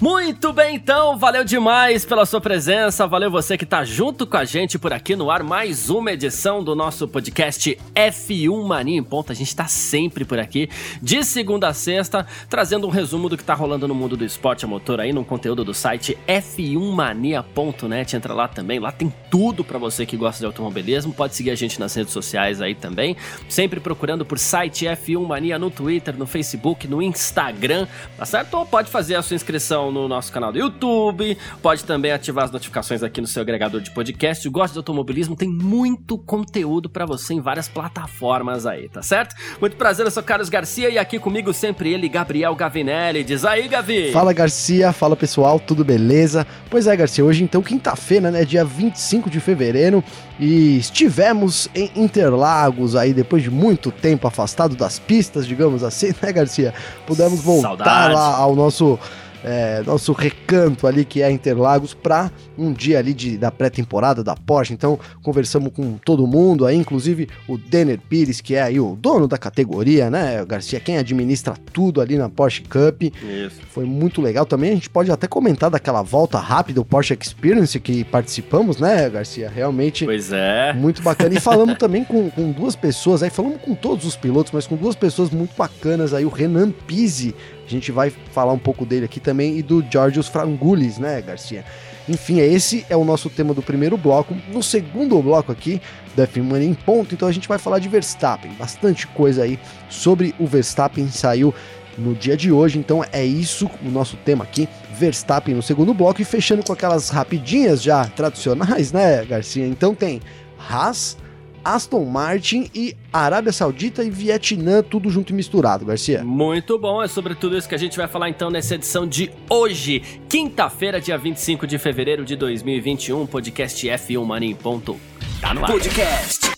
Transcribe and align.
Muito 0.00 0.50
bem, 0.50 0.76
então, 0.76 1.18
valeu 1.18 1.44
demais 1.44 2.06
pela 2.06 2.24
sua 2.24 2.40
presença, 2.40 3.06
valeu 3.06 3.30
você 3.30 3.58
que 3.58 3.66
tá 3.66 3.84
junto 3.84 4.26
com 4.26 4.38
a 4.38 4.46
gente 4.46 4.78
por 4.78 4.94
aqui 4.94 5.14
no 5.14 5.30
ar, 5.30 5.42
mais 5.42 5.90
uma 5.90 6.10
edição 6.10 6.64
do 6.64 6.74
nosso 6.74 7.06
podcast 7.06 7.78
F1 7.94 8.66
Mania 8.66 8.96
em 8.96 9.02
Ponta. 9.02 9.34
A 9.34 9.36
gente 9.36 9.54
tá 9.54 9.66
sempre 9.66 10.24
por 10.24 10.38
aqui, 10.38 10.70
de 11.02 11.22
segunda 11.22 11.68
a 11.68 11.74
sexta, 11.74 12.26
trazendo 12.48 12.86
um 12.86 12.90
resumo 12.90 13.28
do 13.28 13.36
que 13.36 13.44
tá 13.44 13.52
rolando 13.52 13.86
no 13.86 13.94
mundo 13.94 14.16
do 14.16 14.24
esporte 14.24 14.64
a 14.64 14.68
motor 14.68 15.00
aí, 15.00 15.12
no 15.12 15.22
conteúdo 15.22 15.62
do 15.62 15.74
site 15.74 16.16
f1mania.net. 16.26 18.16
Entra 18.16 18.32
lá 18.32 18.48
também, 18.48 18.78
lá 18.78 18.90
tem 18.90 19.12
tudo 19.30 19.62
para 19.62 19.76
você 19.76 20.06
que 20.06 20.16
gosta 20.16 20.40
de 20.40 20.46
automobilismo. 20.46 21.12
Pode 21.12 21.36
seguir 21.36 21.50
a 21.50 21.54
gente 21.54 21.78
nas 21.78 21.94
redes 21.94 22.14
sociais 22.14 22.62
aí 22.62 22.74
também, 22.74 23.18
sempre 23.50 23.78
procurando 23.78 24.24
por 24.24 24.38
site 24.38 24.86
F1 24.86 25.26
Mania 25.26 25.58
no 25.58 25.70
Twitter, 25.70 26.16
no 26.16 26.24
Facebook, 26.24 26.88
no 26.88 27.02
Instagram, 27.02 27.86
tá 28.16 28.24
certo? 28.24 28.54
Ou 28.54 28.64
pode 28.64 28.90
fazer 28.90 29.16
a 29.16 29.20
sua 29.20 29.34
inscrição 29.34 29.89
no 29.90 30.08
nosso 30.08 30.32
canal 30.32 30.52
do 30.52 30.58
YouTube, 30.58 31.36
pode 31.62 31.84
também 31.84 32.12
ativar 32.12 32.44
as 32.44 32.50
notificações 32.50 33.02
aqui 33.02 33.20
no 33.20 33.26
seu 33.26 33.42
agregador 33.42 33.80
de 33.80 33.90
podcast. 33.90 34.48
Gosta 34.48 34.72
de 34.74 34.78
automobilismo? 34.78 35.36
Tem 35.36 35.48
muito 35.48 36.18
conteúdo 36.18 36.88
para 36.88 37.06
você 37.06 37.34
em 37.34 37.40
várias 37.40 37.68
plataformas 37.68 38.66
aí, 38.66 38.88
tá 38.88 39.02
certo? 39.02 39.34
Muito 39.60 39.76
prazer, 39.76 40.06
eu 40.06 40.10
sou 40.10 40.22
Carlos 40.22 40.48
Garcia 40.48 40.88
e 40.90 40.98
aqui 40.98 41.18
comigo 41.18 41.52
sempre 41.52 41.92
ele, 41.92 42.08
Gabriel 42.08 42.54
Gavinelli. 42.54 43.24
Diz 43.24 43.44
aí, 43.44 43.68
Gavi! 43.68 44.12
Fala, 44.12 44.32
Garcia. 44.32 44.92
Fala, 44.92 45.16
pessoal. 45.16 45.58
Tudo 45.60 45.84
beleza? 45.84 46.46
Pois 46.68 46.86
é, 46.86 46.96
Garcia, 46.96 47.24
hoje 47.24 47.42
então, 47.42 47.62
quinta-feira, 47.62 48.30
né, 48.30 48.44
dia 48.44 48.64
25 48.64 49.28
de 49.28 49.40
fevereiro, 49.40 50.02
e 50.38 50.78
estivemos 50.78 51.68
em 51.74 51.90
Interlagos 51.96 52.96
aí 52.96 53.12
depois 53.12 53.42
de 53.42 53.50
muito 53.50 53.90
tempo 53.90 54.26
afastado 54.26 54.74
das 54.74 54.98
pistas, 54.98 55.46
digamos 55.46 55.82
assim, 55.82 56.14
né, 56.22 56.32
Garcia? 56.32 56.72
Pudemos 57.06 57.40
voltar 57.40 57.68
Saudade. 57.68 58.14
lá 58.14 58.36
ao 58.36 58.54
nosso 58.54 58.98
é, 59.44 59.82
nosso 59.86 60.12
recanto 60.12 60.86
ali 60.86 61.04
que 61.04 61.22
é 61.22 61.30
Interlagos 61.30 61.94
para 61.94 62.30
um 62.56 62.72
dia 62.72 62.98
ali 62.98 63.14
de, 63.14 63.38
da 63.38 63.50
pré-temporada 63.50 64.22
da 64.22 64.34
Porsche. 64.34 64.72
Então 64.72 64.98
conversamos 65.22 65.72
com 65.72 65.96
todo 65.98 66.26
mundo 66.26 66.66
aí, 66.66 66.76
inclusive 66.76 67.28
o 67.48 67.56
Denner 67.56 67.98
Pires, 67.98 68.40
que 68.40 68.54
é 68.54 68.62
aí 68.62 68.80
o 68.80 68.96
dono 68.96 69.26
da 69.26 69.38
categoria, 69.38 70.10
né, 70.10 70.44
Garcia, 70.44 70.80
quem 70.80 70.98
administra 70.98 71.54
tudo 71.72 72.00
ali 72.00 72.16
na 72.16 72.28
Porsche 72.28 72.62
Cup. 72.62 73.02
Isso. 73.02 73.60
Foi 73.70 73.84
muito 73.84 74.20
legal 74.20 74.44
também. 74.44 74.70
A 74.72 74.74
gente 74.74 74.90
pode 74.90 75.10
até 75.10 75.26
comentar 75.26 75.70
daquela 75.70 76.02
volta 76.02 76.38
rápida, 76.38 76.80
o 76.80 76.84
Porsche 76.84 77.16
Experience 77.20 77.78
que 77.80 78.04
participamos, 78.04 78.78
né, 78.78 79.08
Garcia? 79.08 79.48
Realmente. 79.48 80.04
Pois 80.04 80.32
é. 80.32 80.72
Muito 80.72 81.02
bacana. 81.02 81.34
E 81.34 81.40
falamos 81.40 81.76
também 81.78 82.04
com, 82.04 82.30
com 82.30 82.50
duas 82.52 82.76
pessoas 82.76 83.22
aí, 83.22 83.30
falamos 83.30 83.60
com 83.62 83.74
todos 83.74 84.04
os 84.04 84.16
pilotos, 84.16 84.52
mas 84.52 84.66
com 84.66 84.76
duas 84.76 84.94
pessoas 84.94 85.30
muito 85.30 85.54
bacanas 85.56 86.12
aí, 86.12 86.24
o 86.24 86.28
Renan 86.28 86.70
Pise 86.70 87.34
gente 87.70 87.92
vai 87.92 88.10
falar 88.10 88.52
um 88.52 88.58
pouco 88.58 88.84
dele 88.84 89.04
aqui 89.04 89.20
também 89.20 89.58
e 89.58 89.62
do 89.62 89.84
Georgios 89.90 90.28
Frangulis, 90.28 90.98
né, 90.98 91.20
Garcia? 91.22 91.64
Enfim, 92.08 92.40
esse 92.40 92.84
é 92.88 92.96
o 92.96 93.04
nosso 93.04 93.30
tema 93.30 93.54
do 93.54 93.62
primeiro 93.62 93.96
bloco. 93.96 94.36
No 94.52 94.62
segundo 94.62 95.20
bloco 95.22 95.52
aqui, 95.52 95.80
da 96.16 96.26
F1 96.26 96.62
em 96.62 96.74
ponto, 96.74 97.14
então 97.14 97.28
a 97.28 97.32
gente 97.32 97.46
vai 97.46 97.58
falar 97.58 97.78
de 97.78 97.88
Verstappen. 97.88 98.52
Bastante 98.58 99.06
coisa 99.06 99.44
aí 99.44 99.58
sobre 99.88 100.34
o 100.38 100.46
Verstappen 100.46 101.08
saiu 101.08 101.54
no 101.96 102.14
dia 102.14 102.36
de 102.36 102.50
hoje, 102.50 102.78
então 102.78 103.04
é 103.12 103.24
isso 103.24 103.70
o 103.84 103.90
nosso 103.90 104.16
tema 104.16 104.44
aqui, 104.44 104.68
Verstappen 104.94 105.54
no 105.54 105.62
segundo 105.62 105.92
bloco 105.92 106.20
e 106.20 106.24
fechando 106.24 106.64
com 106.64 106.72
aquelas 106.72 107.10
rapidinhas 107.10 107.82
já 107.82 108.06
tradicionais, 108.06 108.92
né, 108.92 109.24
Garcia? 109.24 109.66
Então 109.66 109.94
tem 109.94 110.20
Haas, 110.58 111.16
Aston 111.64 112.04
Martin 112.04 112.70
e 112.74 112.96
Arábia 113.12 113.52
Saudita 113.52 114.04
e 114.04 114.10
Vietnã, 114.10 114.82
tudo 114.82 115.10
junto 115.10 115.30
e 115.30 115.34
misturado, 115.34 115.84
Garcia. 115.84 116.22
Muito 116.24 116.78
bom, 116.78 117.02
é 117.02 117.08
sobre 117.08 117.34
tudo 117.34 117.56
isso 117.56 117.68
que 117.68 117.74
a 117.74 117.78
gente 117.78 117.96
vai 117.96 118.08
falar 118.08 118.28
então 118.28 118.50
nessa 118.50 118.74
edição 118.74 119.06
de 119.06 119.30
hoje, 119.48 120.00
quinta-feira, 120.28 121.00
dia 121.00 121.18
25 121.18 121.66
de 121.66 121.78
fevereiro 121.78 122.24
de 122.24 122.36
2021, 122.36 123.26
podcast 123.26 123.86
F1 123.86 124.24
Mania 124.24 124.50
em 124.50 124.54
ponto. 124.54 124.98
Tá 125.40 125.54
no 125.54 125.64
ar. 125.64 125.70
Podcast 125.70 126.50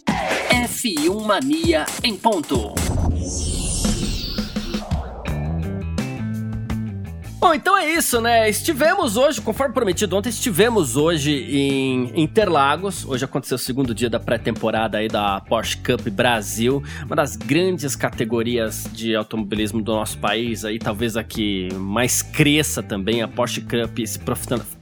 F1 0.49 1.25
Mania 1.25 1.87
em 2.03 2.17
ponto. 2.17 2.75
Bom, 7.43 7.53
então 7.53 7.77
é 7.77 7.91
isso, 7.91 8.21
né? 8.21 8.49
Estivemos 8.49 9.17
hoje, 9.17 9.41
conforme 9.41 9.75
prometido 9.75 10.17
ontem, 10.17 10.29
estivemos 10.29 10.97
hoje 10.97 11.33
em 11.33 12.23
Interlagos. 12.23 13.05
Hoje 13.05 13.25
aconteceu 13.25 13.57
o 13.57 13.59
segundo 13.59 13.93
dia 13.93 14.09
da 14.09 14.21
pré-temporada 14.21 14.99
aí 14.99 15.09
da 15.09 15.41
Porsche 15.41 15.77
Cup 15.79 16.07
Brasil, 16.09 16.81
uma 17.05 17.17
das 17.17 17.35
grandes 17.35 17.97
categorias 17.97 18.89
de 18.93 19.17
automobilismo 19.17 19.83
do 19.83 19.93
nosso 19.93 20.19
país 20.19 20.65
aí, 20.65 20.79
talvez 20.79 21.17
a 21.17 21.25
que 21.25 21.69
mais 21.75 22.23
cresça 22.23 22.81
também. 22.81 23.23
A 23.23 23.27
Porsche 23.27 23.61
Cup 23.61 23.99
se 24.07 24.21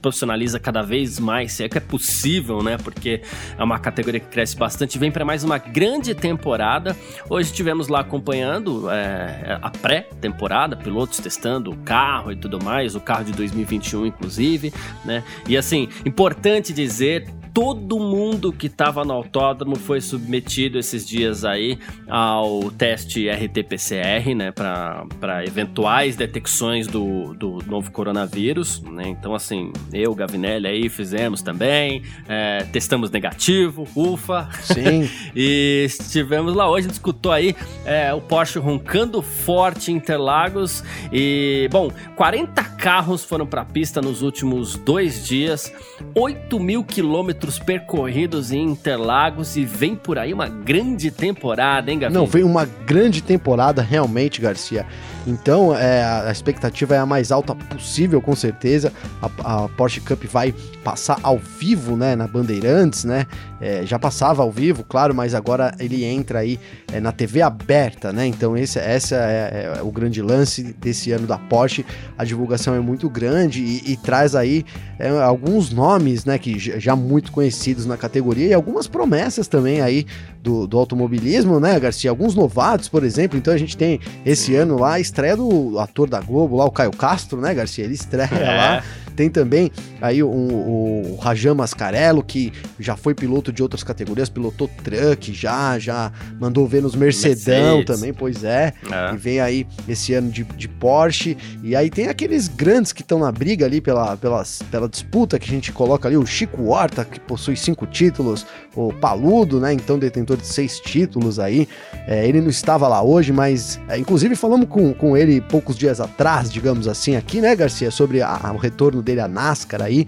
profissionaliza 0.01 0.59
cada 0.59 0.81
vez 0.81 1.19
mais, 1.19 1.53
se 1.53 1.63
é 1.63 1.69
que 1.69 1.77
é 1.77 1.81
possível, 1.81 2.61
né? 2.63 2.77
Porque 2.77 3.21
é 3.57 3.63
uma 3.63 3.79
categoria 3.79 4.19
que 4.19 4.27
cresce 4.27 4.55
bastante. 4.55 4.97
Vem 4.97 5.11
para 5.11 5.23
mais 5.23 5.43
uma 5.43 5.57
grande 5.57 6.15
temporada. 6.15 6.97
Hoje 7.29 7.49
estivemos 7.49 7.87
lá 7.87 7.99
acompanhando 7.99 8.89
é, 8.89 9.59
a 9.61 9.69
pré-temporada, 9.69 10.75
pilotos 10.75 11.19
testando 11.19 11.71
o 11.71 11.77
carro 11.77 12.31
e 12.31 12.35
tudo 12.35 12.63
mais, 12.63 12.95
o 12.95 12.99
carro 12.99 13.25
de 13.25 13.31
2021 13.33 14.05
inclusive, 14.07 14.73
né? 15.05 15.23
E 15.47 15.55
assim, 15.55 15.87
importante 16.05 16.73
dizer, 16.73 17.27
todo 17.53 17.99
mundo 17.99 18.51
que 18.51 18.67
estava 18.67 19.03
no 19.03 19.13
autódromo 19.13 19.75
foi 19.75 19.99
submetido 19.99 20.77
esses 20.77 21.05
dias 21.05 21.43
aí 21.43 21.77
ao 22.07 22.71
teste 22.71 23.27
RT-PCR, 23.29 24.33
né, 24.35 24.51
para 24.51 25.45
eventuais 25.45 26.15
detecções 26.15 26.87
do, 26.87 27.33
do 27.33 27.59
novo 27.67 27.91
coronavírus, 27.91 28.81
né? 28.81 29.07
Então, 29.07 29.35
assim, 29.35 29.71
eu, 29.91 30.15
Gavinelli 30.15 30.67
aí 30.67 30.89
fizemos 30.89 31.41
também, 31.41 32.03
é, 32.27 32.63
testamos 32.71 33.11
negativo, 33.11 33.87
ufa. 33.95 34.49
Sim. 34.61 35.09
e 35.35 35.83
estivemos 35.85 36.55
lá 36.55 36.69
hoje, 36.69 36.89
escutou 36.89 37.31
aí 37.31 37.55
é, 37.85 38.13
o 38.13 38.21
Porsche 38.21 38.59
roncando 38.59 39.21
forte 39.21 39.91
em 39.91 39.95
Interlagos 39.95 40.83
e, 41.11 41.67
bom, 41.71 41.91
40 42.15 42.63
carros 42.63 43.23
foram 43.23 43.45
para 43.45 43.61
a 43.61 43.65
pista 43.65 44.01
nos 44.01 44.21
últimos 44.21 44.75
dois 44.75 45.25
dias, 45.25 45.71
8 46.15 46.59
mil 46.59 46.83
quilômetros 46.83 47.40
quilômetros 47.41 47.59
percorridos 47.59 48.51
em 48.51 48.63
Interlagos 48.63 49.57
e 49.57 49.65
vem 49.65 49.95
por 49.95 50.19
aí 50.19 50.33
uma 50.33 50.47
grande 50.47 51.09
temporada, 51.09 51.91
hein, 51.91 51.99
Gavi? 51.99 52.13
Não, 52.13 52.25
vem 52.25 52.43
uma 52.43 52.65
grande 52.65 53.21
temporada 53.21 53.81
realmente, 53.81 54.39
Garcia. 54.39 54.85
Então, 55.27 55.75
é, 55.75 56.03
a 56.03 56.31
expectativa 56.31 56.95
é 56.95 56.97
a 56.97 57.05
mais 57.05 57.31
alta 57.31 57.53
possível, 57.53 58.21
com 58.21 58.35
certeza. 58.35 58.91
A, 59.21 59.65
a 59.65 59.69
Porsche 59.69 60.01
Cup 60.01 60.23
vai 60.25 60.53
passar 60.83 61.19
ao 61.21 61.37
vivo, 61.37 61.95
né, 61.95 62.15
na 62.15 62.27
Bandeirantes, 62.27 63.03
né? 63.03 63.27
É, 63.59 63.85
já 63.85 63.99
passava 63.99 64.41
ao 64.41 64.51
vivo, 64.51 64.83
claro, 64.83 65.13
mas 65.13 65.35
agora 65.35 65.71
ele 65.79 66.03
entra 66.03 66.39
aí 66.39 66.59
é, 66.91 66.99
na 66.99 67.11
TV 67.11 67.43
aberta, 67.43 68.11
né? 68.11 68.25
Então, 68.25 68.57
esse 68.57 68.79
essa 68.79 69.15
é, 69.15 69.73
é, 69.77 69.81
o 69.83 69.91
grande 69.91 70.21
lance 70.21 70.63
desse 70.79 71.11
ano 71.11 71.27
da 71.27 71.37
Porsche. 71.37 71.85
A 72.17 72.23
divulgação 72.23 72.73
é 72.73 72.79
muito 72.79 73.07
grande 73.07 73.61
e, 73.61 73.91
e 73.91 73.97
traz 73.97 74.33
aí 74.35 74.65
é, 74.97 75.09
alguns 75.21 75.71
nomes, 75.71 76.25
né, 76.25 76.39
que 76.39 76.57
já 76.57 76.95
muito 76.95 77.31
conhecidos 77.31 77.85
na 77.85 77.97
categoria 77.97 78.47
e 78.47 78.53
algumas 78.53 78.87
promessas 78.87 79.47
também 79.47 79.81
aí 79.81 80.07
do, 80.41 80.65
do 80.65 80.79
automobilismo, 80.79 81.59
né, 81.59 81.79
Garcia? 81.79 82.09
Alguns 82.09 82.33
novatos, 82.33 82.89
por 82.89 83.03
exemplo. 83.03 83.37
Então, 83.37 83.53
a 83.53 83.57
gente 83.57 83.77
tem 83.77 83.99
esse 84.25 84.55
ano 84.55 84.79
lá 84.79 84.99
estreia 85.11 85.35
do 85.35 85.77
ator 85.77 86.09
da 86.09 86.21
Globo, 86.21 86.55
lá 86.55 86.65
o 86.65 86.71
Caio 86.71 86.91
Castro, 86.91 87.41
né, 87.41 87.53
Garcia? 87.53 87.83
Ele 87.83 87.93
estreia 87.93 88.29
é. 88.31 88.57
lá. 88.57 88.83
Tem 89.15 89.29
também 89.29 89.71
aí 90.01 90.23
o, 90.23 90.29
o, 90.29 91.13
o 91.13 91.15
Rajan 91.17 91.55
Mascarello, 91.55 92.23
que 92.23 92.51
já 92.79 92.95
foi 92.95 93.13
piloto 93.13 93.51
de 93.51 93.61
outras 93.61 93.83
categorias, 93.83 94.29
pilotou 94.29 94.69
truck 94.83 95.33
já, 95.33 95.77
já 95.79 96.11
mandou 96.39 96.67
ver 96.67 96.81
nos 96.81 96.95
Mercedão 96.95 97.77
Mercedes. 97.77 97.85
também, 97.85 98.13
pois 98.13 98.43
é. 98.43 98.73
é. 98.91 99.13
E 99.13 99.17
vem 99.17 99.39
aí 99.39 99.67
esse 99.87 100.13
ano 100.13 100.31
de, 100.31 100.43
de 100.43 100.67
Porsche. 100.67 101.37
E 101.63 101.75
aí 101.75 101.89
tem 101.89 102.07
aqueles 102.07 102.47
grandes 102.47 102.91
que 102.91 103.01
estão 103.01 103.19
na 103.19 103.31
briga 103.31 103.65
ali 103.65 103.81
pela, 103.81 104.15
pelas, 104.17 104.61
pela 104.71 104.87
disputa 104.87 105.39
que 105.39 105.49
a 105.49 105.53
gente 105.53 105.71
coloca 105.71 106.07
ali, 106.07 106.17
o 106.17 106.25
Chico 106.25 106.69
Horta, 106.69 107.05
que 107.05 107.19
possui 107.19 107.55
cinco 107.55 107.85
títulos, 107.85 108.45
o 108.75 108.93
Paludo, 108.93 109.59
né, 109.59 109.73
então 109.73 109.99
detentor 109.99 110.37
de 110.37 110.47
seis 110.47 110.79
títulos 110.79 111.39
aí. 111.39 111.67
É, 112.07 112.27
ele 112.27 112.41
não 112.41 112.49
estava 112.49 112.87
lá 112.87 113.01
hoje, 113.01 113.31
mas 113.31 113.79
é, 113.87 113.97
inclusive 113.97 114.35
falamos 114.35 114.67
com, 114.67 114.93
com 114.93 115.15
ele 115.15 115.41
poucos 115.41 115.77
dias 115.77 115.99
atrás, 115.99 116.51
digamos 116.51 116.87
assim, 116.87 117.15
aqui, 117.15 117.41
né, 117.41 117.55
Garcia, 117.55 117.91
sobre 117.91 118.21
a, 118.21 118.39
a, 118.43 118.51
o 118.51 118.57
retorno 118.57 119.00
dele 119.01 119.21
à 119.21 119.27
NASCAR 119.27 119.81
aí. 119.81 120.07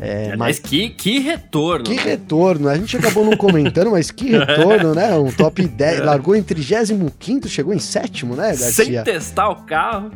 É, 0.00 0.36
mas 0.36 0.58
que, 0.58 0.90
que 0.90 1.18
retorno. 1.18 1.84
Que 1.84 1.94
né? 1.94 2.02
retorno. 2.02 2.68
A 2.68 2.76
gente 2.76 2.96
acabou 2.96 3.24
não 3.24 3.36
comentando, 3.36 3.90
mas 3.90 4.10
que 4.10 4.30
retorno, 4.36 4.94
né? 4.94 5.14
Um 5.16 5.30
top 5.30 5.66
10. 5.66 6.04
Largou 6.04 6.34
em 6.34 6.42
35, 6.42 7.48
chegou 7.48 7.72
em 7.74 7.78
sétimo, 7.78 8.34
né, 8.34 8.48
Garcia? 8.48 8.72
Sem 8.72 9.04
testar 9.04 9.48
o 9.48 9.56
carro. 9.64 10.10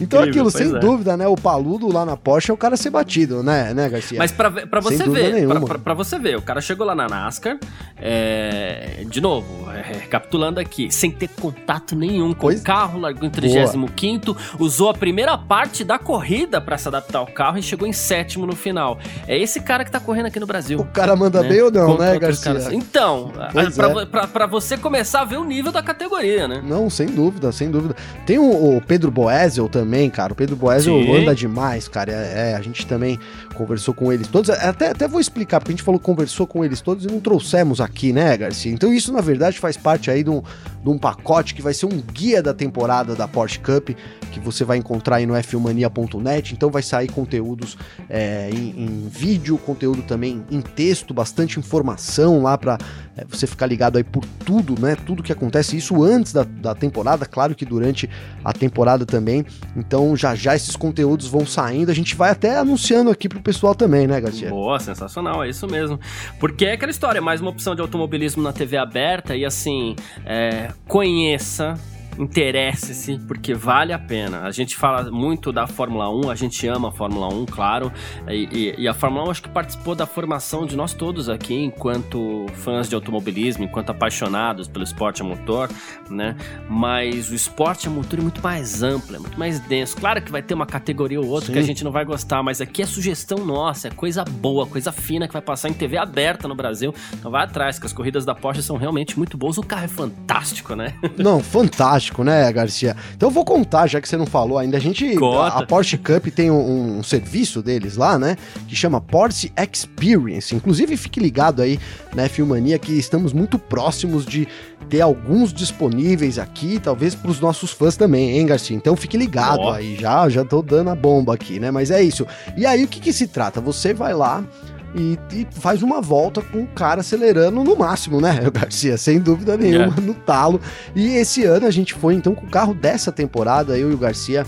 Então 0.00 0.22
aquilo, 0.22 0.50
sem 0.50 0.74
é. 0.74 0.78
dúvida, 0.78 1.16
né? 1.16 1.26
O 1.26 1.36
paludo 1.36 1.92
lá 1.92 2.04
na 2.04 2.16
Porsche 2.16 2.50
é 2.50 2.54
o 2.54 2.56
cara 2.56 2.76
ser 2.76 2.90
batido, 2.90 3.42
né, 3.42 3.74
né 3.74 3.88
Garcia? 3.88 4.18
Mas 4.18 4.32
pra, 4.32 4.50
pra 4.50 4.80
você 4.80 5.08
ver, 5.08 5.46
pra, 5.46 5.60
pra, 5.60 5.78
pra, 5.78 5.94
você 5.94 6.18
ver, 6.18 6.36
o 6.36 6.42
cara 6.42 6.60
chegou 6.60 6.86
lá 6.86 6.94
na 6.94 7.06
NASCAR, 7.06 7.58
é, 7.96 9.04
de 9.06 9.20
novo, 9.20 9.70
é, 9.70 9.82
recapitulando 10.00 10.58
aqui, 10.58 10.90
sem 10.90 11.10
ter 11.10 11.28
contato 11.28 11.94
nenhum 11.94 12.32
com 12.32 12.46
pois? 12.46 12.60
o 12.60 12.64
carro, 12.64 12.98
largou 12.98 13.26
em 13.26 13.30
35 13.30 14.36
usou 14.58 14.90
a 14.90 14.94
primeira 14.94 15.36
parte 15.36 15.84
da 15.84 15.98
corrida 15.98 16.60
para 16.60 16.78
se 16.78 16.88
adaptar 16.88 17.18
ao 17.18 17.26
carro 17.26 17.58
e 17.58 17.62
chegou 17.62 17.86
em 17.86 17.92
sétimo 17.92 18.46
no 18.46 18.56
final. 18.56 18.98
É 19.26 19.38
esse 19.38 19.60
cara 19.60 19.84
que 19.84 19.90
tá 19.90 20.00
correndo 20.00 20.26
aqui 20.26 20.40
no 20.40 20.46
Brasil. 20.46 20.78
O 20.78 20.84
cara 20.84 21.14
manda 21.16 21.42
né? 21.42 21.48
bem 21.48 21.62
ou 21.62 21.70
não, 21.70 21.86
Contra 21.86 22.12
né, 22.12 22.18
Garcia? 22.18 22.44
Caras. 22.44 22.72
Então, 22.72 23.32
pra, 23.74 24.02
é. 24.02 24.06
pra, 24.06 24.26
pra, 24.26 24.46
você 24.46 24.76
começar 24.76 25.22
a 25.22 25.24
ver 25.24 25.38
o 25.38 25.44
nível 25.44 25.72
da 25.72 25.82
categoria, 25.82 26.46
né? 26.46 26.62
Não, 26.64 26.88
sem 26.90 27.06
dúvida, 27.06 27.50
sem 27.52 27.70
dúvida. 27.70 27.94
Tem 28.26 28.38
o, 28.38 28.76
o 28.76 28.80
Pedro 28.80 29.10
Boesel 29.10 29.68
também, 29.68 30.10
cara. 30.10 30.32
O 30.32 30.36
Pedro 30.36 30.56
Boesel 30.56 30.94
anda 31.14 31.34
demais, 31.34 31.88
cara. 31.88 32.12
É, 32.12 32.52
é, 32.52 32.56
a 32.56 32.60
gente 32.60 32.86
também 32.86 33.18
conversou 33.54 33.94
com 33.94 34.12
eles 34.12 34.28
todos. 34.28 34.50
Até, 34.50 34.90
até 34.90 35.08
vou 35.08 35.20
explicar, 35.20 35.60
porque 35.60 35.72
a 35.72 35.74
gente 35.74 35.82
falou 35.82 35.98
conversou 35.98 36.46
com 36.46 36.64
eles 36.64 36.80
todos 36.80 37.04
e 37.04 37.08
não 37.08 37.20
trouxemos 37.20 37.80
aqui, 37.80 38.12
né, 38.12 38.36
Garcia? 38.36 38.72
Então 38.72 38.92
isso, 38.92 39.12
na 39.12 39.20
verdade, 39.20 39.58
faz 39.58 39.76
parte 39.76 40.10
aí 40.10 40.22
de 40.22 40.30
um, 40.30 40.42
de 40.82 40.90
um 40.90 40.98
pacote 40.98 41.54
que 41.54 41.62
vai 41.62 41.72
ser 41.72 41.86
um 41.86 42.00
guia 42.00 42.42
da 42.42 42.52
temporada 42.52 43.14
da 43.14 43.26
Porsche 43.26 43.58
Cup, 43.60 43.90
que 44.30 44.40
você 44.40 44.64
vai 44.64 44.76
encontrar 44.76 45.16
aí 45.16 45.26
no 45.26 45.34
fmania.net. 45.42 46.52
Então 46.52 46.70
vai 46.70 46.82
sair 46.82 47.08
conteúdos 47.08 47.78
é, 48.10 48.50
em, 48.52 48.84
em, 48.84 49.08
vídeo, 49.08 49.56
conteúdo 49.56 50.02
também 50.02 50.44
em 50.50 50.60
texto, 50.60 51.14
bastante 51.14 51.58
informação 51.58 52.42
lá 52.42 52.58
para 52.58 52.76
é, 53.16 53.24
você 53.24 53.46
ficar 53.46 53.66
ligado 53.66 53.96
aí 53.96 54.04
por 54.04 54.24
tudo, 54.44 54.80
né? 54.80 54.96
Tudo 54.96 55.22
que 55.22 55.32
acontece, 55.32 55.76
isso 55.76 56.02
antes 56.02 56.32
da, 56.32 56.42
da 56.42 56.74
temporada, 56.74 57.24
claro 57.24 57.54
que 57.54 57.64
durante 57.64 58.10
a 58.44 58.52
temporada 58.52 59.06
também. 59.06 59.46
Então 59.76 60.16
já 60.16 60.34
já 60.34 60.54
esses 60.54 60.76
conteúdos 60.76 61.26
vão 61.26 61.46
saindo, 61.46 61.90
a 61.90 61.94
gente 61.94 62.14
vai 62.14 62.30
até 62.30 62.58
anunciando 62.58 63.10
aqui 63.10 63.28
pro 63.28 63.40
pessoal 63.44 63.74
também, 63.74 64.06
né, 64.06 64.20
Garcia? 64.20 64.48
Boa, 64.48 64.80
sensacional, 64.80 65.44
é 65.44 65.48
isso 65.50 65.66
mesmo. 65.68 66.00
Porque 66.40 66.64
é 66.64 66.72
aquela 66.72 66.90
história, 66.90 67.20
mais 67.20 67.40
uma 67.40 67.50
opção 67.50 67.74
de 67.74 67.82
automobilismo 67.82 68.42
na 68.42 68.52
TV 68.52 68.76
aberta 68.78 69.36
e 69.36 69.44
assim, 69.44 69.94
é, 70.24 70.72
conheça 70.88 71.74
interesse-se, 72.18 73.18
porque 73.26 73.54
vale 73.54 73.92
a 73.92 73.98
pena. 73.98 74.42
A 74.42 74.50
gente 74.50 74.76
fala 74.76 75.10
muito 75.10 75.52
da 75.52 75.66
Fórmula 75.66 76.08
1, 76.10 76.30
a 76.30 76.34
gente 76.34 76.66
ama 76.66 76.88
a 76.88 76.92
Fórmula 76.92 77.28
1, 77.32 77.46
claro, 77.46 77.92
e, 78.28 78.48
e, 78.52 78.82
e, 78.82 78.88
a 78.88 78.94
Fórmula 78.94 79.26
1 79.28 79.30
acho 79.30 79.42
que 79.42 79.48
participou 79.48 79.94
da 79.94 80.06
formação 80.06 80.66
de 80.66 80.76
nós 80.76 80.92
todos 80.94 81.28
aqui, 81.28 81.54
enquanto 81.54 82.46
fãs 82.54 82.88
de 82.88 82.94
automobilismo, 82.94 83.64
enquanto 83.64 83.90
apaixonados 83.90 84.68
pelo 84.68 84.84
esporte 84.84 85.22
a 85.22 85.24
motor, 85.24 85.68
né? 86.08 86.36
Mas 86.68 87.30
o 87.30 87.34
esporte 87.34 87.88
a 87.88 87.90
motor 87.90 88.18
é 88.18 88.22
muito 88.22 88.42
mais 88.42 88.82
amplo, 88.82 89.16
é 89.16 89.18
muito 89.18 89.38
mais 89.38 89.60
denso. 89.60 89.96
Claro 89.96 90.22
que 90.22 90.30
vai 90.30 90.42
ter 90.42 90.54
uma 90.54 90.66
categoria 90.66 91.20
ou 91.20 91.26
outra 91.26 91.48
Sim. 91.48 91.52
que 91.52 91.58
a 91.58 91.62
gente 91.62 91.82
não 91.84 91.90
vai 91.90 92.04
gostar, 92.04 92.42
mas 92.42 92.60
aqui 92.60 92.82
é 92.82 92.86
sugestão 92.86 93.38
nossa, 93.38 93.88
é 93.88 93.90
coisa 93.90 94.24
boa, 94.24 94.66
coisa 94.66 94.92
fina 94.92 95.26
que 95.26 95.32
vai 95.32 95.42
passar 95.42 95.68
em 95.68 95.72
TV 95.72 95.96
aberta 95.96 96.46
no 96.46 96.54
Brasil. 96.54 96.94
Então 97.12 97.30
vai 97.30 97.44
atrás, 97.44 97.78
que 97.78 97.86
as 97.86 97.92
corridas 97.92 98.24
da 98.24 98.34
Porsche 98.34 98.62
são 98.62 98.76
realmente 98.76 99.18
muito 99.18 99.36
boas. 99.36 99.58
O 99.58 99.62
carro 99.62 99.84
é 99.84 99.88
fantástico, 99.88 100.74
né? 100.74 100.94
Não, 101.18 101.40
fantástico 101.40 102.03
fantástico, 102.04 102.24
né, 102.24 102.52
Garcia? 102.52 102.96
Então 103.16 103.28
eu 103.28 103.32
vou 103.32 103.44
contar, 103.44 103.86
já 103.86 104.00
que 104.00 104.08
você 104.08 104.16
não 104.16 104.26
falou 104.26 104.58
ainda. 104.58 104.76
A 104.76 104.80
gente. 104.80 105.16
A, 105.22 105.58
a, 105.58 105.66
Porsche 105.66 105.96
Cup 105.96 106.26
tem 106.28 106.50
um, 106.50 106.98
um, 106.98 107.02
serviço 107.02 107.62
deles 107.62 107.96
lá, 107.96 108.18
né? 108.18 108.36
Que 108.68 108.76
chama 108.76 109.00
Porsche 109.00 109.52
Experience. 109.56 110.54
Inclusive, 110.54 110.96
fique 110.96 111.20
ligado 111.20 111.62
aí, 111.62 111.78
né, 112.14 112.28
Filmania, 112.28 112.78
que 112.78 112.92
estamos 112.92 113.32
muito 113.32 113.58
próximos 113.58 114.26
de 114.26 114.46
ter 114.88 115.00
alguns 115.00 115.52
disponíveis 115.52 116.38
aqui, 116.38 116.78
talvez 116.78 117.14
para 117.14 117.30
os 117.30 117.40
nossos 117.40 117.70
fãs 117.70 117.96
também, 117.96 118.38
hein, 118.38 118.46
Garcia? 118.46 118.76
Então 118.76 118.94
fique 118.96 119.16
ligado 119.16 119.68
aí, 119.70 119.96
já, 119.96 120.28
já 120.28 120.44
tô 120.44 120.60
dando 120.60 120.90
a 120.90 120.94
bomba 120.94 121.34
aqui, 121.34 121.58
né? 121.58 121.70
Mas 121.70 121.90
é 121.90 122.02
isso. 122.02 122.26
E 122.56 122.66
aí, 122.66 122.84
o 122.84 122.88
que 122.88 123.00
que 123.00 123.12
se 123.12 123.26
trata? 123.26 123.60
Você 123.60 123.94
vai 123.94 124.12
lá 124.12 124.44
e, 124.94 125.18
e, 125.32 125.46
faz 125.50 125.82
uma 125.82 126.00
volta 126.00 126.40
com 126.40 126.62
o 126.62 126.66
cara 126.66 127.00
acelerando 127.00 127.64
no 127.64 127.76
máximo, 127.76 128.20
né, 128.20 128.38
Garcia? 128.52 128.96
Sem 128.96 129.18
dúvida 129.18 129.56
nenhuma, 129.56 129.94
é. 129.96 130.00
no 130.00 130.14
talo. 130.14 130.60
E 130.94 131.16
esse 131.16 131.44
ano 131.44 131.66
a 131.66 131.70
gente 131.70 131.94
foi 131.94 132.14
então 132.14 132.34
com 132.34 132.46
o 132.46 132.50
carro 132.50 132.74
dessa 132.74 133.10
temporada, 133.10 133.76
eu 133.76 133.90
e 133.90 133.94
o 133.94 133.98
Garcia 133.98 134.46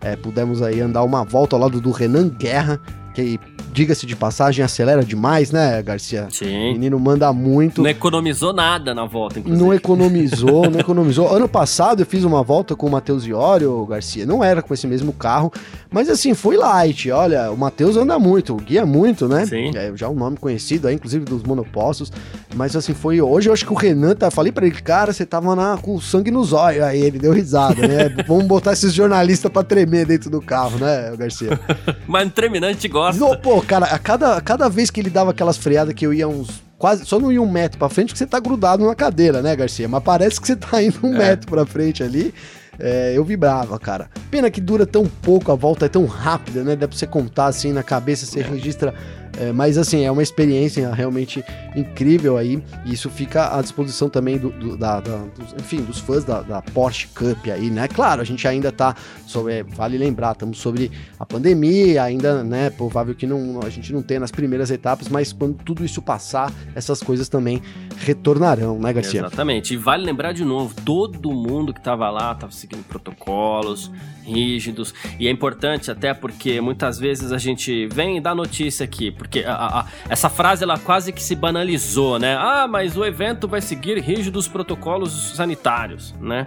é, 0.00 0.16
pudemos 0.16 0.62
aí 0.62 0.80
andar 0.80 1.02
uma 1.02 1.24
volta 1.24 1.56
ao 1.56 1.62
lado 1.62 1.80
do 1.80 1.90
Renan 1.90 2.28
Guerra, 2.28 2.80
que 3.14 3.40
diga-se 3.72 4.06
de 4.06 4.16
passagem, 4.16 4.64
acelera 4.64 5.04
demais, 5.04 5.50
né, 5.50 5.82
Garcia? 5.82 6.28
Sim. 6.30 6.70
O 6.70 6.72
menino 6.72 6.98
manda 6.98 7.32
muito. 7.32 7.82
Não 7.82 7.90
economizou 7.90 8.52
nada 8.52 8.94
na 8.94 9.04
volta, 9.04 9.38
inclusive. 9.38 9.64
Não 9.64 9.72
economizou, 9.72 10.68
não 10.70 10.80
economizou. 10.80 11.28
Ano 11.28 11.48
passado 11.48 12.02
eu 12.02 12.06
fiz 12.06 12.24
uma 12.24 12.42
volta 12.42 12.74
com 12.74 12.86
o 12.86 12.90
Matheus 12.90 13.26
Iório, 13.26 13.84
Garcia. 13.86 14.26
Não 14.26 14.42
era 14.42 14.62
com 14.62 14.74
esse 14.74 14.86
mesmo 14.86 15.12
carro, 15.12 15.52
mas 15.90 16.08
assim, 16.08 16.34
foi 16.34 16.56
light. 16.56 17.10
Olha, 17.10 17.50
o 17.50 17.56
Matheus 17.56 17.96
anda 17.96 18.18
muito, 18.18 18.56
guia 18.56 18.84
muito, 18.84 19.28
né? 19.28 19.46
Sim. 19.46 19.70
É 19.74 19.92
já 19.94 20.08
um 20.08 20.14
nome 20.14 20.36
conhecido 20.36 20.88
aí, 20.88 20.94
inclusive 20.94 21.24
dos 21.24 21.42
monopostos. 21.42 22.12
Mas 22.54 22.74
assim, 22.74 22.94
foi 22.94 23.20
hoje. 23.20 23.48
Eu 23.48 23.52
acho 23.52 23.64
que 23.64 23.72
o 23.72 23.76
Renan, 23.76 24.14
tá, 24.14 24.30
falei 24.30 24.52
pra 24.52 24.66
ele, 24.66 24.80
cara, 24.80 25.12
você 25.12 25.24
tava 25.24 25.54
na, 25.54 25.76
com 25.78 26.00
sangue 26.00 26.30
nos 26.30 26.52
olhos. 26.52 26.82
Aí 26.82 27.00
ele 27.00 27.18
deu 27.18 27.32
risada, 27.32 27.86
né? 27.86 28.08
Vamos 28.26 28.44
botar 28.46 28.72
esses 28.72 28.92
jornalistas 28.92 29.50
pra 29.50 29.62
tremer 29.62 30.06
dentro 30.06 30.30
do 30.30 30.40
carro, 30.40 30.78
né, 30.78 31.14
Garcia? 31.16 31.58
mas 32.06 32.30
a 32.38 32.72
gente 32.72 32.88
gosta. 32.88 33.20
Não, 33.20 33.36
pô, 33.36 33.57
cara, 33.62 33.86
a 33.86 33.98
cada, 33.98 34.36
a 34.36 34.40
cada 34.40 34.68
vez 34.68 34.90
que 34.90 35.00
ele 35.00 35.10
dava 35.10 35.30
aquelas 35.30 35.56
freadas 35.56 35.94
que 35.94 36.06
eu 36.06 36.12
ia 36.12 36.28
uns 36.28 36.62
quase 36.78 37.04
só 37.04 37.18
não 37.18 37.32
ia 37.32 37.42
um 37.42 37.50
metro 37.50 37.78
para 37.78 37.88
frente 37.88 38.12
que 38.12 38.18
você 38.18 38.26
tá 38.26 38.38
grudado 38.38 38.86
na 38.86 38.94
cadeira, 38.94 39.42
né, 39.42 39.54
Garcia? 39.56 39.88
Mas 39.88 40.02
parece 40.02 40.40
que 40.40 40.46
você 40.46 40.56
tá 40.56 40.82
indo 40.82 40.98
um 41.02 41.14
é. 41.14 41.18
metro 41.18 41.50
para 41.50 41.66
frente 41.66 42.02
ali. 42.02 42.32
É, 42.80 43.12
eu 43.16 43.24
vibrava, 43.24 43.76
cara. 43.76 44.08
Pena 44.30 44.48
que 44.50 44.60
dura 44.60 44.86
tão 44.86 45.04
pouco, 45.04 45.50
a 45.50 45.56
volta 45.56 45.86
é 45.86 45.88
tão 45.88 46.06
rápida, 46.06 46.62
né? 46.62 46.76
Dá 46.76 46.86
pra 46.86 46.96
você 46.96 47.08
contar 47.08 47.46
assim 47.46 47.72
na 47.72 47.82
cabeça, 47.82 48.24
você 48.24 48.38
é. 48.38 48.42
registra 48.44 48.94
é, 49.38 49.52
mas 49.52 49.78
assim, 49.78 50.04
é 50.04 50.10
uma 50.10 50.22
experiência 50.22 50.92
realmente 50.92 51.44
incrível 51.76 52.36
aí. 52.36 52.62
E 52.84 52.92
isso 52.92 53.08
fica 53.08 53.56
à 53.56 53.62
disposição 53.62 54.08
também 54.08 54.36
do, 54.36 54.50
do 54.50 54.76
da, 54.76 55.00
da 55.00 55.18
dos, 55.18 55.54
enfim, 55.58 55.82
dos 55.82 56.00
fãs 56.00 56.24
da, 56.24 56.42
da, 56.42 56.60
Porsche 56.60 57.06
Cup 57.08 57.46
aí, 57.46 57.70
né? 57.70 57.86
Claro, 57.86 58.20
a 58.20 58.24
gente 58.24 58.46
ainda 58.48 58.72
tá 58.72 58.96
sobre. 59.26 59.54
É, 59.54 59.62
vale 59.62 59.96
lembrar, 59.96 60.32
estamos 60.32 60.58
sobre 60.58 60.90
a 61.18 61.24
pandemia, 61.24 62.02
ainda, 62.02 62.42
né? 62.42 62.68
Provável 62.70 63.14
que 63.14 63.26
não, 63.26 63.60
a 63.64 63.70
gente 63.70 63.92
não 63.92 64.02
tenha 64.02 64.20
nas 64.20 64.32
primeiras 64.32 64.70
etapas, 64.70 65.08
mas 65.08 65.32
quando 65.32 65.54
tudo 65.62 65.84
isso 65.84 66.02
passar, 66.02 66.52
essas 66.74 67.00
coisas 67.00 67.28
também 67.28 67.62
retornarão, 67.98 68.78
né, 68.78 68.92
Garcia? 68.92 69.20
Exatamente. 69.20 69.74
E 69.74 69.76
vale 69.76 70.04
lembrar 70.04 70.32
de 70.32 70.44
novo, 70.44 70.74
todo 70.84 71.32
mundo 71.32 71.72
que 71.72 71.80
tava 71.80 72.10
lá 72.10 72.34
tava 72.34 72.52
seguindo 72.52 72.82
protocolos 72.84 73.90
rígidos. 74.28 74.94
E 75.18 75.26
é 75.26 75.30
importante 75.30 75.90
até 75.90 76.12
porque 76.12 76.60
muitas 76.60 76.98
vezes 76.98 77.32
a 77.32 77.38
gente 77.38 77.86
vem 77.86 78.20
dar 78.20 78.34
notícia 78.34 78.84
aqui, 78.84 79.10
a, 79.46 79.80
a, 79.80 79.86
essa 80.08 80.28
frase 80.28 80.64
ela 80.64 80.78
quase 80.78 81.12
que 81.12 81.22
se 81.22 81.34
banalizou, 81.34 82.18
né? 82.18 82.36
Ah, 82.36 82.66
mas 82.68 82.96
o 82.96 83.04
evento 83.04 83.46
vai 83.46 83.60
seguir 83.60 83.98
rígidos 83.98 84.48
protocolos 84.48 85.34
sanitários, 85.34 86.14
né? 86.20 86.44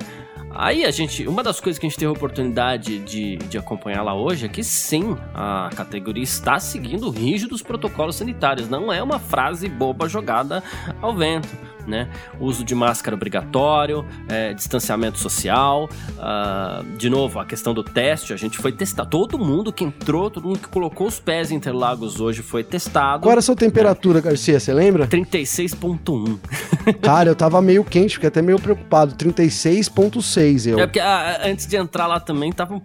Aí 0.53 0.83
a 0.83 0.91
gente, 0.91 1.25
uma 1.27 1.41
das 1.41 1.61
coisas 1.61 1.79
que 1.79 1.85
a 1.85 1.89
gente 1.89 1.97
teve 1.97 2.09
a 2.09 2.11
oportunidade 2.11 2.99
de, 2.99 3.37
de 3.37 3.57
acompanhar 3.57 4.03
lá 4.03 4.13
hoje 4.13 4.45
é 4.45 4.49
que 4.49 4.63
sim, 4.63 5.15
a 5.33 5.69
categoria 5.75 6.23
está 6.23 6.59
seguindo 6.59 7.09
rígidos 7.09 7.61
protocolos 7.61 8.17
sanitários. 8.17 8.67
Não 8.67 8.91
é 8.91 9.01
uma 9.01 9.17
frase 9.17 9.69
boba 9.69 10.09
jogada 10.09 10.61
ao 11.01 11.15
vento 11.15 11.70
né? 11.87 12.09
Uso 12.39 12.63
de 12.63 12.75
máscara 12.75 13.15
obrigatório, 13.15 14.05
é, 14.27 14.53
distanciamento 14.53 15.19
social. 15.19 15.89
Uh, 16.11 16.97
de 16.97 17.09
novo, 17.09 17.39
a 17.39 17.45
questão 17.45 17.73
do 17.73 17.83
teste, 17.83 18.33
a 18.33 18.37
gente 18.37 18.57
foi 18.57 18.71
testar. 18.71 19.05
Todo 19.05 19.37
mundo 19.37 19.71
que 19.71 19.83
entrou, 19.83 20.29
todo 20.29 20.47
mundo 20.47 20.59
que 20.59 20.67
colocou 20.67 21.07
os 21.07 21.19
pés 21.19 21.51
em 21.51 21.55
Interlagos 21.55 22.19
hoje 22.19 22.41
foi 22.41 22.63
testado. 22.63 23.23
Qual 23.23 23.31
era 23.31 23.39
a 23.39 23.43
sua 23.43 23.55
temperatura, 23.55 24.19
é. 24.19 24.21
Garcia? 24.21 24.59
Você 24.59 24.73
lembra? 24.73 25.07
36,1. 25.07 26.37
Cara, 27.01 27.29
eu 27.29 27.35
tava 27.35 27.61
meio 27.61 27.83
quente, 27.83 28.15
fiquei 28.15 28.27
até 28.27 28.41
meio 28.41 28.59
preocupado. 28.59 29.15
36,6 29.15 30.67
eu. 30.67 30.79
É 30.79 30.85
porque 30.85 30.99
a, 30.99 31.07
ah, 31.07 31.47
antes 31.47 31.67
de 31.67 31.75
entrar 31.75 32.07
lá 32.07 32.19
também, 32.19 32.51
tava, 32.51 32.81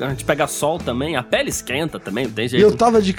a 0.00 0.08
gente 0.10 0.24
pega 0.24 0.46
sol 0.46 0.78
também, 0.78 1.16
a 1.16 1.22
pele 1.22 1.50
esquenta 1.50 1.98
também, 1.98 2.26
não 2.26 2.32
tem 2.32 2.48
jeito. 2.48 2.60
E 2.60 2.64
eu 2.64 2.76
tava 2.76 3.00
de 3.00 3.14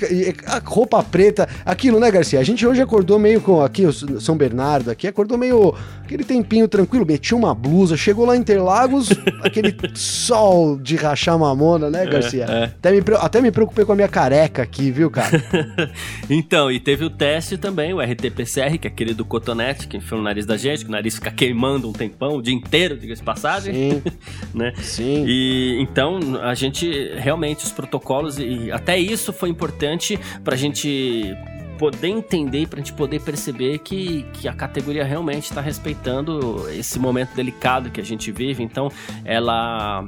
a 0.46 0.62
roupa 0.64 1.02
preta, 1.04 1.48
aquilo, 1.66 2.00
né, 2.00 2.10
Garcia? 2.12 2.40
A 2.40 2.44
gente 2.44 2.66
hoje 2.66 2.82
acordou 2.82 3.18
meio 3.18 3.42
com 3.42 3.62
aqui, 3.62 3.86
o 3.86 3.94
São 3.94 4.36
Bernardo, 4.36 4.92
aqui 4.92 5.03
aqui, 5.04 5.08
acordou 5.08 5.38
meio 5.38 5.76
aquele 6.04 6.24
tempinho 6.24 6.68
tranquilo, 6.68 7.06
metia 7.06 7.38
uma 7.38 7.54
blusa, 7.54 7.98
chegou 7.98 8.26
lá 8.26 8.36
em 8.36 8.40
Interlagos, 8.40 9.10
aquele 9.44 9.76
sol 9.96 10.78
de 10.78 10.96
rachar 10.96 11.38
mamona, 11.38 11.90
né, 11.90 12.04
é, 12.04 12.10
Garcia? 12.10 12.46
É, 12.50 12.54
é. 12.54 12.64
Até, 12.66 12.92
me, 12.92 13.04
até 13.20 13.42
me 13.42 13.52
preocupei 13.52 13.86
com 13.86 13.92
a 13.92 13.96
minha 13.96 14.08
careca 14.08 14.62
aqui, 14.62 14.92
viu, 14.92 15.10
cara? 15.10 15.44
então, 16.30 16.72
e 16.72 16.80
teve 16.80 17.04
o 17.04 17.10
teste 17.10 17.58
também, 17.58 17.94
o 17.94 18.02
RT-PCR, 18.02 18.78
que 18.78 18.88
é 18.88 18.92
aquele 18.92 19.14
do 19.14 19.26
cotonete, 19.26 19.88
que 19.88 19.98
enfia 19.98 20.18
no 20.18 20.24
nariz 20.24 20.46
da 20.46 20.58
gente, 20.58 20.84
que 20.84 20.90
o 20.90 20.92
nariz 20.92 21.16
fica 21.16 21.32
queimando 21.32 21.90
um 21.90 21.94
tempão, 21.94 22.38
o 22.38 22.42
dia 22.42 22.54
inteiro, 22.54 22.98
diga-se 22.98 23.24
passagem. 23.24 23.74
Sim. 23.74 24.04
né? 24.54 24.74
Sim. 24.78 25.26
E 25.28 25.78
então, 25.82 26.20
a 26.42 26.54
gente 26.54 27.14
realmente, 27.16 27.66
os 27.66 27.72
protocolos, 27.72 28.38
e 28.38 28.72
até 28.72 28.98
isso 28.98 29.34
foi 29.34 29.50
importante 29.50 30.20
pra 30.44 30.56
gente 30.56 31.36
poder 31.78 32.08
entender, 32.08 32.68
para 32.68 32.80
a 32.80 32.84
gente 32.84 32.94
poder 32.94 33.22
perceber 33.22 33.80
que, 33.80 34.24
que 34.34 34.48
a 34.48 34.54
categoria 34.54 35.04
realmente 35.04 35.46
está 35.46 35.62
respeitando 35.62 36.70
esse 36.70 37.00
momento 37.00 37.36
delicado 37.36 37.90
que 37.90 38.00
a 38.00 38.04
gente 38.04 38.32
vive. 38.32 38.64
Então, 38.64 38.90
ela 39.26 40.08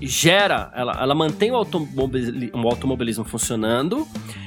gera, 0.00 0.70
ela, 0.74 0.92
ela 1.00 1.14
mantém 1.14 1.50
o, 1.50 1.56
automobilismo, 1.56 2.50
o 2.54 2.68
automobilismo 2.68 3.24
funcionando, 3.24 4.06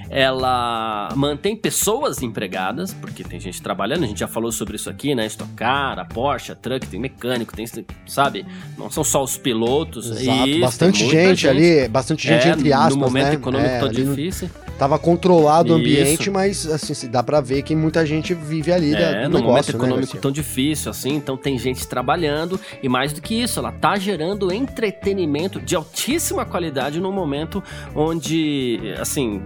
ela 0.09 1.09
mantém 1.15 1.55
pessoas 1.55 2.21
empregadas, 2.21 2.93
porque 2.93 3.23
tem 3.23 3.39
gente 3.39 3.61
trabalhando, 3.61 4.03
a 4.03 4.07
gente 4.07 4.19
já 4.19 4.27
falou 4.27 4.51
sobre 4.51 4.75
isso 4.75 4.89
aqui, 4.89 5.15
né? 5.15 5.25
Stock 5.25 5.51
Car, 5.53 5.99
a 5.99 6.05
Porsche, 6.05 6.51
a 6.51 6.55
Truck, 6.55 6.85
tem 6.87 6.99
mecânico, 6.99 7.55
tem, 7.55 7.65
sabe? 8.05 8.45
Não 8.77 8.89
são 8.89 9.03
só 9.03 9.23
os 9.23 9.37
pilotos. 9.37 10.09
Exato, 10.09 10.49
isso, 10.49 10.59
bastante 10.59 10.99
gente, 10.99 11.13
gente, 11.13 11.47
ali, 11.47 11.87
bastante 11.87 12.27
gente 12.27 12.47
é, 12.47 12.51
entre 12.51 12.73
aspas, 12.73 12.95
no 12.95 13.01
momento 13.01 13.27
né? 13.27 13.33
econômico 13.33 13.69
é, 13.69 13.79
tão 13.79 13.89
difícil. 13.89 14.49
No, 14.49 14.70
tava 14.81 14.97
controlado 14.97 15.73
o 15.73 15.75
ambiente, 15.75 16.31
mas 16.31 16.65
assim, 16.65 17.07
dá 17.07 17.21
para 17.21 17.39
ver 17.39 17.61
que 17.61 17.75
muita 17.75 18.03
gente 18.03 18.33
vive 18.33 18.71
ali 18.71 18.95
é, 18.95 19.27
no 19.27 19.37
negócio, 19.37 19.43
momento 19.43 19.67
né, 19.67 19.77
econômico 19.77 20.15
né, 20.15 20.19
tão 20.19 20.31
difícil 20.31 20.89
assim, 20.89 21.13
então 21.13 21.37
tem 21.37 21.55
gente 21.59 21.85
trabalhando 21.85 22.59
e 22.81 22.89
mais 22.89 23.13
do 23.13 23.21
que 23.21 23.39
isso, 23.39 23.59
ela 23.59 23.71
tá 23.71 23.95
gerando 23.99 24.51
entretenimento 24.51 25.61
de 25.61 25.75
altíssima 25.75 26.47
qualidade 26.47 26.99
no 26.99 27.11
momento 27.11 27.63
onde, 27.93 28.79
assim, 28.99 29.39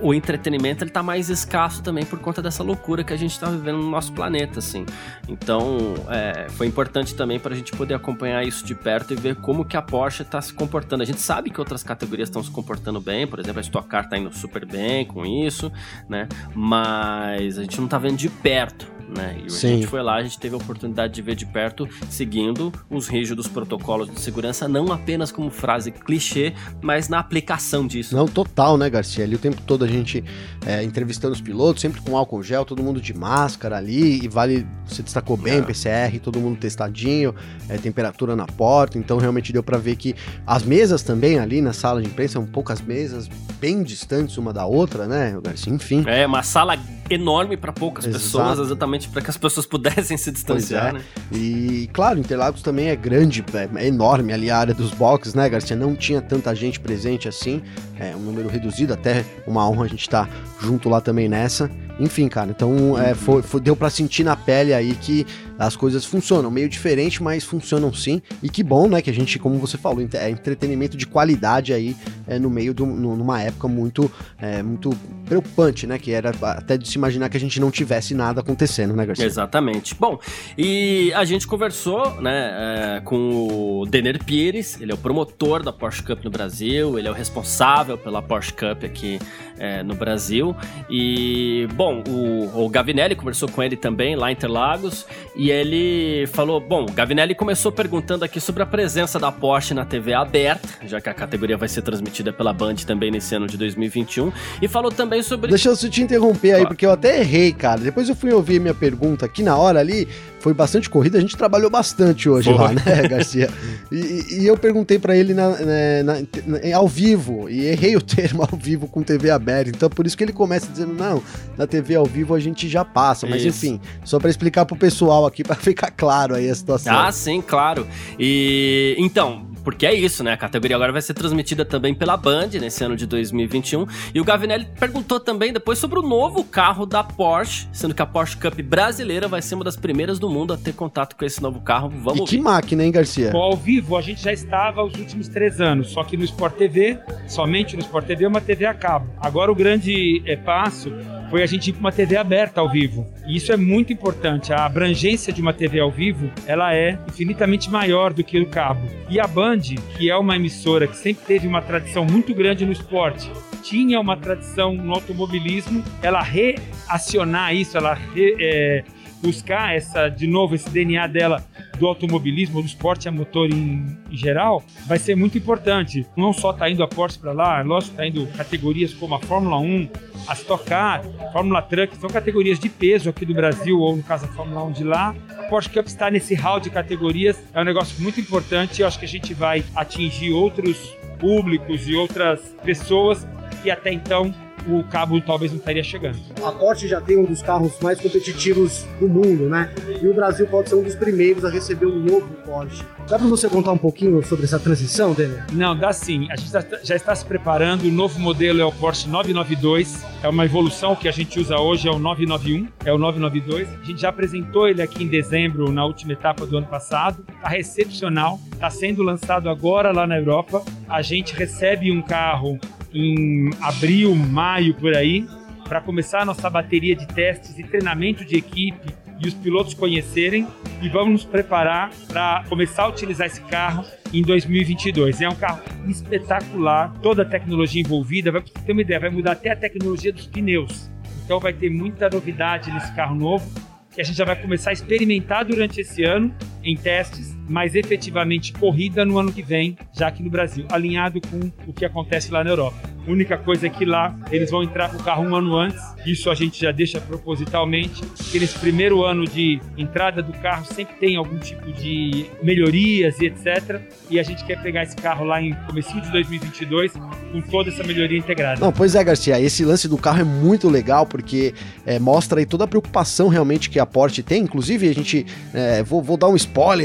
o 0.00 0.14
entretenimento 0.14 0.84
ele 0.84 0.90
tá 0.90 1.02
mais 1.02 1.28
escasso 1.28 1.82
também 1.82 2.04
por 2.04 2.18
conta 2.18 2.40
dessa 2.42 2.62
loucura 2.62 3.04
que 3.04 3.12
a 3.12 3.16
gente 3.16 3.32
está 3.32 3.48
vivendo 3.48 3.78
no 3.78 3.90
nosso 3.90 4.12
planeta, 4.12 4.58
assim. 4.58 4.84
Então, 5.28 5.94
é, 6.08 6.48
foi 6.50 6.66
importante 6.66 7.14
também 7.14 7.38
para 7.38 7.54
a 7.54 7.56
gente 7.56 7.72
poder 7.72 7.94
acompanhar 7.94 8.42
isso 8.44 8.64
de 8.64 8.74
perto 8.74 9.12
e 9.12 9.16
ver 9.16 9.36
como 9.36 9.64
que 9.64 9.76
a 9.76 9.82
Porsche 9.82 10.22
está 10.22 10.40
se 10.40 10.52
comportando. 10.52 11.02
A 11.02 11.06
gente 11.06 11.20
sabe 11.20 11.50
que 11.50 11.60
outras 11.60 11.82
categorias 11.82 12.28
estão 12.28 12.42
se 12.42 12.50
comportando 12.50 13.00
bem, 13.00 13.26
por 13.26 13.38
exemplo, 13.38 13.58
a 13.58 13.62
Stock 13.62 13.88
Car 13.88 14.08
tá 14.08 14.18
indo 14.18 14.32
super 14.34 14.66
bem 14.66 15.04
com 15.04 15.24
isso, 15.24 15.70
né? 16.08 16.28
Mas 16.54 17.58
a 17.58 17.62
gente 17.62 17.80
não 17.80 17.88
tá 17.88 17.98
vendo 17.98 18.16
de 18.16 18.28
perto 18.28 18.99
né? 19.10 19.38
E 19.44 19.50
Sim. 19.50 19.66
a 19.66 19.70
gente 19.70 19.86
foi 19.86 20.02
lá, 20.02 20.16
a 20.16 20.22
gente 20.22 20.38
teve 20.38 20.54
a 20.54 20.58
oportunidade 20.58 21.12
de 21.12 21.22
ver 21.22 21.34
de 21.34 21.46
perto, 21.46 21.88
seguindo 22.08 22.72
os 22.88 23.08
rígidos 23.08 23.48
protocolos 23.48 24.10
de 24.10 24.20
segurança, 24.20 24.68
não 24.68 24.92
apenas 24.92 25.32
como 25.32 25.50
frase 25.50 25.90
clichê, 25.90 26.54
mas 26.80 27.08
na 27.08 27.18
aplicação 27.18 27.86
disso. 27.86 28.14
Não, 28.14 28.26
total, 28.26 28.76
né, 28.76 28.88
Garcia? 28.88 29.24
Ali 29.24 29.34
o 29.34 29.38
tempo 29.38 29.60
todo 29.62 29.84
a 29.84 29.88
gente 29.88 30.24
é, 30.64 30.82
entrevistando 30.82 31.34
os 31.34 31.40
pilotos, 31.40 31.82
sempre 31.82 32.00
com 32.00 32.16
álcool 32.16 32.42
gel, 32.42 32.64
todo 32.64 32.82
mundo 32.82 33.00
de 33.00 33.12
máscara 33.12 33.76
ali, 33.76 34.24
e 34.24 34.28
vale, 34.28 34.66
você 34.86 35.02
destacou 35.02 35.36
bem, 35.36 35.58
é. 35.58 35.62
PCR, 35.62 36.18
todo 36.22 36.38
mundo 36.38 36.58
testadinho, 36.58 37.34
é, 37.68 37.76
temperatura 37.76 38.36
na 38.36 38.46
porta, 38.46 38.98
então 38.98 39.18
realmente 39.18 39.52
deu 39.52 39.62
para 39.62 39.78
ver 39.78 39.96
que 39.96 40.14
as 40.46 40.62
mesas 40.62 41.02
também 41.02 41.38
ali 41.38 41.60
na 41.60 41.72
sala 41.72 42.00
de 42.00 42.08
imprensa, 42.08 42.34
são 42.34 42.46
poucas 42.46 42.80
mesas, 42.80 43.28
bem 43.60 43.82
distantes 43.82 44.36
uma 44.38 44.52
da 44.52 44.64
outra, 44.66 45.06
né, 45.06 45.36
Garcia? 45.42 45.72
Enfim. 45.72 46.04
É, 46.06 46.26
uma 46.26 46.42
sala 46.42 46.78
enorme 47.10 47.56
para 47.56 47.72
poucas 47.72 48.06
Exato. 48.06 48.24
pessoas, 48.24 48.58
exatamente 48.58 48.99
para 49.08 49.22
que 49.22 49.30
as 49.30 49.36
pessoas 49.36 49.66
pudessem 49.66 50.16
se 50.16 50.30
distanciar, 50.30 50.88
é. 50.88 50.92
né? 50.92 51.02
E, 51.32 51.88
claro, 51.92 52.18
Interlagos 52.18 52.62
também 52.62 52.88
é 52.88 52.96
grande, 52.96 53.44
é, 53.54 53.82
é 53.82 53.86
enorme 53.86 54.32
ali 54.32 54.50
a 54.50 54.58
área 54.58 54.74
dos 54.74 54.90
boxes, 54.90 55.34
né, 55.34 55.48
Garcia? 55.48 55.76
Não 55.76 55.94
tinha 55.94 56.20
tanta 56.20 56.54
gente 56.54 56.78
presente 56.80 57.28
assim, 57.28 57.62
é 57.98 58.14
um 58.14 58.20
número 58.20 58.48
reduzido, 58.48 58.92
até 58.92 59.24
uma 59.46 59.68
honra 59.68 59.84
a 59.84 59.88
gente 59.88 60.02
estar 60.02 60.26
tá 60.26 60.32
junto 60.60 60.88
lá 60.88 61.00
também 61.00 61.28
nessa. 61.28 61.70
Enfim, 61.98 62.28
cara, 62.28 62.50
então 62.50 62.98
é, 62.98 63.14
foi, 63.14 63.42
foi, 63.42 63.60
deu 63.60 63.76
para 63.76 63.90
sentir 63.90 64.24
na 64.24 64.34
pele 64.34 64.72
aí 64.72 64.94
que 64.94 65.26
as 65.60 65.76
coisas 65.76 66.06
funcionam. 66.06 66.50
Meio 66.50 66.70
diferente, 66.70 67.22
mas 67.22 67.44
funcionam 67.44 67.92
sim. 67.92 68.22
E 68.42 68.48
que 68.48 68.62
bom, 68.62 68.88
né, 68.88 69.02
que 69.02 69.10
a 69.10 69.12
gente, 69.12 69.38
como 69.38 69.58
você 69.58 69.76
falou, 69.76 70.02
é 70.14 70.30
entretenimento 70.30 70.96
de 70.96 71.06
qualidade 71.06 71.74
aí 71.74 71.94
é, 72.26 72.38
no 72.38 72.48
meio 72.48 72.72
de 72.72 72.82
numa 72.82 73.42
época 73.42 73.68
muito, 73.68 74.10
é, 74.40 74.62
muito 74.62 74.90
preocupante, 75.26 75.86
né? 75.86 75.98
Que 75.98 76.12
era 76.12 76.32
até 76.42 76.78
de 76.78 76.88
se 76.88 76.96
imaginar 76.96 77.28
que 77.28 77.36
a 77.36 77.40
gente 77.40 77.60
não 77.60 77.70
tivesse 77.70 78.14
nada 78.14 78.40
acontecendo, 78.40 78.96
né, 78.96 79.04
Garcia? 79.04 79.26
Exatamente. 79.26 79.94
Bom, 79.94 80.18
e 80.56 81.12
a 81.14 81.26
gente 81.26 81.46
conversou, 81.46 82.22
né, 82.22 82.96
é, 82.96 83.00
com 83.00 83.80
o 83.82 83.86
Denner 83.86 84.24
Pires, 84.24 84.80
ele 84.80 84.92
é 84.92 84.94
o 84.94 84.98
promotor 84.98 85.62
da 85.62 85.72
Porsche 85.72 86.02
Cup 86.02 86.24
no 86.24 86.30
Brasil, 86.30 86.98
ele 86.98 87.06
é 87.06 87.10
o 87.10 87.14
responsável 87.14 87.98
pela 87.98 88.22
Porsche 88.22 88.54
Cup 88.54 88.82
aqui 88.82 89.18
é, 89.58 89.82
no 89.82 89.94
Brasil. 89.94 90.56
E, 90.88 91.68
bom, 91.74 92.02
o, 92.08 92.64
o 92.64 92.68
Gavinelli 92.70 93.14
conversou 93.14 93.48
com 93.48 93.62
ele 93.62 93.76
também 93.76 94.16
lá 94.16 94.30
em 94.30 94.32
Interlagos 94.32 95.06
e 95.36 95.49
ele 95.50 96.26
falou: 96.28 96.60
bom, 96.60 96.84
o 96.84 96.92
Gavinelli 96.92 97.34
começou 97.34 97.72
perguntando 97.72 98.24
aqui 98.24 98.40
sobre 98.40 98.62
a 98.62 98.66
presença 98.66 99.18
da 99.18 99.32
Porsche 99.32 99.74
na 99.74 99.84
TV 99.84 100.14
aberta, 100.14 100.68
já 100.86 101.00
que 101.00 101.08
a 101.08 101.14
categoria 101.14 101.56
vai 101.56 101.68
ser 101.68 101.82
transmitida 101.82 102.32
pela 102.32 102.52
Band 102.52 102.76
também 102.86 103.10
nesse 103.10 103.34
ano 103.34 103.46
de 103.46 103.56
2021, 103.56 104.32
e 104.62 104.68
falou 104.68 104.90
também 104.90 105.22
sobre. 105.22 105.48
Deixa 105.50 105.68
eu 105.68 105.76
te 105.76 106.02
interromper 106.02 106.52
aí, 106.52 106.66
porque 106.66 106.86
eu 106.86 106.90
até 106.90 107.20
errei, 107.20 107.52
cara. 107.52 107.80
Depois 107.80 108.08
eu 108.08 108.14
fui 108.14 108.32
ouvir 108.32 108.60
minha 108.60 108.74
pergunta 108.74 109.26
aqui 109.26 109.42
na 109.42 109.56
hora 109.56 109.80
ali 109.80 110.08
foi 110.40 110.52
bastante 110.54 110.90
corrida, 110.90 111.18
a 111.18 111.20
gente 111.20 111.36
trabalhou 111.36 111.70
bastante 111.70 112.28
hoje 112.28 112.52
lá, 112.52 112.72
né, 112.72 112.82
Garcia? 113.08 113.48
E, 113.92 114.40
e 114.40 114.46
eu 114.46 114.56
perguntei 114.56 114.98
para 114.98 115.16
ele 115.16 115.34
na, 115.34 115.50
na, 115.50 116.14
na, 116.46 116.76
ao 116.76 116.88
vivo, 116.88 117.48
e 117.48 117.66
errei 117.66 117.96
o 117.96 118.00
termo 118.02 118.42
ao 118.42 118.58
vivo 118.58 118.88
com 118.88 119.02
TV 119.02 119.30
aberta, 119.30 119.70
então 119.70 119.88
por 119.88 120.06
isso 120.06 120.16
que 120.16 120.24
ele 120.24 120.32
começa 120.32 120.66
dizendo, 120.66 120.94
não, 120.94 121.22
na 121.56 121.66
TV 121.66 121.94
ao 121.94 122.06
vivo 122.06 122.34
a 122.34 122.40
gente 122.40 122.68
já 122.68 122.84
passa, 122.84 123.26
mas 123.26 123.44
isso. 123.44 123.48
enfim, 123.66 123.80
só 124.04 124.18
para 124.18 124.30
explicar 124.30 124.64
pro 124.64 124.76
pessoal 124.76 125.26
aqui, 125.26 125.44
para 125.44 125.56
ficar 125.56 125.90
claro 125.90 126.34
aí 126.34 126.48
a 126.48 126.54
situação. 126.54 126.98
Ah, 126.98 127.12
sim, 127.12 127.40
claro. 127.40 127.86
E 128.18 128.94
então, 128.98 129.49
porque 129.62 129.86
é 129.86 129.94
isso, 129.94 130.22
né? 130.24 130.32
A 130.32 130.36
categoria 130.36 130.76
agora 130.76 130.92
vai 130.92 131.02
ser 131.02 131.14
transmitida 131.14 131.64
também 131.64 131.94
pela 131.94 132.16
Band 132.16 132.48
nesse 132.60 132.82
ano 132.84 132.96
de 132.96 133.06
2021. 133.06 133.86
E 134.14 134.20
o 134.20 134.24
Gavinelli 134.24 134.66
perguntou 134.78 135.20
também 135.20 135.52
depois 135.52 135.78
sobre 135.78 135.98
o 135.98 136.02
novo 136.02 136.44
carro 136.44 136.86
da 136.86 137.02
Porsche, 137.02 137.68
sendo 137.72 137.94
que 137.94 138.02
a 138.02 138.06
Porsche 138.06 138.36
Cup 138.36 138.60
brasileira 138.62 139.28
vai 139.28 139.42
ser 139.42 139.54
uma 139.54 139.64
das 139.64 139.76
primeiras 139.76 140.18
do 140.18 140.28
mundo 140.28 140.52
a 140.52 140.56
ter 140.56 140.72
contato 140.72 141.16
com 141.16 141.24
esse 141.24 141.42
novo 141.42 141.60
carro. 141.60 141.90
Vamos 141.90 142.30
e 142.30 142.36
que 142.36 142.40
máquina, 142.40 142.84
hein, 142.84 142.92
Garcia? 142.92 143.30
Bom, 143.30 143.42
ao 143.42 143.56
vivo 143.56 143.96
a 143.96 144.02
gente 144.02 144.22
já 144.22 144.32
estava 144.32 144.82
os 144.82 144.94
últimos 144.94 145.28
três 145.28 145.60
anos, 145.60 145.90
só 145.90 146.04
que 146.04 146.16
no 146.16 146.24
Sport 146.24 146.54
TV, 146.56 146.98
somente 147.26 147.76
no 147.76 147.82
Sport 147.82 148.06
TV, 148.06 148.26
uma 148.26 148.40
TV 148.40 148.66
a 148.66 148.74
cabo. 148.74 149.08
Agora 149.20 149.50
o 149.50 149.54
grande 149.54 150.22
é, 150.26 150.36
passo 150.36 150.92
foi 151.30 151.42
a 151.44 151.46
gente 151.46 151.70
ir 151.70 151.72
para 151.72 151.80
uma 151.80 151.92
TV 151.92 152.16
aberta 152.16 152.60
ao 152.60 152.68
vivo. 152.68 153.06
E 153.26 153.36
isso 153.36 153.52
é 153.52 153.56
muito 153.56 153.92
importante. 153.92 154.52
A 154.52 154.66
abrangência 154.66 155.32
de 155.32 155.40
uma 155.40 155.52
TV 155.52 155.78
ao 155.78 155.90
vivo, 155.90 156.30
ela 156.44 156.74
é 156.74 156.98
infinitamente 157.08 157.70
maior 157.70 158.12
do 158.12 158.24
que 158.24 158.38
o 158.40 158.46
cabo. 158.46 158.86
E 159.08 159.20
a 159.20 159.26
Band, 159.26 159.60
que 159.96 160.10
é 160.10 160.16
uma 160.16 160.34
emissora 160.34 160.88
que 160.88 160.96
sempre 160.96 161.24
teve 161.24 161.46
uma 161.46 161.62
tradição 161.62 162.04
muito 162.04 162.34
grande 162.34 162.66
no 162.66 162.72
esporte, 162.72 163.30
tinha 163.62 164.00
uma 164.00 164.16
tradição 164.16 164.74
no 164.74 164.92
automobilismo, 164.92 165.84
ela 166.02 166.20
reacionar 166.22 167.54
isso, 167.54 167.76
ela 167.76 167.94
re, 167.94 168.36
é, 168.40 168.84
buscar 169.22 169.76
essa 169.76 170.08
de 170.08 170.26
novo 170.26 170.54
esse 170.54 170.68
DNA 170.70 171.06
dela 171.06 171.44
do 171.80 171.86
automobilismo, 171.86 172.60
do 172.60 172.66
esporte 172.66 173.08
a 173.08 173.10
motor 173.10 173.50
em, 173.50 173.96
em 174.10 174.16
geral, 174.16 174.62
vai 174.86 174.98
ser 174.98 175.16
muito 175.16 175.38
importante. 175.38 176.06
Não 176.14 176.30
só 176.30 176.50
está 176.50 176.68
indo 176.68 176.82
a 176.82 176.86
Porsche 176.86 177.18
para 177.18 177.32
lá, 177.32 177.62
lógico, 177.62 177.92
está 177.92 178.06
indo 178.06 178.26
categorias 178.36 178.92
como 178.92 179.14
a 179.14 179.18
Fórmula 179.18 179.56
1, 179.56 179.88
a 180.28 180.34
Stock 180.34 180.62
Car, 180.66 181.02
Fórmula 181.32 181.62
Truck, 181.62 181.96
são 181.96 182.10
categorias 182.10 182.58
de 182.58 182.68
peso 182.68 183.08
aqui 183.08 183.24
do 183.24 183.32
Brasil, 183.32 183.78
ou 183.78 183.96
no 183.96 184.02
caso 184.02 184.26
a 184.26 184.28
Fórmula 184.28 184.62
1 184.64 184.72
de 184.72 184.84
lá. 184.84 185.14
A 185.38 185.44
Porsche 185.44 185.70
Cup 185.70 185.86
está 185.86 186.10
nesse 186.10 186.34
hall 186.34 186.60
de 186.60 186.68
categorias, 186.68 187.42
é 187.54 187.60
um 187.60 187.64
negócio 187.64 188.00
muito 188.02 188.20
importante. 188.20 188.82
Eu 188.82 188.86
acho 188.86 188.98
que 188.98 189.06
a 189.06 189.08
gente 189.08 189.32
vai 189.32 189.64
atingir 189.74 190.32
outros 190.32 190.76
públicos 191.18 191.88
e 191.88 191.94
outras 191.94 192.40
pessoas 192.62 193.26
que 193.62 193.70
até 193.70 193.90
então 193.90 194.34
o 194.66 194.84
cabo 194.84 195.20
talvez 195.20 195.50
não 195.50 195.58
estaria 195.58 195.82
chegando. 195.82 196.18
A 196.44 196.52
Porsche 196.52 196.88
já 196.88 197.00
tem 197.00 197.16
um 197.16 197.24
dos 197.24 197.42
carros 197.42 197.78
mais 197.80 198.00
competitivos 198.00 198.84
do 198.98 199.08
mundo, 199.08 199.48
né? 199.48 199.72
E 200.00 200.06
o 200.06 200.14
Brasil 200.14 200.46
pode 200.46 200.68
ser 200.68 200.74
um 200.74 200.82
dos 200.82 200.94
primeiros 200.94 201.44
a 201.44 201.50
receber 201.50 201.86
um 201.86 201.98
novo 201.98 202.28
Porsche. 202.44 202.82
Dá 203.08 203.18
para 203.18 203.26
você 203.26 203.48
contar 203.48 203.72
um 203.72 203.78
pouquinho 203.78 204.24
sobre 204.24 204.44
essa 204.44 204.58
transição, 204.58 205.12
Daniel? 205.12 205.44
Não, 205.52 205.76
dá 205.76 205.92
sim. 205.92 206.28
A 206.30 206.36
gente 206.36 206.50
já 206.84 206.94
está 206.94 207.14
se 207.14 207.24
preparando. 207.24 207.84
O 207.84 207.90
novo 207.90 208.18
modelo 208.20 208.60
é 208.60 208.64
o 208.64 208.72
Porsche 208.72 209.08
992. 209.08 210.04
É 210.22 210.28
uma 210.28 210.44
evolução 210.44 210.94
que 210.94 211.08
a 211.08 211.12
gente 211.12 211.40
usa 211.40 211.58
hoje, 211.58 211.88
é 211.88 211.90
o 211.90 211.98
991, 211.98 212.68
é 212.84 212.92
o 212.92 212.98
992. 212.98 213.68
A 213.68 213.84
gente 213.84 214.00
já 214.00 214.10
apresentou 214.10 214.68
ele 214.68 214.82
aqui 214.82 215.02
em 215.02 215.08
dezembro, 215.08 215.72
na 215.72 215.84
última 215.84 216.12
etapa 216.12 216.46
do 216.46 216.58
ano 216.58 216.66
passado. 216.66 217.24
Está 217.28 217.48
recepcional. 217.48 218.38
Está 218.52 218.70
sendo 218.70 219.02
lançado 219.02 219.48
agora 219.48 219.90
lá 219.90 220.06
na 220.06 220.18
Europa. 220.18 220.62
A 220.88 221.02
gente 221.02 221.34
recebe 221.34 221.90
um 221.90 222.02
carro 222.02 222.58
em 222.92 223.50
abril, 223.60 224.14
maio 224.14 224.74
por 224.74 224.94
aí, 224.94 225.26
para 225.64 225.80
começar 225.80 226.22
a 226.22 226.24
nossa 226.24 226.50
bateria 226.50 226.96
de 226.96 227.06
testes 227.06 227.58
e 227.58 227.62
treinamento 227.62 228.24
de 228.24 228.36
equipe 228.36 228.92
e 229.20 229.28
os 229.28 229.34
pilotos 229.34 229.74
conhecerem 229.74 230.46
e 230.82 230.88
vamos 230.88 231.10
nos 231.10 231.24
preparar 231.24 231.90
para 232.08 232.44
começar 232.48 232.84
a 232.84 232.88
utilizar 232.88 233.26
esse 233.26 233.40
carro 233.42 233.84
em 234.12 234.22
2022. 234.22 235.20
É 235.20 235.28
um 235.28 235.34
carro 235.34 235.62
espetacular, 235.86 236.92
toda 237.02 237.22
a 237.22 237.24
tecnologia 237.24 237.82
envolvida, 237.82 238.32
vai 238.32 238.42
ter 238.42 238.72
uma 238.72 238.80
ideia, 238.80 238.98
vai 238.98 239.10
mudar 239.10 239.32
até 239.32 239.50
a 239.50 239.56
tecnologia 239.56 240.12
dos 240.12 240.26
pneus. 240.26 240.90
Então 241.24 241.38
vai 241.38 241.52
ter 241.52 241.70
muita 241.70 242.08
novidade 242.08 242.72
nesse 242.72 242.92
carro 242.94 243.14
novo 243.14 243.48
que 243.92 244.00
a 244.00 244.04
gente 244.04 244.16
já 244.16 244.24
vai 244.24 244.36
começar 244.36 244.70
a 244.70 244.72
experimentar 244.72 245.44
durante 245.44 245.80
esse 245.80 246.02
ano 246.02 246.34
em 246.62 246.76
testes, 246.76 247.36
mas 247.48 247.74
efetivamente 247.74 248.52
corrida 248.52 249.04
no 249.04 249.18
ano 249.18 249.32
que 249.32 249.42
vem, 249.42 249.76
já 249.92 250.08
aqui 250.08 250.22
no 250.22 250.30
Brasil, 250.30 250.66
alinhado 250.70 251.20
com 251.20 251.50
o 251.66 251.72
que 251.72 251.84
acontece 251.84 252.30
lá 252.30 252.44
na 252.44 252.50
Europa. 252.50 252.90
A 253.06 253.10
única 253.10 253.36
coisa 253.38 253.66
é 253.66 253.70
que 253.70 253.84
lá 253.84 254.14
eles 254.30 254.50
vão 254.50 254.62
entrar 254.62 254.90
com 254.90 254.98
o 254.98 255.02
carro 255.02 255.24
um 255.24 255.34
ano 255.34 255.56
antes, 255.56 255.80
isso 256.06 256.30
a 256.30 256.34
gente 256.34 256.60
já 256.60 256.70
deixa 256.70 257.00
propositalmente, 257.00 258.02
que 258.30 258.38
nesse 258.38 258.58
primeiro 258.58 259.04
ano 259.04 259.26
de 259.26 259.60
entrada 259.76 260.22
do 260.22 260.32
carro 260.34 260.64
sempre 260.64 260.94
tem 260.96 261.16
algum 261.16 261.38
tipo 261.38 261.72
de 261.72 262.26
melhorias 262.42 263.18
e 263.20 263.26
etc. 263.26 263.80
E 264.08 264.20
a 264.20 264.22
gente 264.22 264.44
quer 264.44 264.62
pegar 264.62 264.82
esse 264.82 264.96
carro 264.96 265.24
lá 265.24 265.40
em 265.42 265.54
começo 265.66 265.98
de 266.00 266.10
2022 266.10 266.92
com 267.32 267.40
toda 267.40 267.70
essa 267.70 267.82
melhoria 267.82 268.18
integrada. 268.18 268.60
Não, 268.60 268.72
pois 268.72 268.94
é, 268.94 269.02
Garcia, 269.02 269.40
esse 269.40 269.64
lance 269.64 269.88
do 269.88 269.96
carro 269.96 270.20
é 270.20 270.24
muito 270.24 270.68
legal 270.68 271.06
porque 271.06 271.54
é, 271.86 271.98
mostra 271.98 272.40
aí 272.40 272.46
toda 272.46 272.64
a 272.64 272.66
preocupação 272.66 273.28
realmente 273.28 273.70
que 273.70 273.78
a 273.78 273.86
Porsche 273.86 274.22
tem. 274.22 274.42
Inclusive, 274.42 274.88
a 274.88 274.94
gente 274.94 275.26
é, 275.54 275.82
vou, 275.82 276.02
vou 276.02 276.16
dar 276.16 276.28
um 276.28 276.36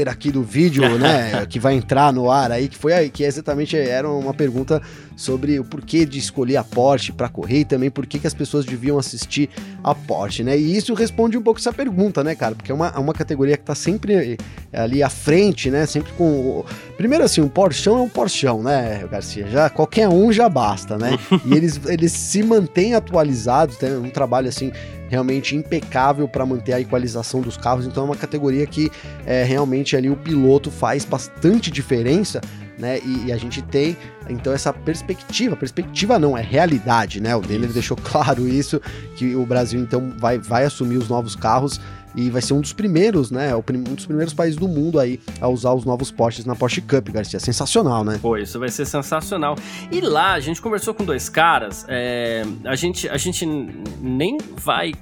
aqui 0.08 0.30
do 0.30 0.42
vídeo, 0.42 0.82
né, 0.98 1.46
que 1.46 1.58
vai 1.58 1.74
entrar 1.74 2.12
no 2.12 2.30
ar 2.30 2.50
aí, 2.50 2.68
que 2.68 2.76
foi 2.76 3.08
que 3.10 3.24
exatamente 3.24 3.76
era 3.76 4.08
uma 4.08 4.32
pergunta 4.32 4.80
sobre 5.16 5.58
o 5.58 5.64
porquê 5.64 6.04
de 6.04 6.18
escolher 6.18 6.58
a 6.58 6.62
Porsche 6.62 7.10
para 7.10 7.28
correr 7.28 7.60
e 7.60 7.64
também 7.64 7.90
por 7.90 8.06
que 8.06 8.24
as 8.26 8.34
pessoas 8.34 8.66
deviam 8.66 8.98
assistir 8.98 9.48
a 9.82 9.94
Porsche, 9.94 10.44
né? 10.44 10.56
E 10.58 10.76
isso 10.76 10.92
responde 10.92 11.38
um 11.38 11.42
pouco 11.42 11.58
essa 11.58 11.72
pergunta, 11.72 12.22
né, 12.22 12.34
cara? 12.34 12.54
Porque 12.54 12.70
é 12.70 12.74
uma, 12.74 12.88
é 12.88 12.98
uma 12.98 13.14
categoria 13.14 13.56
que 13.56 13.64
tá 13.64 13.74
sempre 13.74 14.36
ali 14.72 15.02
à 15.02 15.08
frente, 15.08 15.70
né? 15.70 15.86
Sempre 15.86 16.12
com. 16.12 16.64
Primeiro 16.98 17.24
assim, 17.24 17.40
um 17.40 17.48
Porschão 17.48 17.98
é 17.98 18.02
um 18.02 18.08
Porschão, 18.08 18.62
né, 18.62 19.06
Garcia? 19.10 19.48
Já, 19.48 19.70
qualquer 19.70 20.08
um 20.08 20.30
já 20.30 20.48
basta, 20.48 20.98
né? 20.98 21.18
e 21.46 21.54
eles, 21.54 21.80
eles 21.86 22.12
se 22.12 22.42
mantêm 22.42 22.94
atualizados, 22.94 23.76
tem 23.76 23.96
um 23.96 24.10
trabalho 24.10 24.48
assim 24.48 24.70
realmente 25.08 25.54
impecável 25.54 26.28
para 26.28 26.44
manter 26.44 26.72
a 26.72 26.80
equalização 26.80 27.40
dos 27.40 27.56
carros. 27.56 27.86
Então 27.86 28.02
é 28.02 28.06
uma 28.06 28.16
categoria 28.16 28.66
que 28.66 28.90
é, 29.24 29.44
realmente 29.44 29.96
ali 29.96 30.10
o 30.10 30.16
piloto 30.16 30.70
faz 30.70 31.04
bastante 31.04 31.70
diferença. 31.70 32.40
Né, 32.78 33.00
e, 33.02 33.28
e, 33.28 33.32
a 33.32 33.38
gente 33.38 33.62
tem 33.62 33.96
então 34.28 34.52
essa 34.52 34.70
perspectiva, 34.70 35.56
perspectiva 35.56 36.18
não, 36.18 36.36
é 36.36 36.42
realidade, 36.42 37.22
né? 37.22 37.34
O 37.34 37.40
Denner 37.40 37.72
deixou 37.72 37.96
claro 37.96 38.46
isso, 38.46 38.82
que 39.16 39.34
o 39.34 39.46
Brasil 39.46 39.80
então 39.80 40.12
vai, 40.18 40.36
vai 40.36 40.64
assumir 40.64 40.98
os 40.98 41.08
novos 41.08 41.34
carros 41.34 41.80
e 42.16 42.30
vai 42.30 42.40
ser 42.40 42.54
um 42.54 42.60
dos 42.62 42.72
primeiros, 42.72 43.30
né? 43.30 43.54
Um 43.54 43.94
dos 43.94 44.06
primeiros 44.06 44.32
países 44.32 44.56
do 44.56 44.66
mundo 44.66 44.98
aí 44.98 45.20
a 45.38 45.48
usar 45.48 45.74
os 45.74 45.84
novos 45.84 46.10
Porsches 46.10 46.46
na 46.46 46.56
Porsche 46.56 46.80
Cup, 46.80 47.10
Garcia. 47.10 47.38
Sensacional, 47.38 48.02
né? 48.02 48.18
Pô, 48.20 48.38
isso 48.38 48.58
vai 48.58 48.70
ser 48.70 48.86
sensacional. 48.86 49.54
E 49.92 50.00
lá, 50.00 50.32
a 50.32 50.40
gente 50.40 50.62
conversou 50.62 50.94
com 50.94 51.04
dois 51.04 51.28
caras, 51.28 51.84
é, 51.88 52.42
a, 52.64 52.74
gente, 52.74 53.06
a 53.08 53.18
gente 53.18 53.44
nem 53.44 54.38
vai 54.56 54.94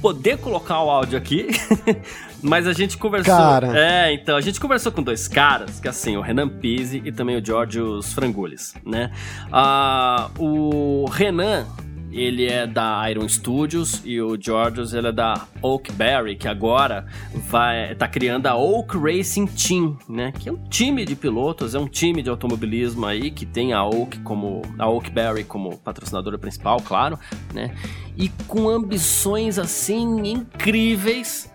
poder 0.00 0.38
colocar 0.38 0.82
o 0.82 0.90
áudio 0.90 1.18
aqui, 1.18 1.48
mas 2.42 2.66
a 2.66 2.72
gente 2.72 2.96
conversou. 2.96 3.34
Cara. 3.34 3.78
É, 3.78 4.12
então, 4.12 4.36
a 4.36 4.40
gente 4.40 4.60
conversou 4.60 4.92
com 4.92 5.02
dois 5.02 5.28
caras, 5.28 5.80
que 5.80 5.88
assim, 5.88 6.16
o 6.16 6.20
Renan 6.20 6.48
Pise 6.48 7.02
e 7.04 7.12
também 7.12 7.36
o 7.36 7.44
Georgios 7.44 8.12
Frangulis, 8.12 8.74
né? 8.84 9.10
Ah, 9.52 10.30
o 10.38 11.06
Renan, 11.10 11.66
ele 12.10 12.46
é 12.46 12.66
da 12.66 13.08
Iron 13.10 13.28
Studios 13.28 14.00
e 14.04 14.20
o 14.20 14.40
Georgios 14.40 14.94
ele 14.94 15.08
é 15.08 15.12
da 15.12 15.46
Oakberry, 15.60 16.36
que 16.36 16.48
agora 16.48 17.06
vai 17.48 17.94
tá 17.94 18.08
criando 18.08 18.46
a 18.46 18.56
Oak 18.56 18.96
Racing 18.96 19.46
Team, 19.46 19.98
né? 20.08 20.32
Que 20.32 20.48
é 20.48 20.52
um 20.52 20.68
time 20.68 21.04
de 21.04 21.14
pilotos, 21.14 21.74
é 21.74 21.78
um 21.78 21.88
time 21.88 22.22
de 22.22 22.30
automobilismo 22.30 23.04
aí 23.06 23.30
que 23.30 23.44
tem 23.44 23.72
a 23.72 23.84
Oak 23.84 24.20
como 24.20 24.62
a 24.78 24.88
Oakberry 24.88 25.44
como 25.44 25.76
patrocinadora 25.78 26.38
principal, 26.38 26.80
claro, 26.80 27.18
né? 27.52 27.74
E 28.18 28.28
com 28.46 28.68
ambições 28.68 29.58
assim 29.58 30.28
incríveis 30.28 31.48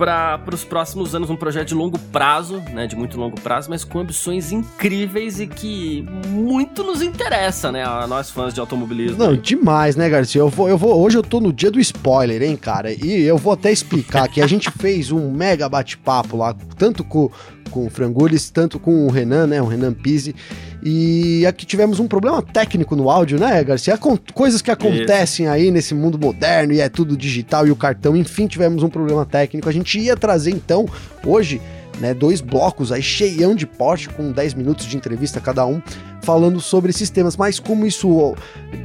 para 0.00 0.40
os 0.54 0.64
próximos 0.64 1.14
anos 1.14 1.28
um 1.28 1.36
projeto 1.36 1.68
de 1.68 1.74
longo 1.74 1.98
prazo, 1.98 2.62
né, 2.72 2.86
de 2.86 2.96
muito 2.96 3.18
longo 3.18 3.38
prazo, 3.38 3.68
mas 3.68 3.84
com 3.84 3.98
ambições 3.98 4.50
incríveis 4.50 5.38
e 5.40 5.46
que 5.46 6.06
muito 6.28 6.82
nos 6.82 7.02
interessa, 7.02 7.70
né, 7.70 7.84
a 7.84 8.06
nós 8.06 8.30
fãs 8.30 8.54
de 8.54 8.60
automobilismo. 8.60 9.18
Não, 9.18 9.36
demais, 9.36 9.96
né, 9.96 10.08
Garcia? 10.08 10.40
Eu 10.40 10.48
vou, 10.48 10.70
eu 10.70 10.78
vou, 10.78 10.98
hoje 10.98 11.18
eu 11.18 11.22
tô 11.22 11.38
no 11.38 11.52
dia 11.52 11.70
do 11.70 11.78
spoiler, 11.78 12.42
hein, 12.42 12.56
cara? 12.56 12.92
E 12.92 13.22
eu 13.22 13.36
vou 13.36 13.52
até 13.52 13.70
explicar 13.70 14.26
que 14.28 14.40
a 14.40 14.46
gente 14.46 14.70
fez 14.78 15.12
um 15.12 15.30
mega 15.30 15.68
bate-papo 15.68 16.36
lá, 16.36 16.54
tanto 16.78 17.04
com 17.04 17.30
com 17.70 17.86
o 17.86 17.90
Frangulis, 17.90 18.50
tanto 18.50 18.80
com 18.80 19.06
o 19.06 19.10
Renan, 19.10 19.46
né, 19.46 19.62
o 19.62 19.66
Renan 19.66 19.92
Pise, 19.92 20.34
e 20.82 21.44
aqui 21.46 21.66
tivemos 21.66 22.00
um 22.00 22.08
problema 22.08 22.40
técnico 22.42 22.96
no 22.96 23.10
áudio, 23.10 23.38
né, 23.38 23.62
Garcia? 23.62 23.98
Coisas 24.32 24.62
que 24.62 24.70
acontecem 24.70 25.46
Isso. 25.46 25.52
aí 25.54 25.70
nesse 25.70 25.94
mundo 25.94 26.18
moderno 26.18 26.72
e 26.72 26.80
é 26.80 26.88
tudo 26.88 27.16
digital 27.16 27.66
e 27.66 27.70
o 27.70 27.76
cartão, 27.76 28.16
enfim, 28.16 28.46
tivemos 28.46 28.82
um 28.82 28.88
problema 28.88 29.26
técnico. 29.26 29.68
A 29.68 29.72
gente 29.72 29.98
ia 29.98 30.16
trazer 30.16 30.50
então 30.50 30.88
hoje 31.24 31.60
né, 32.00 32.14
dois 32.14 32.40
blocos 32.40 32.90
aí 32.90 33.02
cheião 33.02 33.54
de 33.54 33.66
Porsche 33.66 34.08
com 34.08 34.32
10 34.32 34.54
minutos 34.54 34.86
de 34.86 34.96
entrevista 34.96 35.40
cada 35.40 35.66
um 35.66 35.82
falando 36.30 36.60
sobre 36.60 36.90
esses 36.90 37.10
temas, 37.10 37.36
mas 37.36 37.58
como 37.58 37.84
isso 37.84 38.36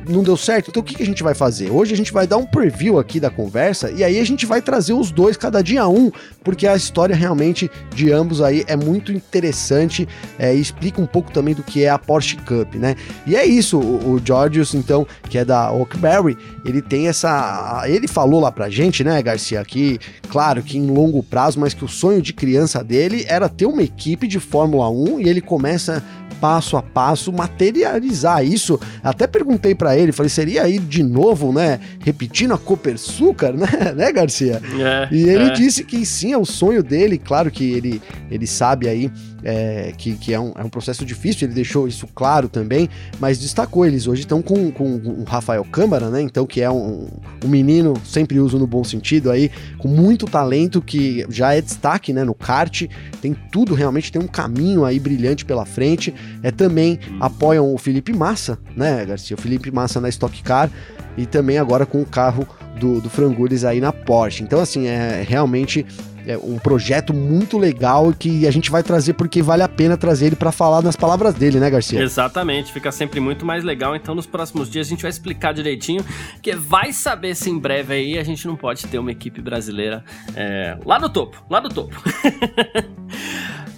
não 0.09 0.23
deu 0.23 0.35
certo, 0.35 0.71
então 0.71 0.81
o 0.81 0.83
que, 0.83 0.95
que 0.95 1.03
a 1.03 1.05
gente 1.05 1.21
vai 1.21 1.35
fazer? 1.35 1.69
Hoje 1.69 1.93
a 1.93 1.97
gente 1.97 2.11
vai 2.11 2.25
dar 2.25 2.37
um 2.37 2.45
preview 2.45 2.97
aqui 2.97 3.19
da 3.19 3.29
conversa 3.29 3.91
e 3.91 4.03
aí 4.03 4.19
a 4.19 4.23
gente 4.23 4.47
vai 4.47 4.63
trazer 4.63 4.93
os 4.93 5.11
dois 5.11 5.37
cada 5.37 5.61
dia 5.61 5.87
um, 5.87 6.11
porque 6.43 6.65
a 6.65 6.75
história 6.75 7.15
realmente 7.15 7.69
de 7.93 8.11
ambos 8.11 8.41
aí 8.41 8.65
é 8.65 8.75
muito 8.75 9.11
interessante 9.11 10.07
é, 10.39 10.55
e 10.55 10.59
explica 10.59 10.99
um 10.99 11.05
pouco 11.05 11.31
também 11.31 11.53
do 11.53 11.61
que 11.61 11.83
é 11.83 11.89
a 11.89 11.99
Porsche 11.99 12.35
Cup, 12.37 12.73
né? 12.75 12.95
E 13.27 13.35
é 13.35 13.45
isso, 13.45 13.77
o, 13.77 14.13
o 14.13 14.21
Georgios, 14.25 14.73
então, 14.73 15.05
que 15.29 15.37
é 15.37 15.45
da 15.45 15.71
Oakberry, 15.71 16.35
ele 16.65 16.81
tem 16.81 17.07
essa. 17.07 17.83
Ele 17.85 18.07
falou 18.07 18.41
lá 18.41 18.51
pra 18.51 18.71
gente, 18.71 19.03
né, 19.03 19.21
Garcia, 19.21 19.59
aqui, 19.59 19.99
claro 20.29 20.63
que 20.63 20.79
em 20.79 20.87
longo 20.87 21.21
prazo, 21.21 21.59
mas 21.59 21.75
que 21.75 21.85
o 21.85 21.87
sonho 21.87 22.23
de 22.23 22.33
criança 22.33 22.83
dele 22.83 23.23
era 23.27 23.47
ter 23.47 23.67
uma 23.67 23.83
equipe 23.83 24.27
de 24.27 24.39
Fórmula 24.39 24.89
1 24.89 25.21
e 25.21 25.29
ele 25.29 25.41
começa 25.41 26.03
passo 26.39 26.77
a 26.77 26.81
passo 26.81 27.31
materializar 27.31 28.45
isso. 28.45 28.79
Até 29.03 29.27
perguntei 29.27 29.73
para 29.75 29.97
ele, 29.97 30.11
falei, 30.11 30.29
seria 30.29 30.63
aí 30.63 30.79
de 30.79 31.03
novo, 31.03 31.51
né, 31.51 31.79
repetindo 31.99 32.53
a 32.53 32.57
Copersucar, 32.57 33.53
né, 33.57 33.93
né, 33.95 34.11
Garcia? 34.11 34.61
É, 34.79 35.07
e 35.11 35.23
ele 35.23 35.45
é. 35.45 35.49
disse 35.51 35.83
que 35.83 36.05
sim, 36.05 36.33
é 36.33 36.37
o 36.37 36.45
sonho 36.45 36.83
dele, 36.83 37.17
claro 37.17 37.49
que 37.49 37.71
ele, 37.71 38.01
ele 38.29 38.47
sabe 38.47 38.87
aí 38.87 39.11
é, 39.45 39.93
que, 39.95 40.15
que 40.15 40.33
é, 40.33 40.39
um, 40.39 40.51
é 40.55 40.63
um 40.63 40.69
processo 40.69 41.05
difícil, 41.05 41.47
ele 41.47 41.53
deixou 41.53 41.87
isso 41.87 42.07
claro 42.13 42.49
também, 42.49 42.89
mas 43.19 43.39
destacou, 43.39 43.85
eles 43.85 44.07
hoje 44.07 44.21
estão 44.21 44.41
com, 44.41 44.71
com 44.71 44.95
o 44.95 45.23
Rafael 45.23 45.63
Câmara, 45.63 46.09
né, 46.09 46.21
então 46.21 46.47
que 46.47 46.61
é 46.61 46.69
um, 46.69 47.07
um 47.43 47.47
menino, 47.47 47.93
sempre 48.03 48.39
uso 48.39 48.57
no 48.57 48.65
bom 48.65 48.83
sentido 48.83 49.29
aí, 49.29 49.51
com 49.77 49.87
muito 49.87 50.25
talento, 50.25 50.81
que 50.81 51.25
já 51.29 51.53
é 51.53 51.61
destaque, 51.61 52.11
né, 52.11 52.23
no 52.23 52.33
kart, 52.33 52.87
tem 53.21 53.35
tudo, 53.51 53.75
realmente 53.75 54.11
tem 54.11 54.21
um 54.21 54.27
caminho 54.27 54.83
aí 54.83 54.99
brilhante 54.99 55.45
pela 55.45 55.65
frente, 55.65 56.13
é 56.41 56.49
também 56.49 56.99
apoiam 57.19 57.73
o 57.73 57.77
Felipe 57.77 58.11
Massa, 58.11 58.57
né, 58.75 59.05
Garcia, 59.05 59.35
o 59.35 59.39
Felipe 59.41 59.69
Massa 59.69 60.01
na 60.01 60.09
Stock 60.09 60.41
Car, 60.41 60.71
e 61.17 61.25
também 61.25 61.57
agora 61.57 61.85
com 61.85 62.01
o 62.01 62.05
carro 62.05 62.47
do, 62.79 62.99
do 62.99 63.09
Frangules 63.09 63.63
aí 63.63 63.79
na 63.79 63.93
Porsche. 63.93 64.43
Então, 64.43 64.59
assim, 64.59 64.87
é 64.87 65.23
realmente 65.25 65.85
é 66.25 66.37
um 66.37 66.57
projeto 66.57 67.13
muito 67.13 67.57
legal 67.57 68.13
que 68.13 68.47
a 68.47 68.51
gente 68.51 68.71
vai 68.71 68.83
trazer 68.83 69.13
porque 69.13 69.41
vale 69.41 69.63
a 69.63 69.69
pena 69.69 69.95
trazer 69.97 70.27
ele 70.27 70.35
para 70.35 70.51
falar 70.51 70.81
nas 70.81 70.95
palavras 70.95 71.33
dele, 71.33 71.59
né, 71.59 71.69
Garcia? 71.69 72.01
Exatamente, 72.01 72.71
fica 72.71 72.91
sempre 72.91 73.19
muito 73.19 73.45
mais 73.45 73.63
legal. 73.63 73.95
Então, 73.95 74.15
nos 74.15 74.25
próximos 74.25 74.69
dias 74.69 74.87
a 74.87 74.89
gente 74.89 75.01
vai 75.01 75.09
explicar 75.09 75.53
direitinho, 75.53 76.03
que 76.41 76.55
vai 76.55 76.91
saber 76.91 77.35
se 77.35 77.49
em 77.49 77.57
breve 77.57 77.93
aí 77.93 78.17
a 78.17 78.23
gente 78.23 78.47
não 78.47 78.55
pode 78.55 78.85
ter 78.87 78.97
uma 78.97 79.11
equipe 79.11 79.41
brasileira 79.41 80.03
é, 80.35 80.77
lá 80.85 80.99
no 80.99 81.09
topo, 81.09 81.43
lá 81.49 81.61
no 81.61 81.69
topo. 81.69 81.95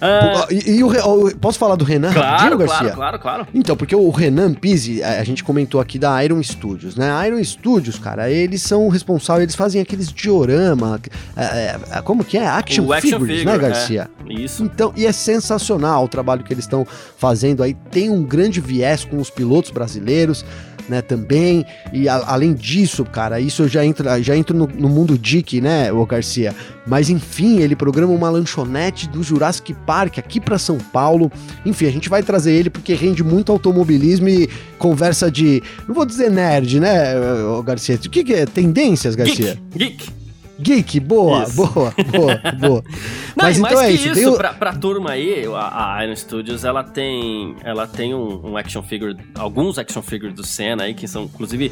Ah, 0.00 0.46
e, 0.50 0.78
e 0.78 0.84
o, 0.84 1.36
posso 1.38 1.58
falar 1.58 1.74
do 1.74 1.84
Renan 1.84 2.12
claro, 2.12 2.58
Garcia? 2.58 2.78
Claro, 2.78 2.94
claro, 2.94 3.18
claro. 3.18 3.48
Então, 3.52 3.76
porque 3.76 3.94
o 3.94 4.10
Renan 4.10 4.54
Pizzi, 4.54 5.02
a, 5.02 5.20
a, 5.20 5.24
gente 5.24 5.42
comentou 5.42 5.80
aqui 5.80 5.98
da 5.98 6.22
Iron 6.24 6.42
Studios, 6.42 6.96
né? 6.96 7.10
A 7.10 7.26
Iron 7.26 7.42
Studios, 7.42 7.98
cara, 7.98 8.30
eles 8.30 8.62
são 8.62 8.88
responsáveis, 8.88 9.44
eles 9.44 9.56
fazem 9.56 9.80
aqueles 9.80 10.12
diorama, 10.12 11.00
é, 11.36 11.76
é, 11.90 12.02
como 12.02 12.24
que 12.24 12.38
é? 12.38 12.46
Action, 12.46 12.84
o 12.84 12.94
figures, 12.94 13.04
action 13.04 13.20
figure, 13.20 13.44
né, 13.44 13.58
Garcia? 13.58 14.10
É, 14.28 14.32
isso. 14.32 14.62
Então, 14.62 14.92
e 14.96 15.06
é 15.06 15.12
sensacional 15.12 16.04
o 16.04 16.08
trabalho 16.08 16.44
que 16.44 16.52
eles 16.52 16.64
estão 16.64 16.86
fazendo 17.16 17.62
aí. 17.62 17.74
Tem 17.90 18.10
um 18.10 18.22
grande 18.22 18.60
viés 18.60 19.04
com 19.04 19.18
os 19.18 19.30
pilotos 19.30 19.70
brasileiros 19.70 20.44
né, 20.88 21.02
também. 21.02 21.64
E 21.92 22.08
a, 22.08 22.16
além 22.26 22.54
disso, 22.54 23.04
cara, 23.04 23.40
isso 23.40 23.62
eu 23.62 23.68
já 23.68 23.84
entro, 23.84 24.06
já 24.22 24.36
entro 24.36 24.56
no, 24.56 24.66
no 24.66 24.88
mundo 24.88 25.18
Dick, 25.18 25.60
né, 25.60 25.92
o 25.92 26.04
Garcia. 26.06 26.54
Mas 26.86 27.10
enfim, 27.10 27.58
ele 27.58 27.76
programa 27.76 28.12
uma 28.12 28.30
lanchonete 28.30 29.08
do 29.08 29.22
Jurassic 29.22 29.74
Park 29.86 30.18
aqui 30.18 30.40
para 30.40 30.58
São 30.58 30.78
Paulo. 30.78 31.30
Enfim, 31.66 31.86
a 31.86 31.90
gente 31.90 32.08
vai 32.08 32.22
trazer 32.22 32.52
ele 32.52 32.70
porque 32.70 32.94
rende 32.94 33.22
muito 33.22 33.52
automobilismo 33.52 34.28
e 34.28 34.48
conversa 34.78 35.30
de, 35.30 35.62
não 35.86 35.94
vou 35.94 36.06
dizer 36.06 36.30
nerd, 36.30 36.80
né, 36.80 37.14
o 37.18 37.62
Garcia? 37.62 37.96
O 37.96 37.98
que, 37.98 38.24
que 38.24 38.34
é? 38.34 38.46
Tendências, 38.46 39.14
Garcia? 39.14 39.58
Geek. 39.74 39.96
Geek. 39.96 40.27
Geek, 40.60 40.98
boa, 41.00 41.44
Isso. 41.44 41.54
boa, 41.56 41.94
boa, 42.10 42.40
boa. 42.58 42.84
Não, 43.36 43.44
Mas 43.44 43.56
e 43.56 43.60
então 43.60 43.74
mais 43.76 43.88
é 43.88 43.92
que 43.92 43.94
isso, 43.94 44.18
isso, 44.18 44.32
o- 44.32 44.36
pra, 44.36 44.52
pra 44.52 44.72
turma 44.74 45.10
aí, 45.12 45.44
a, 45.54 45.94
a 45.96 46.04
Iron 46.04 46.16
Studios, 46.16 46.64
ela 46.64 46.82
tem, 46.82 47.54
ela 47.62 47.86
tem 47.86 48.12
um, 48.12 48.50
um 48.50 48.56
action 48.56 48.82
figure, 48.82 49.16
alguns 49.36 49.78
action 49.78 50.02
figures 50.02 50.34
do 50.34 50.44
Senna 50.44 50.82
aí, 50.84 50.94
que 50.94 51.06
são, 51.06 51.24
inclusive, 51.24 51.70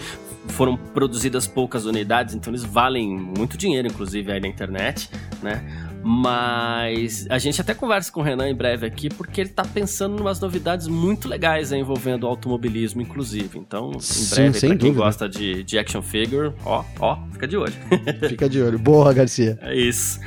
foram 0.49 0.77
produzidas 0.77 1.49
poucas 1.49 1.85
unidades, 1.87 2.35
então 2.37 2.53
eles 2.53 2.62
valem 2.62 3.09
muito 3.18 3.57
dinheiro, 3.59 3.88
inclusive, 3.88 4.31
aí 4.31 4.38
na 4.40 4.46
internet, 4.46 5.11
né? 5.42 5.64
Mas 6.02 7.26
a 7.30 7.38
gente 7.38 7.61
até 7.61 7.74
conversa 7.74 8.11
com 8.12 8.20
o 8.20 8.22
Renan 8.22 8.48
em 8.48 8.54
breve 8.54 8.87
aqui, 8.87 9.09
porque 9.09 9.40
ele 9.40 9.50
tá 9.50 9.64
pensando 9.64 10.18
em 10.18 10.20
umas 10.20 10.38
novidades 10.40 10.87
muito 10.87 11.28
legais 11.28 11.72
envolvendo 11.72 12.26
automobilismo, 12.26 13.02
inclusive. 13.02 13.59
Então, 13.59 13.92
em 13.94 14.00
Sim, 14.00 14.35
breve, 14.35 14.59
sem 14.59 14.68
pra 14.70 14.78
quem 14.78 14.92
gosta 14.94 15.28
de, 15.28 15.64
de 15.64 15.78
action 15.78 16.02
figure, 16.02 16.52
ó, 16.64 16.85
ó, 17.00 17.18
fica 17.32 17.46
de 17.48 17.56
olho. 17.56 17.72
Fica 18.28 18.48
de 18.48 18.61
olho. 18.62 18.78
Boa, 18.78 19.12
Garcia. 19.12 19.59
É 19.62 19.74
isso. 19.74 20.20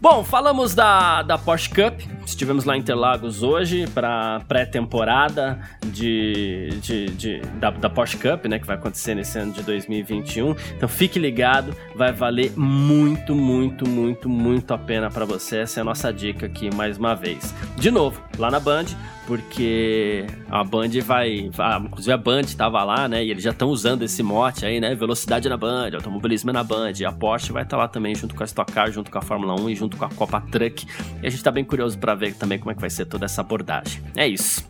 Bom, 0.00 0.22
falamos 0.22 0.74
da, 0.74 1.22
da 1.22 1.38
Porsche 1.38 1.70
Cup. 1.70 2.00
Estivemos 2.26 2.64
lá 2.64 2.76
em 2.76 2.80
Interlagos 2.80 3.42
hoje 3.42 3.86
para 3.88 4.40
pré-temporada 4.46 5.58
de, 5.86 6.68
de, 6.80 7.06
de- 7.10 7.40
da, 7.58 7.70
da 7.70 7.90
Porsche 7.90 8.16
Cup, 8.16 8.46
né? 8.46 8.58
Que 8.58 8.66
vai 8.66 8.76
acontecer 8.76 9.14
nesse 9.14 9.38
ano 9.38 9.52
de 9.52 9.62
2021. 9.62 10.54
Então 10.76 10.88
fique 10.88 11.18
ligado, 11.18 11.74
vai 11.96 12.12
valer 12.12 12.52
muito, 12.56 13.34
muito, 13.34 13.88
muito, 13.88 14.28
muito 14.28 14.72
a 14.72 14.78
pena 14.78 14.89
para 15.12 15.24
você. 15.24 15.58
Essa 15.58 15.78
é 15.78 15.82
a 15.82 15.84
nossa 15.84 16.12
dica 16.12 16.46
aqui 16.46 16.74
mais 16.74 16.98
uma 16.98 17.14
vez. 17.14 17.54
De 17.76 17.92
novo, 17.92 18.20
lá 18.36 18.50
na 18.50 18.58
Band, 18.58 18.86
porque 19.24 20.26
a 20.50 20.64
Band 20.64 20.88
vai. 21.04 21.50
inclusive 21.84 22.12
a 22.12 22.16
Band 22.16 22.40
estava 22.40 22.82
lá, 22.82 23.06
né? 23.06 23.24
E 23.24 23.30
eles 23.30 23.44
já 23.44 23.50
estão 23.50 23.68
usando 23.68 24.02
esse 24.02 24.20
mote 24.20 24.66
aí, 24.66 24.80
né? 24.80 24.92
Velocidade 24.96 25.48
na 25.48 25.56
Band, 25.56 25.90
automobilismo 25.94 26.52
na 26.52 26.64
Band. 26.64 26.94
A 27.06 27.12
Porsche 27.12 27.52
vai 27.52 27.62
estar 27.62 27.76
lá 27.76 27.86
também, 27.86 28.16
junto 28.16 28.34
com 28.34 28.42
a 28.42 28.46
Stock 28.46 28.72
Car, 28.72 28.90
junto 28.90 29.12
com 29.12 29.18
a 29.18 29.22
Fórmula 29.22 29.54
1 29.60 29.70
e 29.70 29.76
junto 29.76 29.96
com 29.96 30.04
a 30.04 30.08
Copa 30.08 30.40
Truck. 30.40 30.84
E 31.22 31.26
a 31.26 31.30
gente 31.30 31.44
tá 31.44 31.52
bem 31.52 31.64
curioso 31.64 31.96
para 31.96 32.16
ver 32.16 32.34
também 32.34 32.58
como 32.58 32.72
é 32.72 32.74
que 32.74 32.80
vai 32.80 32.90
ser 32.90 33.04
toda 33.04 33.26
essa 33.26 33.42
abordagem. 33.42 34.02
É 34.16 34.26
isso. 34.26 34.66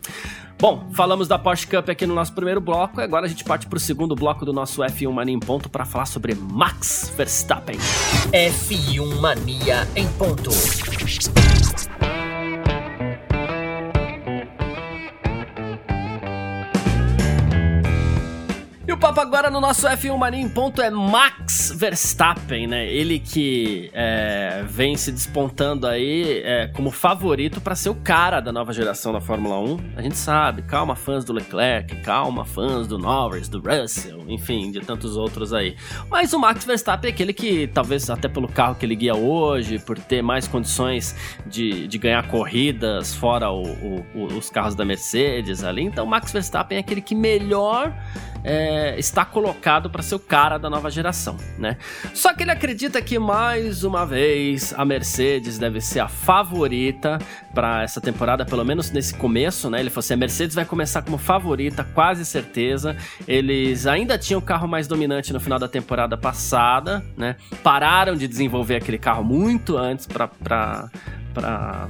Bom, 0.61 0.87
falamos 0.93 1.27
da 1.27 1.39
Porsche 1.39 1.65
Cup 1.65 1.89
aqui 1.89 2.05
no 2.05 2.13
nosso 2.13 2.33
primeiro 2.33 2.61
bloco, 2.61 3.01
agora 3.01 3.25
a 3.25 3.27
gente 3.27 3.43
parte 3.43 3.65
pro 3.65 3.79
segundo 3.79 4.13
bloco 4.13 4.45
do 4.45 4.53
nosso 4.53 4.83
F1 4.83 5.11
Mania 5.11 5.33
em 5.33 5.39
Ponto 5.39 5.67
para 5.67 5.85
falar 5.85 6.05
sobre 6.05 6.35
Max 6.35 7.11
Verstappen. 7.17 7.79
F1 8.31 9.19
Mania 9.19 9.87
em 9.95 10.07
ponto. 10.09 10.51
Papo 19.01 19.19
agora 19.19 19.49
no 19.49 19.59
nosso 19.59 19.87
F1 19.87 20.15
Mania 20.15 20.39
em 20.39 20.47
ponto 20.47 20.79
é 20.79 20.91
Max 20.91 21.73
Verstappen, 21.75 22.67
né? 22.67 22.85
Ele 22.87 23.17
que 23.17 23.89
é, 23.93 24.63
vem 24.67 24.95
se 24.95 25.11
despontando 25.11 25.87
aí 25.87 26.41
é, 26.45 26.67
como 26.67 26.91
favorito 26.91 27.59
para 27.59 27.73
ser 27.73 27.89
o 27.89 27.95
cara 27.95 28.39
da 28.39 28.51
nova 28.51 28.71
geração 28.71 29.11
da 29.11 29.19
Fórmula 29.19 29.57
1. 29.59 29.79
A 29.97 30.01
gente 30.03 30.17
sabe, 30.17 30.61
calma 30.61 30.95
fãs 30.95 31.25
do 31.25 31.33
Leclerc, 31.33 31.95
calma 32.03 32.45
fãs 32.45 32.85
do 32.85 32.99
Norris, 32.99 33.49
do 33.49 33.59
Russell, 33.59 34.23
enfim, 34.27 34.71
de 34.71 34.81
tantos 34.81 35.17
outros 35.17 35.51
aí. 35.51 35.75
Mas 36.07 36.31
o 36.31 36.39
Max 36.39 36.63
Verstappen 36.63 37.09
é 37.09 37.13
aquele 37.13 37.33
que, 37.33 37.65
talvez 37.67 38.07
até 38.07 38.27
pelo 38.27 38.47
carro 38.47 38.75
que 38.75 38.85
ele 38.85 38.95
guia 38.95 39.15
hoje, 39.15 39.79
por 39.79 39.97
ter 39.97 40.21
mais 40.21 40.47
condições 40.47 41.15
de, 41.47 41.87
de 41.87 41.97
ganhar 41.97 42.27
corridas 42.27 43.15
fora 43.15 43.49
o- 43.49 43.63
o- 43.63 44.05
o- 44.13 44.25
os 44.37 44.49
carros 44.51 44.75
da 44.75 44.85
Mercedes 44.85 45.63
ali. 45.63 45.81
Então, 45.81 46.05
o 46.05 46.07
Max 46.07 46.31
Verstappen 46.31 46.77
é 46.77 46.81
aquele 46.81 47.01
que 47.01 47.15
melhor 47.15 47.91
é, 48.43 48.97
está 48.97 49.23
colocado 49.23 49.89
para 49.89 50.01
ser 50.01 50.15
o 50.15 50.19
cara 50.19 50.57
da 50.57 50.69
nova 50.69 50.89
geração, 50.89 51.37
né? 51.57 51.77
Só 52.13 52.33
que 52.33 52.43
ele 52.43 52.51
acredita 52.51 53.01
que 53.01 53.17
mais 53.19 53.83
uma 53.83 54.05
vez 54.05 54.73
a 54.75 54.83
Mercedes 54.83 55.57
deve 55.57 55.81
ser 55.81 55.99
a 55.99 56.07
favorita 56.07 57.19
para 57.53 57.83
essa 57.83 58.01
temporada, 58.01 58.45
pelo 58.45 58.63
menos 58.63 58.91
nesse 58.91 59.13
começo, 59.13 59.69
né? 59.69 59.79
Ele 59.79 59.89
falou 59.89 59.99
assim: 59.99 60.13
a 60.13 60.17
Mercedes 60.17 60.55
vai 60.55 60.65
começar 60.65 61.01
como 61.01 61.17
favorita, 61.17 61.83
quase 61.83 62.25
certeza. 62.25 62.95
Eles 63.27 63.85
ainda 63.85 64.17
tinham 64.17 64.39
o 64.39 64.43
carro 64.43 64.67
mais 64.67 64.87
dominante 64.87 65.33
no 65.33 65.39
final 65.39 65.59
da 65.59 65.67
temporada 65.67 66.17
passada, 66.17 67.05
né? 67.17 67.35
Pararam 67.63 68.15
de 68.15 68.27
desenvolver 68.27 68.75
aquele 68.75 68.97
carro 68.97 69.23
muito 69.23 69.77
antes 69.77 70.05
para 70.05 70.29
para 71.33 71.89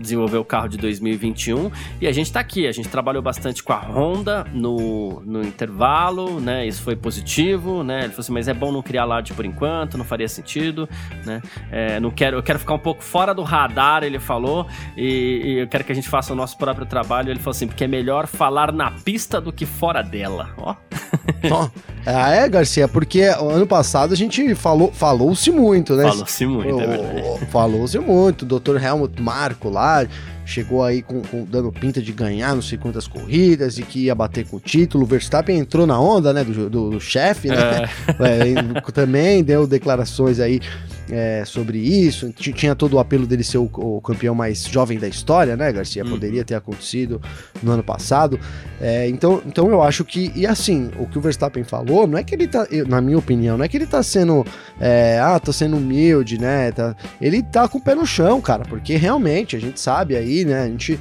desenvolver 0.00 0.38
o 0.38 0.44
carro 0.44 0.68
de 0.68 0.78
2021 0.78 1.70
e 2.00 2.06
a 2.06 2.12
gente 2.12 2.32
tá 2.32 2.40
aqui, 2.40 2.66
a 2.66 2.72
gente 2.72 2.88
trabalhou 2.88 3.22
bastante 3.22 3.62
com 3.62 3.72
a 3.72 3.78
Honda 3.78 4.44
no, 4.52 5.20
no 5.24 5.42
intervalo, 5.42 6.40
né, 6.40 6.66
isso 6.66 6.82
foi 6.82 6.96
positivo, 6.96 7.84
né, 7.84 8.00
ele 8.00 8.08
falou 8.08 8.20
assim, 8.20 8.32
mas 8.32 8.48
é 8.48 8.54
bom 8.54 8.72
não 8.72 8.82
criar 8.82 9.02
alarde 9.02 9.32
por 9.32 9.44
enquanto, 9.44 9.98
não 9.98 10.04
faria 10.04 10.28
sentido, 10.28 10.88
né, 11.24 11.42
é, 11.70 12.00
não 12.00 12.10
quero, 12.10 12.38
eu 12.38 12.42
quero 12.42 12.58
ficar 12.58 12.74
um 12.74 12.78
pouco 12.78 13.02
fora 13.02 13.34
do 13.34 13.42
radar, 13.42 14.02
ele 14.02 14.18
falou, 14.18 14.66
e, 14.96 15.42
e 15.44 15.58
eu 15.60 15.68
quero 15.68 15.84
que 15.84 15.92
a 15.92 15.94
gente 15.94 16.08
faça 16.08 16.32
o 16.32 16.36
nosso 16.36 16.56
próprio 16.56 16.86
trabalho, 16.86 17.30
ele 17.30 17.38
falou 17.38 17.52
assim, 17.52 17.66
porque 17.66 17.84
é 17.84 17.88
melhor 17.88 18.26
falar 18.26 18.72
na 18.72 18.90
pista 18.90 19.40
do 19.40 19.52
que 19.52 19.66
fora 19.66 20.02
dela, 20.02 20.54
ó. 20.56 20.76
Ó, 21.50 21.68
ah, 22.06 22.30
é, 22.34 22.48
Garcia, 22.48 22.88
porque 22.88 23.28
o 23.40 23.48
ano 23.50 23.66
passado 23.66 24.12
a 24.12 24.16
gente 24.16 24.54
falou, 24.54 24.90
falou-se 24.92 25.50
muito, 25.50 25.94
né? 25.96 26.04
Falou-se 26.08 26.46
muito, 26.46 26.80
é 26.80 26.86
verdade. 26.86 27.20
O- 27.22 27.34
o- 27.34 27.38
Falou-se 27.46 27.98
muito. 27.98 28.42
O 28.42 28.58
Dr. 28.60 28.82
Helmut 28.82 29.20
Marko 29.20 29.68
lá 29.68 30.06
chegou 30.44 30.82
aí 30.82 31.02
com, 31.02 31.20
com- 31.22 31.44
dando 31.44 31.70
pinta 31.70 32.00
de 32.02 32.12
ganhar 32.12 32.54
não 32.54 32.62
sei 32.62 32.76
quantas 32.78 33.06
corridas 33.06 33.78
e 33.78 33.82
que 33.82 34.04
ia 34.06 34.14
bater 34.14 34.46
com 34.46 34.56
o 34.56 34.60
título. 34.60 35.04
O 35.04 35.06
Verstappen 35.06 35.58
entrou 35.58 35.86
na 35.86 36.00
onda, 36.00 36.32
né? 36.32 36.42
Do, 36.42 36.68
do- 36.70 36.90
do 36.90 37.00
chefe, 37.00 37.48
né? 37.48 37.88
É, 38.18 38.80
também 38.92 39.42
deu 39.44 39.66
declarações 39.66 40.40
aí 40.40 40.60
é, 41.10 41.44
sobre 41.44 41.78
isso. 41.78 42.32
Tinha 42.32 42.74
todo 42.74 42.94
o 42.94 42.98
apelo 42.98 43.26
dele 43.26 43.42
ser 43.44 43.58
o, 43.58 43.70
o 43.72 44.00
campeão 44.00 44.34
mais 44.34 44.64
jovem 44.64 44.98
da 44.98 45.08
história, 45.08 45.56
né, 45.56 45.72
Garcia? 45.72 46.04
Uhum. 46.04 46.10
Poderia 46.10 46.44
ter 46.44 46.54
acontecido 46.54 47.20
no 47.62 47.72
ano 47.72 47.82
passado. 47.82 48.38
É, 48.80 49.08
então, 49.08 49.42
então 49.46 49.68
eu 49.70 49.82
acho 49.82 50.04
que, 50.04 50.32
e 50.34 50.46
assim, 50.46 50.90
o 50.98 51.06
que 51.06 51.18
o 51.18 51.20
Verstappen 51.20 51.64
falou, 51.64 52.06
não 52.06 52.16
é 52.18 52.24
que 52.24 52.34
ele 52.34 52.46
tá, 52.46 52.66
na 52.86 53.00
minha 53.00 53.18
opinião, 53.18 53.58
não 53.58 53.64
é 53.64 53.68
que 53.68 53.76
ele 53.76 53.86
tá 53.86 54.02
sendo, 54.02 54.44
é, 54.80 55.20
ah, 55.20 55.38
tá 55.38 55.52
sendo 55.52 55.76
humilde, 55.76 56.38
né? 56.38 56.72
tá- 56.72 56.96
ele 57.20 57.42
tá 57.42 57.68
com 57.68 57.78
o 57.78 57.80
pé 57.80 57.94
no 57.94 58.06
chão, 58.06 58.40
cara, 58.40 58.64
porque 58.64 58.96
realmente 58.96 59.56
a 59.56 59.60
gente 59.60 59.80
sabe 59.80 60.16
aí, 60.16 60.44
né? 60.44 60.62
A 60.62 60.66
gente 60.68 60.98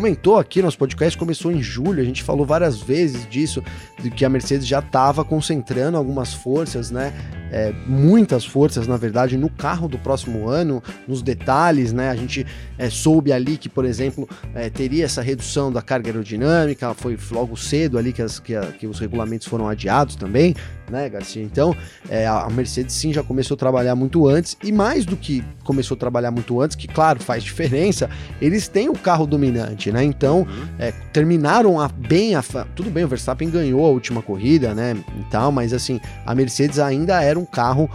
comentou 0.00 0.36
aqui, 0.38 0.60
nosso 0.60 0.76
podcast 0.76 1.16
começou 1.16 1.50
em 1.50 1.62
julho, 1.62 2.02
a 2.02 2.04
gente 2.04 2.22
falou 2.22 2.44
várias 2.44 2.78
vezes 2.82 3.26
disso, 3.30 3.62
de 4.02 4.10
que 4.10 4.26
a 4.26 4.28
Mercedes 4.28 4.66
já 4.66 4.80
estava 4.80 5.24
concentrando 5.24 5.96
algumas 5.96 6.34
forças, 6.34 6.90
né? 6.90 7.14
É, 7.50 7.72
muitas 7.86 8.44
forças, 8.44 8.86
na 8.86 8.98
verdade, 8.98 9.38
no 9.38 9.48
carro 9.48 9.88
do 9.88 9.96
próximo 9.98 10.50
ano, 10.50 10.82
nos 11.08 11.22
detalhes, 11.22 11.94
né? 11.94 12.10
A 12.10 12.14
gente 12.14 12.44
é, 12.76 12.90
soube 12.90 13.32
ali 13.32 13.56
que, 13.56 13.70
por 13.70 13.86
exemplo, 13.86 14.28
é, 14.54 14.68
teria 14.68 15.06
essa 15.06 15.22
redução 15.22 15.72
da 15.72 15.80
carga 15.80 16.10
aerodinâmica, 16.10 16.92
foi 16.92 17.16
logo 17.30 17.56
cedo 17.56 17.96
ali 17.96 18.12
que, 18.12 18.20
as- 18.20 18.38
que 18.38 18.54
a- 18.54 18.66
que 18.72 18.86
os 18.86 18.98
regulamentos 18.98 19.46
foram 19.46 19.66
adiados 19.66 20.14
também, 20.16 20.54
né, 20.90 21.08
Garcia? 21.08 21.42
Então, 21.42 21.74
é, 22.08 22.26
a 22.26 22.48
Mercedes 22.50 22.94
sim 22.94 23.12
já 23.12 23.22
começou 23.22 23.54
a 23.54 23.58
trabalhar 23.58 23.94
muito 23.94 24.26
antes, 24.28 24.56
e 24.62 24.70
mais 24.72 25.04
do 25.04 25.16
que 25.16 25.44
começou 25.64 25.94
a 25.96 25.98
trabalhar 25.98 26.30
muito 26.30 26.60
antes, 26.60 26.76
que 26.76 26.86
claro, 26.88 27.20
faz 27.20 27.42
diferença, 27.44 28.08
eles 28.40 28.68
têm 28.68 28.88
o 28.88 28.94
carro 28.94 29.26
dominante, 29.26 29.90
né? 29.92 30.02
Então, 30.04 30.46
é, 30.78 30.92
terminaram 31.12 31.80
a- 31.80 31.88
bem 31.88 32.34
a. 32.34 32.42
Tudo 32.74 32.90
bem, 32.90 33.04
o 33.04 33.08
Verstappen 33.08 33.50
ganhou 33.50 33.84
a 33.84 33.88
última 33.88 34.22
corrida, 34.22 34.74
né? 34.74 34.96
E 35.20 35.24
tal, 35.30 35.50
mas 35.52 35.72
assim, 35.72 36.00
a 36.24 36.34
Mercedes 36.34 36.78
ainda 36.78 37.22
era 37.22 37.38
um 37.38 37.44
carro, 37.44 37.90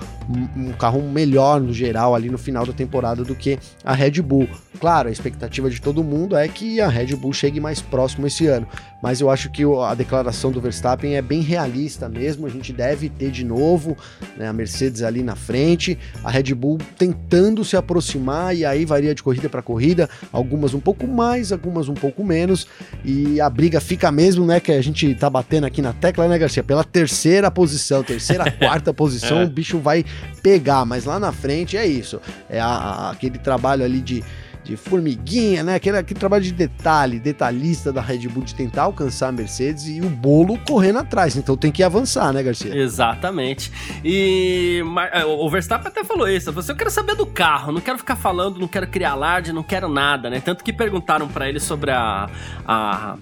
um 0.56 0.72
carro 0.74 1.02
melhor 1.02 1.60
no 1.62 1.74
geral 1.74 2.14
ali 2.16 2.30
no 2.30 2.38
final 2.38 2.66
da 2.66 2.74
temporada 2.74 3.24
do 3.24 3.36
que 3.36 3.58
a 3.84 3.94
Red 3.94 4.22
Bull. 4.22 4.48
Claro, 4.80 5.10
a 5.10 5.12
expectativa 5.12 5.70
de 5.70 5.80
todo 5.80 6.04
mundo 6.04 6.36
é 6.36 6.48
que 6.48 6.82
a 6.82 6.88
Red 6.88 7.16
Bull 7.16 7.34
chegue 7.34 7.60
mais 7.60 7.82
próximo 7.82 8.26
esse 8.28 8.48
ano, 8.48 8.68
mas 9.02 9.20
eu 9.22 9.30
acho 9.30 9.50
que 9.50 9.64
a 9.64 9.94
declaração 9.96 10.52
do 10.52 10.62
Verstappen 10.62 11.16
é 11.16 11.22
bem 11.22 11.42
realista 11.42 12.08
mesmo. 12.08 12.46
A 12.46 12.50
gente 12.50 12.72
deve 12.72 13.10
ter 13.10 13.32
de 13.32 13.44
novo 13.44 13.98
né, 14.38 14.48
a 14.48 14.54
Mercedes 14.54 15.02
ali 15.02 15.24
na 15.24 15.36
frente, 15.36 15.98
a 16.24 16.30
Red 16.30 16.54
Bull 16.54 16.78
tentando 16.98 17.64
se 17.66 17.76
aproximar, 17.76 18.56
e 18.56 18.64
aí 18.66 18.86
varia 18.86 19.16
de 19.16 19.24
corrida 19.24 19.50
para 19.50 19.62
corrida, 19.62 20.10
algumas 20.32 20.74
um 20.74 20.80
pouco 20.80 21.08
mais, 21.08 21.52
algumas 21.52 21.90
um 21.90 21.94
pouco 21.94 22.24
menos, 22.24 22.68
e 23.04 23.42
a 23.42 23.50
briga 23.50 23.80
fica 23.82 24.12
mesmo, 24.12 24.46
né? 24.46 24.60
Que 24.60 24.72
a 24.72 24.82
gente 24.82 25.14
tá 25.16 25.30
batendo 25.30 25.66
aqui 25.66 25.82
na 25.82 25.94
tecla, 25.94 26.28
né, 26.28 26.38
Garcia? 26.38 26.64
Pela 26.64 26.84
terceira 26.84 27.50
posição, 27.50 28.04
terceira, 28.04 28.50
quarta 28.52 28.94
posição, 28.94 29.40
É. 29.42 29.46
o 29.46 29.50
bicho 29.50 29.80
vai 29.80 30.06
pegar, 30.44 30.86
mas 30.86 31.06
lá 31.06 31.20
na 31.20 31.32
frente 31.32 31.76
é 31.78 31.86
isso. 31.86 32.20
É 32.50 32.60
a- 32.60 32.66
a- 32.68 33.12
aquele 33.12 33.38
trabalho 33.40 33.84
ali 33.84 34.02
de. 34.02 34.24
De 34.64 34.78
formiguinha, 34.78 35.64
né? 35.64 35.76
Aquele, 35.76 35.98
aquele 35.98 36.20
trabalho 36.20 36.44
de 36.44 36.52
detalhe, 36.52 37.20
detalhista 37.20 37.92
da 37.92 38.02
Red 38.02 38.28
Bull 38.28 38.44
de 38.44 38.54
tentar 38.54 38.84
alcançar 38.84 39.30
a 39.30 39.32
Mercedes 39.32 39.88
e 39.88 40.02
o 40.02 40.10
bolo 40.10 40.58
correndo 40.68 41.00
atrás. 41.00 41.36
Então 41.36 41.58
tem 41.58 41.72
que 41.72 41.82
avançar, 41.82 42.32
né, 42.32 42.44
Garcia? 42.44 42.76
Exatamente. 42.76 43.72
E 44.04 44.84
é, 45.14 45.26
o 45.26 45.50
Verstappen 45.50 45.88
até 45.88 46.04
falou 46.04 46.28
isso. 46.28 46.46
Falou 46.46 46.60
assim, 46.60 46.72
eu 46.72 46.78
quero 46.78 46.92
saber 46.92 47.16
do 47.16 47.26
carro, 47.26 47.72
não 47.72 47.82
quero 47.82 47.98
ficar 47.98 48.16
falando, 48.16 48.60
não 48.60 48.68
quero 48.68 48.88
criar 48.88 49.12
alarde, 49.12 49.52
não 49.52 49.64
quero 49.64 49.90
nada, 49.90 50.30
né? 50.30 50.40
Tanto 50.40 50.64
que 50.64 50.72
perguntaram 50.72 51.28
pra 51.28 51.50
ele 51.50 51.60
sobre 51.60 51.92
a, 51.92 52.30
a 52.68 53.18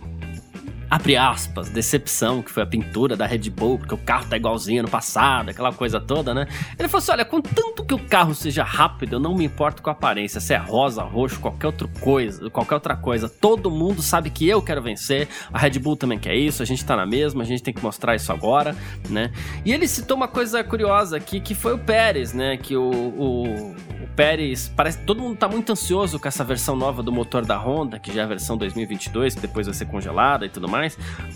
abre 0.90 1.16
aspas, 1.16 1.70
decepção, 1.70 2.42
que 2.42 2.52
foi 2.52 2.64
a 2.64 2.66
pintura 2.66 3.16
da 3.16 3.26
Red 3.26 3.50
Bull, 3.50 3.78
porque 3.78 3.94
o 3.94 3.98
carro 3.98 4.26
tá 4.28 4.36
igualzinho 4.36 4.84
no 4.84 4.90
passado, 4.90 5.50
aquela 5.50 5.72
coisa 5.72 6.00
toda, 6.00 6.34
né? 6.34 6.48
Ele 6.78 6.88
falou 6.88 7.04
assim: 7.04 7.12
olha, 7.12 7.26
contanto 7.26 7.84
que 7.86 7.94
o 7.94 8.00
carro 8.00 8.34
seja 8.34 8.64
rápido, 8.64 9.14
eu 9.14 9.20
não 9.20 9.36
me 9.36 9.46
importo 9.46 9.82
com 9.82 9.90
a 9.90 9.94
aparência, 9.94 10.42
se 10.42 10.54
é 10.54 10.58
rosa, 10.58 11.04
roxo, 11.04 11.40
qualquer 11.40 11.68
outra 11.68 11.88
coisa, 12.00 12.50
qualquer 12.50 12.76
outra 12.76 12.96
coisa. 12.96 13.30
Todo 13.30 13.70
mundo 13.70 14.02
sabe 14.02 14.30
que 14.30 14.48
eu 14.48 14.62
quero 14.62 14.82
vencer, 14.82 15.28
a 15.54 15.60
Red 15.60 15.80
Bull 15.80 15.96
também 15.96 16.18
quer 16.18 16.36
isso, 16.36 16.64
a 16.64 16.66
gente 16.66 16.84
tá 16.84 16.96
na 16.96 17.06
mesma, 17.06 17.44
a 17.44 17.46
gente 17.46 17.62
tem 17.62 17.74
que 17.74 17.84
mostrar 17.84 18.16
isso 18.16 18.32
agora, 18.32 18.76
né? 19.10 19.32
E 19.64 19.72
ele 19.72 19.88
citou 19.88 20.18
uma 20.18 20.28
coisa 20.28 20.64
curiosa 20.64 21.18
aqui, 21.18 21.40
que 21.40 21.54
foi 21.54 21.74
o 21.74 21.78
Pérez, 21.78 22.34
né? 22.34 22.58
Que 22.58 22.76
o, 22.76 22.90
o, 22.90 23.72
o 23.72 24.08
Pérez, 24.16 24.72
parece 24.76 24.98
todo 25.00 25.22
mundo 25.22 25.38
tá 25.38 25.48
muito 25.48 25.72
ansioso 25.72 26.20
com 26.20 26.28
essa 26.28 26.44
versão 26.44 26.76
nova 26.76 27.04
do 27.04 27.12
motor 27.12 27.46
da 27.46 27.58
Honda, 27.58 28.00
que 28.00 28.12
já 28.12 28.22
é 28.22 28.24
a 28.24 28.28
versão 28.28 28.58
2022, 28.58 29.36
que 29.36 29.42
depois 29.42 29.68
vai 29.68 29.74
ser 29.74 29.86
congelada 29.86 30.46
e 30.46 30.50
tudo 30.50 30.68
mais. 30.68 30.79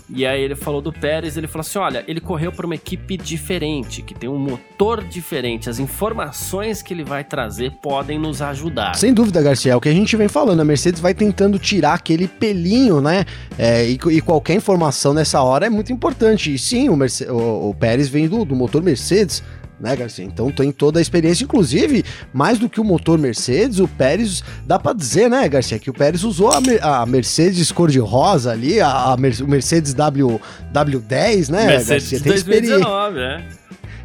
E 0.08 0.26
aí 0.26 0.40
ele 0.40 0.54
falou 0.54 0.80
do 0.80 0.92
Pérez, 0.92 1.36
ele 1.36 1.46
falou 1.46 1.60
assim: 1.60 1.78
olha, 1.78 2.04
ele 2.06 2.20
correu 2.20 2.52
para 2.52 2.66
uma 2.66 2.74
equipe 2.74 3.16
diferente, 3.16 4.02
que 4.02 4.14
tem 4.14 4.28
um 4.28 4.38
motor 4.38 5.02
diferente. 5.02 5.68
As 5.68 5.78
informações 5.78 6.82
que 6.82 6.94
ele 6.94 7.04
vai 7.04 7.24
trazer 7.24 7.72
podem 7.82 8.18
nos 8.18 8.40
ajudar. 8.42 8.94
Sem 8.94 9.12
dúvida, 9.12 9.42
Garcia, 9.42 9.72
é 9.72 9.76
o 9.76 9.80
que 9.80 9.88
a 9.88 9.92
gente 9.92 10.16
vem 10.16 10.28
falando. 10.28 10.60
A 10.60 10.64
Mercedes 10.64 11.00
vai 11.00 11.14
tentando 11.14 11.58
tirar 11.58 11.94
aquele 11.94 12.28
pelinho, 12.28 13.00
né? 13.00 13.24
É, 13.58 13.86
e, 13.86 13.94
e, 13.94 14.20
qualquer 14.20 14.54
informação 14.54 15.14
nessa 15.14 15.42
hora 15.42 15.66
é 15.66 15.70
muito 15.70 15.92
importante. 15.92 16.52
E 16.52 16.58
sim, 16.58 16.88
o, 16.88 16.96
Merce 16.96 17.24
o, 17.24 17.70
o 17.70 17.74
Pérez 17.74 18.08
vem 18.08 18.28
do, 18.28 18.44
do 18.44 18.54
motor 18.54 18.82
Mercedes 18.82 19.42
né, 19.80 19.94
Garcia? 19.96 20.24
Então 20.24 20.50
tem 20.50 20.70
toda 20.70 20.98
a 20.98 21.02
experiência, 21.02 21.44
inclusive, 21.44 22.04
mais 22.32 22.58
do 22.58 22.68
que 22.68 22.80
o 22.80 22.84
motor 22.84 23.18
Mercedes, 23.18 23.78
o 23.78 23.88
Pérez, 23.88 24.42
dá 24.66 24.78
para 24.78 24.92
dizer, 24.92 25.28
né, 25.28 25.48
Garcia, 25.48 25.78
que 25.78 25.90
o 25.90 25.92
Pérez 25.92 26.24
usou 26.24 26.50
a, 26.50 27.02
a 27.02 27.06
Mercedes 27.06 27.70
cor-de-rosa 27.72 28.52
ali, 28.52 28.80
a, 28.80 29.12
a, 29.12 29.16
Mercedes 29.16 29.94
w, 29.94 30.40
W10, 30.72 31.50
né, 31.50 31.66
Mercedes 31.66 32.10
Garcia? 32.10 32.20
Tem 32.20 32.32
2019, 32.32 33.18
é. 33.18 33.44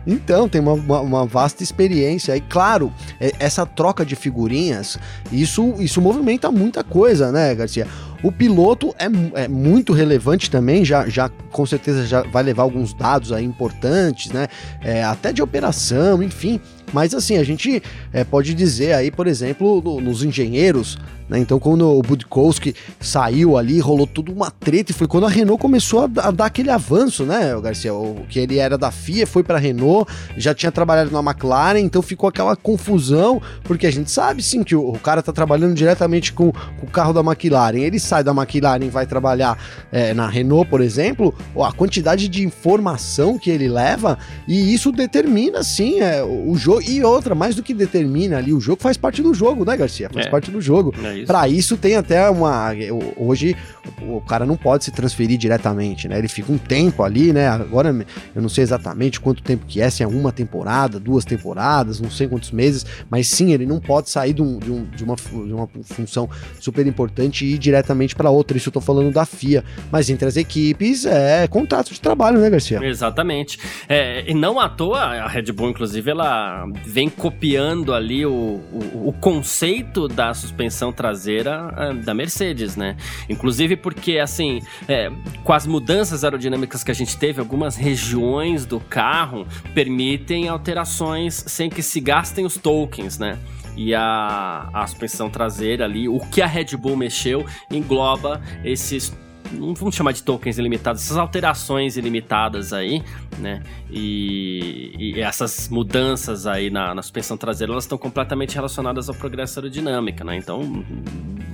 Então, 0.08 0.50
tem 0.50 0.62
uma, 0.62 0.74
uma, 0.74 1.02
uma, 1.02 1.26
vasta 1.26 1.62
experiência. 1.62 2.36
E 2.36 2.42
claro, 2.42 2.92
é, 3.20 3.32
essa 3.38 3.66
troca 3.66 4.06
de 4.06 4.16
figurinhas, 4.16 4.98
isso, 5.32 5.76
isso 5.80 6.02
movimenta 6.02 6.50
muita 6.52 6.84
coisa, 6.84 7.32
né, 7.32 7.54
Garcia? 7.54 7.88
O 8.22 8.32
piloto 8.32 8.94
é, 8.98 9.44
é 9.44 9.48
muito 9.48 9.94
relevante 9.94 10.52
também, 10.52 10.84
já, 10.84 11.08
já 11.08 11.30
com 11.52 11.66
certeza 11.66 12.06
já 12.06 12.22
vai 12.24 12.44
levar 12.44 12.64
alguns 12.64 12.94
dados 12.94 13.32
aí 13.32 13.46
importantes, 13.46 14.32
né? 14.32 14.48
É, 14.82 15.04
até 15.04 15.32
de 15.32 15.42
operação, 15.42 16.22
enfim. 16.22 16.60
Mas 16.94 17.14
assim, 17.14 17.38
a 17.38 17.44
gente 17.44 17.82
é, 18.12 18.24
pode 18.24 18.54
dizer 18.54 18.94
aí, 18.94 19.12
por 19.12 19.28
exemplo, 19.28 19.82
no, 19.82 20.02
nos 20.02 20.24
engenheiros, 20.24 20.98
né? 21.30 21.38
Então, 21.38 21.60
quando 21.60 21.88
o 21.88 22.02
Budkowski 22.02 22.76
saiu 23.00 23.56
ali, 23.56 23.80
rolou 23.80 24.08
tudo 24.08 24.34
uma 24.34 24.50
treta, 24.50 24.92
e 24.92 24.96
foi 24.96 25.08
quando 25.08 25.28
a 25.28 25.30
Renault 25.30 25.62
começou 25.62 26.02
a, 26.02 26.28
a 26.28 26.32
dar 26.32 26.46
aquele 26.46 26.72
avanço, 26.72 27.24
né, 27.24 27.56
Garcia? 27.62 27.94
O 27.94 28.26
que 28.28 28.40
ele 28.40 28.58
era 28.58 28.78
da 28.78 28.90
FIA, 28.90 29.28
foi 29.28 29.44
para 29.44 29.58
a 29.58 29.60
Renault, 29.60 30.12
já 30.36 30.54
tinha 30.54 30.72
trabalhado 30.72 31.12
na 31.12 31.20
McLaren, 31.20 31.80
então 31.80 32.02
ficou 32.02 32.28
aquela 32.28 32.56
confusão, 32.56 33.40
porque 33.64 33.86
a 33.86 33.92
gente 33.92 34.10
sabe 34.10 34.42
sim 34.42 34.64
que 34.64 34.76
o, 34.76 34.90
o 34.90 35.00
cara 35.00 35.22
tá 35.22 35.32
trabalhando 35.32 35.76
diretamente 35.76 36.34
com, 36.34 36.52
com, 36.52 36.86
o 36.86 36.90
carro 36.90 37.14
da 37.14 37.22
McLaren. 37.22 37.78
Ele 37.78 38.00
sai 38.00 38.24
da 38.24 38.32
McLaren 38.32 38.86
e 38.86 38.90
vai 38.90 39.06
trabalhar 39.06 39.58
é, 39.92 40.14
na 40.14 40.28
Renault, 40.28 40.68
por 40.70 40.82
exemplo, 40.82 41.34
a 41.64 41.72
quantidade 41.72 42.28
de 42.28 42.44
informação 42.44 43.38
que 43.38 43.52
ele 43.52 43.70
leva, 43.70 44.18
e 44.48 44.74
isso 44.74 44.92
determina 44.92 45.64
sim 45.64 46.00
é, 46.00 46.24
o 46.24 46.56
jogo. 46.56 46.79
E 46.82 47.04
outra, 47.04 47.36
mais 47.36 47.56
do 47.56 47.64
que 47.64 47.74
determina 47.74 48.38
ali, 48.38 48.54
o 48.54 48.60
jogo 48.60 48.82
faz 48.82 48.98
parte 48.98 49.22
do 49.22 49.34
jogo, 49.34 49.66
né, 49.66 49.76
Garcia? 49.76 50.10
Faz 50.10 50.26
é. 50.26 50.30
parte 50.30 50.52
do 50.52 50.62
jogo. 50.62 50.94
É 51.04 51.18
isso. 51.18 51.28
Para 51.28 51.48
isso 51.48 51.78
tem 51.78 51.96
até 51.96 52.30
uma. 52.30 52.72
Hoje 53.16 53.56
o 54.02 54.22
cara 54.22 54.46
não 54.46 54.56
pode 54.56 54.84
se 54.84 54.92
transferir 54.92 55.38
diretamente, 55.38 56.08
né? 56.08 56.18
Ele 56.18 56.28
fica 56.28 56.52
um 56.52 56.58
tempo 56.58 57.04
ali, 57.04 57.34
né? 57.34 57.48
Agora 57.48 57.90
eu 58.36 58.42
não 58.42 58.50
sei 58.50 58.64
exatamente 58.64 59.20
quanto 59.20 59.42
tempo 59.42 59.66
que 59.66 59.82
é, 59.82 59.90
se 59.90 60.04
é 60.04 60.08
uma 60.08 60.32
temporada, 60.32 61.00
duas 61.00 61.26
temporadas, 61.26 62.00
não 62.00 62.10
sei 62.10 62.28
quantos 62.28 62.52
meses, 62.52 62.86
mas 63.10 63.28
sim, 63.28 63.54
ele 63.54 63.66
não 63.66 63.80
pode 63.80 64.10
sair 64.10 64.34
de, 64.34 64.42
um, 64.42 64.60
de, 64.60 64.72
um, 64.72 64.86
de, 64.86 65.04
uma, 65.04 65.16
de 65.16 65.54
uma 65.54 65.70
função 65.84 66.30
super 66.60 66.86
importante 66.86 67.46
e 67.46 67.56
ir 67.56 67.58
diretamente 67.58 68.16
para 68.16 68.30
outra. 68.30 68.58
Isso 68.58 68.70
eu 68.70 68.74
tô 68.74 68.82
falando 68.82 69.12
da 69.12 69.26
FIA. 69.26 69.64
Mas 69.92 70.10
entre 70.10 70.28
as 70.28 70.38
equipes 70.38 71.06
é 71.06 71.48
contrato 71.48 71.94
de 71.94 72.00
trabalho, 72.00 72.40
né, 72.40 72.50
Garcia? 72.50 72.80
Exatamente. 72.84 73.60
É, 73.88 74.30
e 74.30 74.34
não 74.34 74.60
à 74.60 74.70
toa, 74.70 75.00
a 75.00 75.28
Red 75.28 75.52
Bull, 75.52 75.70
inclusive, 75.70 76.10
ela 76.10 76.66
vem 76.86 77.10
copiando 77.10 77.94
ali 77.94 78.26
o, 78.26 78.32
o, 78.32 79.10
o 79.10 79.14
conceito 79.14 80.08
da 80.08 80.34
suspensão 80.34 80.92
traseira 80.92 81.74
é, 81.78 81.94
da 81.94 82.14
Mercedes, 82.14 82.76
né? 82.76 82.96
Inclusive 83.30 83.76
porque, 83.76 84.20
assim, 84.20 84.62
é, 84.88 85.12
com 85.44 85.54
as 85.54 85.66
mudanças 85.66 86.24
aerodinâmicas 86.24 86.84
que 86.84 86.92
a 86.92 86.96
gente 86.96 87.18
teve, 87.18 87.40
algumas 87.40 87.76
regiões 87.76 88.66
do 88.66 88.80
carro 88.80 89.48
permitem 89.74 90.48
alterações 90.48 91.44
sem 91.48 91.70
que 91.70 91.82
se 91.82 92.00
gastem 92.00 92.46
os 92.46 92.58
tokens, 92.58 93.18
né? 93.18 93.40
e 93.78 93.96
a, 93.96 94.70
a 94.74 94.86
suspensão 94.86 95.30
traseira 95.30 95.86
ali, 95.86 96.10
o 96.10 96.20
que 96.20 96.42
a 96.42 96.48
Red 96.48 96.76
Bull 96.76 96.98
mexeu, 96.98 97.46
engloba 97.72 98.42
esses 98.62 99.18
não 99.52 99.74
vamos 99.74 99.96
chamar 99.96 100.12
de 100.12 100.24
tokens 100.24 100.58
ilimitados, 100.58 101.02
essas 101.02 101.18
alterações 101.18 101.98
ilimitadas 101.98 102.74
aí, 102.74 103.04
né? 103.38 103.62
E, 103.92 104.94
e 104.98 105.22
essas 105.22 105.70
mudanças 105.70 106.46
aí 106.46 106.70
na, 106.70 106.94
na, 106.94 107.02
suspensão 107.02 107.38
traseira, 107.38 107.74
elas 107.74 107.86
estão 107.86 107.98
completamente 107.98 108.56
relacionadas 108.56 109.10
ao 109.10 109.16
progresso 109.16 109.60
aerodinâmica, 109.60 110.24
né? 110.24 110.38
Então, 110.38 110.84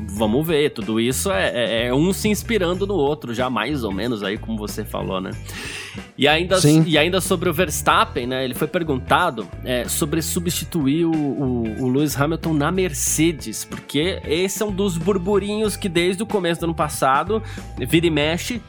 vamos 0.07 0.45
ver, 0.45 0.71
tudo 0.71 0.99
isso 0.99 1.31
é, 1.31 1.49
é, 1.49 1.87
é, 1.87 1.93
um 1.93 2.11
se 2.13 2.29
inspirando 2.29 2.87
no 2.87 2.95
outro, 2.95 3.33
já 3.33 3.49
mais 3.49 3.83
ou 3.83 3.91
menos 3.91 4.23
aí, 4.23 4.37
como 4.37 4.57
você 4.57 4.83
falou, 4.83 5.19
né? 5.19 5.31
E 6.17 6.27
ainda, 6.27 6.57
e 6.85 6.97
ainda 6.97 7.19
sobre 7.19 7.49
o 7.49 7.53
Verstappen, 7.53 8.25
né? 8.27 8.43
Ele 8.43 8.53
foi 8.53 8.67
perguntado 8.67 9.47
é, 9.63 9.87
sobre 9.87 10.21
substituir 10.21 11.05
o, 11.05 11.11
o, 11.11 11.83
o 11.83 11.89
Lewis 11.89 12.19
Hamilton 12.19 12.53
na 12.53 12.71
Mercedes, 12.71 13.65
porque 13.65 14.21
esse 14.25 14.63
é 14.63 14.65
um 14.65 14.71
dos 14.71 14.97
burburinhos 14.97 15.75
que 15.75 15.89
desde 15.89 16.23
o 16.23 16.25
começo 16.25 16.61
do 16.61 16.65
ano 16.65 16.75
passado 16.75 17.43
vira 17.85 18.05
e 18.05 18.09
mexe, 18.09 18.61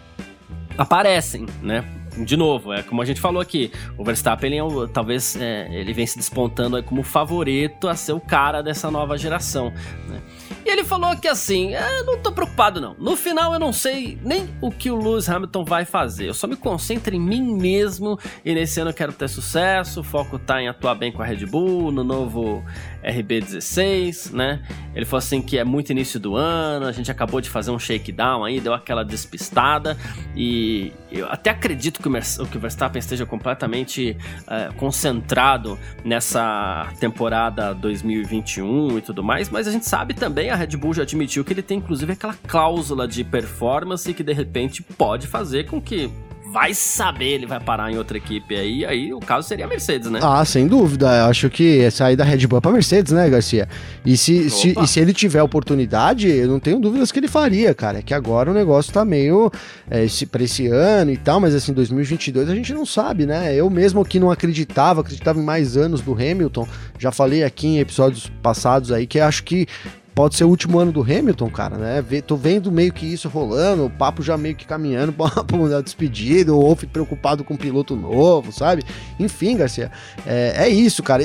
aparecem, 0.77 1.47
né? 1.63 1.85
De 2.19 2.37
novo, 2.37 2.73
é 2.73 2.83
como 2.83 3.03
a 3.03 3.05
gente 3.05 3.21
falou 3.21 3.43
aqui, 3.43 3.71
o 3.99 4.05
Verstappen 4.05 4.51
ele 4.51 4.59
é 4.59 4.87
talvez 4.89 5.37
é, 5.37 5.69
ele 5.71 5.93
vem 5.93 6.07
se 6.07 6.17
despontando 6.17 6.83
como 6.83 7.03
favorito 7.03 7.89
a 7.89 7.95
ser 7.95 8.13
o 8.13 8.21
cara 8.21 8.63
dessa 8.63 8.91
nova 8.91 9.19
geração. 9.19 9.71
Né? 10.09 10.23
E 10.67 10.69
ele 10.69 10.83
falou 10.83 11.17
que 11.17 11.29
assim, 11.29 11.77
é, 11.77 12.03
não 12.03 12.19
tô 12.19 12.33
preocupado 12.33 12.81
não. 12.81 12.97
No 12.99 13.15
final 13.15 13.53
eu 13.53 13.59
não 13.61 13.73
sei 13.73 14.19
nem 14.21 14.49
o 14.61 14.69
que 14.69 14.91
o 14.91 14.97
Lewis 14.97 15.29
Hamilton 15.29 15.65
vai 15.65 15.85
fazer. 15.85 16.27
Eu 16.29 16.35
só 16.35 16.49
me 16.49 16.57
concentro 16.57 17.15
em 17.15 17.21
mim 17.21 17.41
mesmo 17.41 18.19
e 18.45 18.53
nesse 18.53 18.81
ano 18.81 18.91
eu 18.91 18.95
quero 18.95 19.13
ter 19.13 19.29
sucesso. 19.29 20.01
O 20.01 20.03
foco 20.03 20.41
tá 20.41 20.61
em 20.61 20.67
atuar 20.67 20.97
bem 20.97 21.13
com 21.13 21.23
a 21.23 21.25
Red 21.25 21.47
Bull, 21.47 21.93
no 21.93 22.03
novo 22.03 22.65
RB16, 23.07 24.33
né? 24.33 24.61
Ele 24.93 25.05
falou 25.05 25.19
assim 25.19 25.41
que 25.41 25.57
é 25.57 25.63
muito 25.63 25.91
início 25.91 26.19
do 26.19 26.35
ano, 26.35 26.87
a 26.87 26.93
gente 26.93 27.11
acabou 27.11 27.41
de 27.41 27.49
fazer 27.49 27.71
um 27.71 27.79
shakedown 27.79 28.45
aí, 28.45 28.59
deu 28.59 28.75
aquela 28.75 29.05
despistada 29.05 29.97
e 30.35 30.93
eu 31.13 31.31
até 31.31 31.51
acredito 31.51 32.03
que 32.03 32.09
o, 32.09 32.59
Verstappen 32.59 32.99
esteja 32.99 33.25
completamente 33.25 34.17
uh, 34.43 34.75
concentrado 34.75 35.79
nessa 36.05 36.89
temporada 36.99 37.73
2021 37.75 38.99
e 38.99 39.01
tudo 39.01 39.23
mais, 39.23 39.49
mas 39.49 39.69
a 39.69 39.71
gente 39.71 39.87
sabe 39.87 40.15
também, 40.15 40.51
a 40.51 40.56
Red 40.57 40.77
Bull 40.77 40.95
já 40.95 41.03
admitiu 41.03 41.45
que 41.45 41.53
ele 41.53 41.63
tem 41.63 41.79
inclusive 41.79 42.13
aquela 42.13 42.35
cláusula 42.47 43.07
de 43.07 43.23
performance 43.23 44.13
que 44.13 44.23
de 44.23 44.33
repente 44.33 44.83
pode 44.83 45.27
fazer 45.27 45.67
com 45.67 45.81
que 45.81 46.11
vai 46.53 46.73
saber, 46.73 47.33
ele 47.33 47.47
vai 47.47 47.61
parar 47.61 47.93
em 47.93 47.99
outra 47.99 48.17
equipe 48.17 48.57
aí, 48.57 48.85
aí 48.85 49.13
o 49.13 49.21
caso 49.21 49.47
seria 49.47 49.65
a 49.65 49.69
Mercedes, 49.69 50.11
né? 50.11 50.21
Ah, 50.23 50.45
sem 50.45 50.67
dúvida. 50.67 51.07
Eu 51.07 51.27
acho 51.27 51.51
que 51.51 51.91
sair 51.91 52.17
da 52.17 52.25
Red 52.25 52.47
Bull 52.47 52.59
é 52.59 52.61
pra 52.61 52.71
Mercedes, 52.71 53.13
né, 53.13 53.29
Garcia? 53.29 53.69
E 54.05 54.17
se, 54.17 54.49
se, 54.49 54.75
e 54.81 54.87
se 54.87 55.01
ele 55.01 55.13
tiver 55.13 55.43
oportunidade, 55.43 56.29
eu 56.29 56.49
não 56.49 56.61
tenho 56.61 56.79
dúvidas 56.79 57.11
que 57.11 57.19
ele 57.19 57.29
faria, 57.29 57.75
cara. 57.75 57.99
É 57.99 58.03
que 58.03 58.15
agora 58.15 58.51
o 58.51 58.55
negócio 58.55 58.93
tá 58.93 59.05
meio 59.05 59.51
é, 59.91 60.05
esse, 60.05 60.25
pra 60.25 60.43
esse 60.43 60.67
ano 60.69 61.11
e 61.11 61.17
tal, 61.17 61.41
mas 61.41 61.55
assim, 61.55 61.73
2022 61.73 62.49
a 62.49 62.55
gente 62.55 62.73
não 62.73 62.87
sabe, 62.87 63.27
né? 63.27 63.55
Eu 63.55 63.69
mesmo 63.69 64.05
que 64.05 64.21
não 64.21 64.31
acreditava, 64.31 65.01
acreditava 65.01 65.39
em 65.39 65.45
mais 65.45 65.77
anos 65.77 66.01
do 66.01 66.15
Hamilton, 66.15 66.67
já 66.99 67.11
falei 67.11 67.43
aqui 67.45 67.67
em 67.67 67.79
episódios 67.81 68.31
passados 68.43 68.93
aí 68.93 69.07
que 69.07 69.21
acho 69.21 69.45
que 69.45 69.67
pode 70.17 70.35
ser 70.35 70.45
o 70.45 70.49
último 70.49 70.79
ano 70.79 70.91
do 70.91 71.03
Hamilton, 71.03 71.51
cara, 71.51 71.77
né? 71.77 72.03
Tô 72.27 72.37
vendo 72.37 72.73
meio 72.73 72.91
que 72.91 73.05
isso 73.05 73.29
rolando, 73.29 73.85
o 73.85 73.91
papo 73.91 74.23
já 74.23 74.39
meio 74.39 74.57
que 74.57 74.67
caminhando 74.67 75.13
pra 75.13 75.55
uma 75.55 75.83
despedida, 75.83 76.55
o 76.55 76.59
Wolf 76.59 76.85
preocupado 76.85 77.45
com 77.45 77.53
um 77.53 77.57
piloto 77.57 77.95
novo, 77.95 78.51
sabe? 78.51 78.83
Enfim, 79.21 79.59
Garcia, 79.59 79.93
é, 80.27 80.55
é 80.57 80.69
isso, 80.71 81.03
cara. 81.03 81.23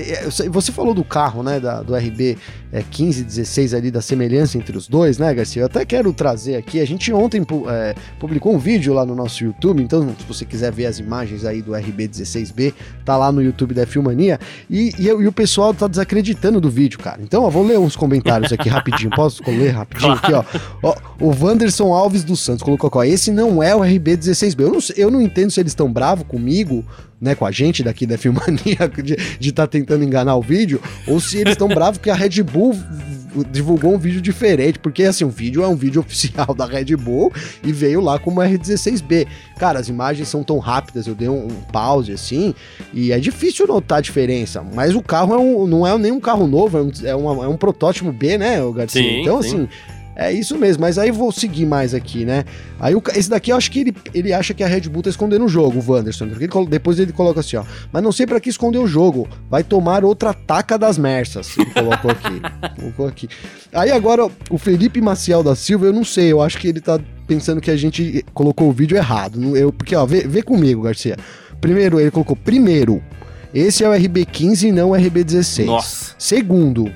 Você 0.49 0.73
falou 0.73 0.93
do 0.93 1.05
carro, 1.05 1.41
né, 1.41 1.57
da, 1.57 1.81
do 1.81 1.95
RB 1.95 2.37
é, 2.69 2.83
15, 2.83 3.23
16 3.23 3.73
ali, 3.73 3.91
da 3.91 4.01
semelhança 4.01 4.57
entre 4.57 4.75
os 4.77 4.89
dois, 4.89 5.17
né, 5.17 5.33
Garcia? 5.33 5.61
Eu 5.61 5.67
até 5.67 5.85
quero 5.85 6.11
trazer 6.11 6.57
aqui, 6.57 6.81
a 6.81 6.85
gente 6.85 7.13
ontem 7.13 7.41
é, 7.69 7.95
publicou 8.19 8.53
um 8.53 8.59
vídeo 8.59 8.93
lá 8.93 9.05
no 9.05 9.15
nosso 9.15 9.41
YouTube, 9.41 9.81
então 9.81 10.13
se 10.19 10.25
você 10.25 10.43
quiser 10.43 10.69
ver 10.69 10.87
as 10.87 10.99
imagens 10.99 11.45
aí 11.45 11.61
do 11.61 11.71
RB16B, 11.71 12.73
tá 13.05 13.15
lá 13.15 13.31
no 13.31 13.41
YouTube 13.41 13.73
da 13.73 13.85
Filmania, 13.85 14.37
e, 14.69 14.91
e, 14.99 15.05
e 15.05 15.27
o 15.27 15.31
pessoal 15.31 15.73
tá 15.73 15.87
desacreditando 15.87 16.59
do 16.59 16.69
vídeo, 16.69 16.99
cara. 16.99 17.21
Então, 17.21 17.45
eu 17.45 17.49
vou 17.49 17.65
ler 17.65 17.79
uns 17.79 17.95
comentários 17.95 18.51
aqui 18.51 18.67
rapidinho. 18.67 18.80
Posso 19.15 19.43
ler 19.47 19.71
rapidinho 19.71 20.13
aqui, 20.13 20.33
ó. 20.33 20.43
ó. 20.83 20.95
O 21.19 21.29
Wanderson 21.29 21.93
Alves 21.93 22.23
dos 22.23 22.39
Santos 22.39 22.63
colocou 22.63 22.89
ó. 22.89 23.05
Esse 23.05 23.31
não 23.31 23.61
é 23.61 23.75
o 23.75 23.79
RB16B. 23.79 24.61
Eu 24.61 24.71
não, 24.71 24.79
eu 24.95 25.11
não 25.11 25.21
entendo 25.21 25.51
se 25.51 25.59
eles 25.59 25.71
estão 25.71 25.91
bravos 25.91 26.25
comigo, 26.27 26.85
né, 27.21 27.35
com 27.35 27.45
a 27.45 27.51
gente 27.51 27.83
daqui 27.83 28.05
da 28.07 28.17
Filmania, 28.19 28.91
de 29.39 29.49
estar 29.49 29.63
tá 29.63 29.67
tentando 29.67 30.03
enganar 30.03 30.35
o 30.35 30.41
vídeo, 30.41 30.81
ou 31.07 31.19
se 31.19 31.37
eles 31.37 31.53
estão 31.53 31.67
bravos 31.67 31.99
que 31.99 32.09
a 32.09 32.15
Red 32.15 32.41
Bull 32.41 32.75
divulgou 33.49 33.93
um 33.93 33.97
vídeo 33.97 34.19
diferente, 34.19 34.79
porque 34.79 35.03
assim, 35.03 35.23
o 35.23 35.29
vídeo 35.29 35.63
é 35.63 35.67
um 35.67 35.75
vídeo 35.75 36.01
oficial 36.01 36.53
da 36.53 36.65
Red 36.65 36.95
Bull 36.97 37.31
e 37.63 37.71
veio 37.71 38.01
lá 38.01 38.19
como 38.19 38.41
R16B. 38.41 39.27
Cara, 39.57 39.79
as 39.79 39.87
imagens 39.87 40.27
são 40.27 40.43
tão 40.43 40.57
rápidas, 40.57 41.07
eu 41.07 41.15
dei 41.15 41.29
um, 41.29 41.45
um 41.45 41.61
pause 41.71 42.11
assim, 42.11 42.53
e 42.93 43.11
é 43.11 43.19
difícil 43.19 43.67
notar 43.67 43.99
a 43.99 44.01
diferença, 44.01 44.63
mas 44.73 44.95
o 44.95 45.01
carro 45.01 45.33
é 45.33 45.37
um, 45.37 45.67
não 45.67 45.85
é 45.85 45.97
nem 45.97 46.11
um 46.11 46.19
carro 46.19 46.47
novo, 46.47 46.77
é 46.77 46.81
um, 46.81 46.91
é, 47.03 47.15
uma, 47.15 47.45
é 47.45 47.47
um 47.47 47.57
protótipo 47.57 48.11
B, 48.11 48.37
né, 48.37 48.57
Garcia? 48.75 49.01
Sim, 49.01 49.21
então, 49.21 49.41
sim. 49.41 49.47
assim 49.47 49.69
é 50.15 50.31
isso 50.31 50.57
mesmo, 50.57 50.81
mas 50.81 50.97
aí 50.97 51.09
vou 51.09 51.31
seguir 51.31 51.65
mais 51.65 51.93
aqui, 51.93 52.25
né? 52.25 52.43
Aí 52.79 52.93
o, 52.93 53.01
esse 53.15 53.29
daqui 53.29 53.51
eu 53.51 53.55
acho 53.55 53.71
que 53.71 53.79
ele, 53.79 53.95
ele 54.13 54.33
acha 54.33 54.53
que 54.53 54.63
a 54.63 54.67
Red 54.67 54.81
Bull 54.81 55.03
tá 55.03 55.09
escondendo 55.09 55.45
o 55.45 55.49
jogo, 55.49 55.79
o 55.79 55.91
Wanderson. 55.91 56.25
Ele, 56.25 56.47
depois 56.69 56.99
ele 56.99 57.13
coloca 57.13 57.39
assim, 57.39 57.55
ó. 57.55 57.63
Mas 57.91 58.03
não 58.03 58.11
sei 58.11 58.27
para 58.27 58.39
que 58.39 58.49
esconder 58.49 58.77
o 58.77 58.87
jogo. 58.87 59.27
Vai 59.49 59.63
tomar 59.63 60.03
outra 60.03 60.33
taca 60.33 60.77
das 60.77 60.97
mersas. 60.97 61.57
Ele 61.57 61.71
colocou 61.71 62.11
aqui. 62.11 62.41
colocou 62.79 63.07
aqui. 63.07 63.29
Aí 63.73 63.91
agora 63.91 64.29
o 64.49 64.57
Felipe 64.57 64.99
Maciel 65.01 65.43
da 65.43 65.55
Silva, 65.55 65.85
eu 65.85 65.93
não 65.93 66.03
sei, 66.03 66.31
eu 66.31 66.41
acho 66.41 66.57
que 66.57 66.67
ele 66.67 66.81
tá 66.81 66.99
pensando 67.25 67.61
que 67.61 67.71
a 67.71 67.77
gente 67.77 68.25
colocou 68.33 68.67
o 68.67 68.73
vídeo 68.73 68.97
errado. 68.97 69.55
Eu, 69.55 69.71
porque, 69.71 69.95
ó, 69.95 70.05
vê, 70.05 70.27
vê 70.27 70.41
comigo, 70.41 70.81
Garcia. 70.81 71.15
Primeiro, 71.61 71.99
ele 71.99 72.11
colocou 72.11 72.35
primeiro. 72.35 73.01
Esse 73.53 73.83
é 73.83 73.89
o 73.89 73.91
RB15 73.91 74.63
e 74.63 74.71
não 74.71 74.91
o 74.91 74.93
RB16. 74.93 75.65
Nossa. 75.65 76.15
Segundo, 76.17 76.91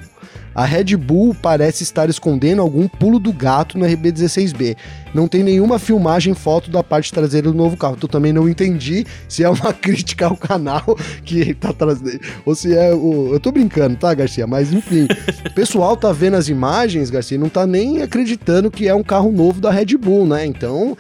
a 0.56 0.64
Red 0.64 0.96
Bull 0.96 1.36
parece 1.36 1.84
estar 1.84 2.10
escondendo 2.10 2.62
algum 2.62 2.88
pulo 2.88 3.20
do 3.20 3.34
gato 3.34 3.78
no 3.78 3.86
RB16B. 3.86 4.78
Não 5.14 5.28
tem 5.28 5.44
nenhuma 5.44 5.78
filmagem 5.78 6.34
foto 6.34 6.72
da 6.72 6.82
parte 6.82 7.12
traseira 7.12 7.52
do 7.52 7.54
novo 7.58 7.76
carro. 7.76 7.98
Eu 8.02 8.08
também 8.08 8.32
não 8.32 8.48
entendi 8.48 9.06
se 9.28 9.44
é 9.44 9.50
uma 9.50 9.72
crítica 9.76 10.28
ao 10.28 10.38
canal 10.38 10.98
que 11.26 11.54
tá 11.54 11.74
trazendo. 11.74 12.22
Ou 12.46 12.56
se 12.56 12.74
é 12.74 12.94
o. 12.94 13.34
Eu 13.34 13.40
tô 13.40 13.52
brincando, 13.52 13.98
tá, 13.98 14.14
Garcia? 14.14 14.48
Mas 14.48 14.72
enfim. 14.72 15.08
o 15.46 15.52
pessoal 15.54 15.98
tá 15.98 16.14
vendo 16.14 16.36
as 16.36 16.48
imagens, 16.48 17.10
Garcia, 17.10 17.38
não 17.38 17.50
tá 17.50 17.68
nem 17.68 18.02
acreditando 18.02 18.72
que 18.72 18.88
é 18.88 18.96
um 18.96 19.04
carro 19.04 19.32
novo 19.32 19.60
da 19.60 19.72
Red 19.72 19.98
Bull, 19.98 20.26
né? 20.26 20.46
Então 20.46 20.96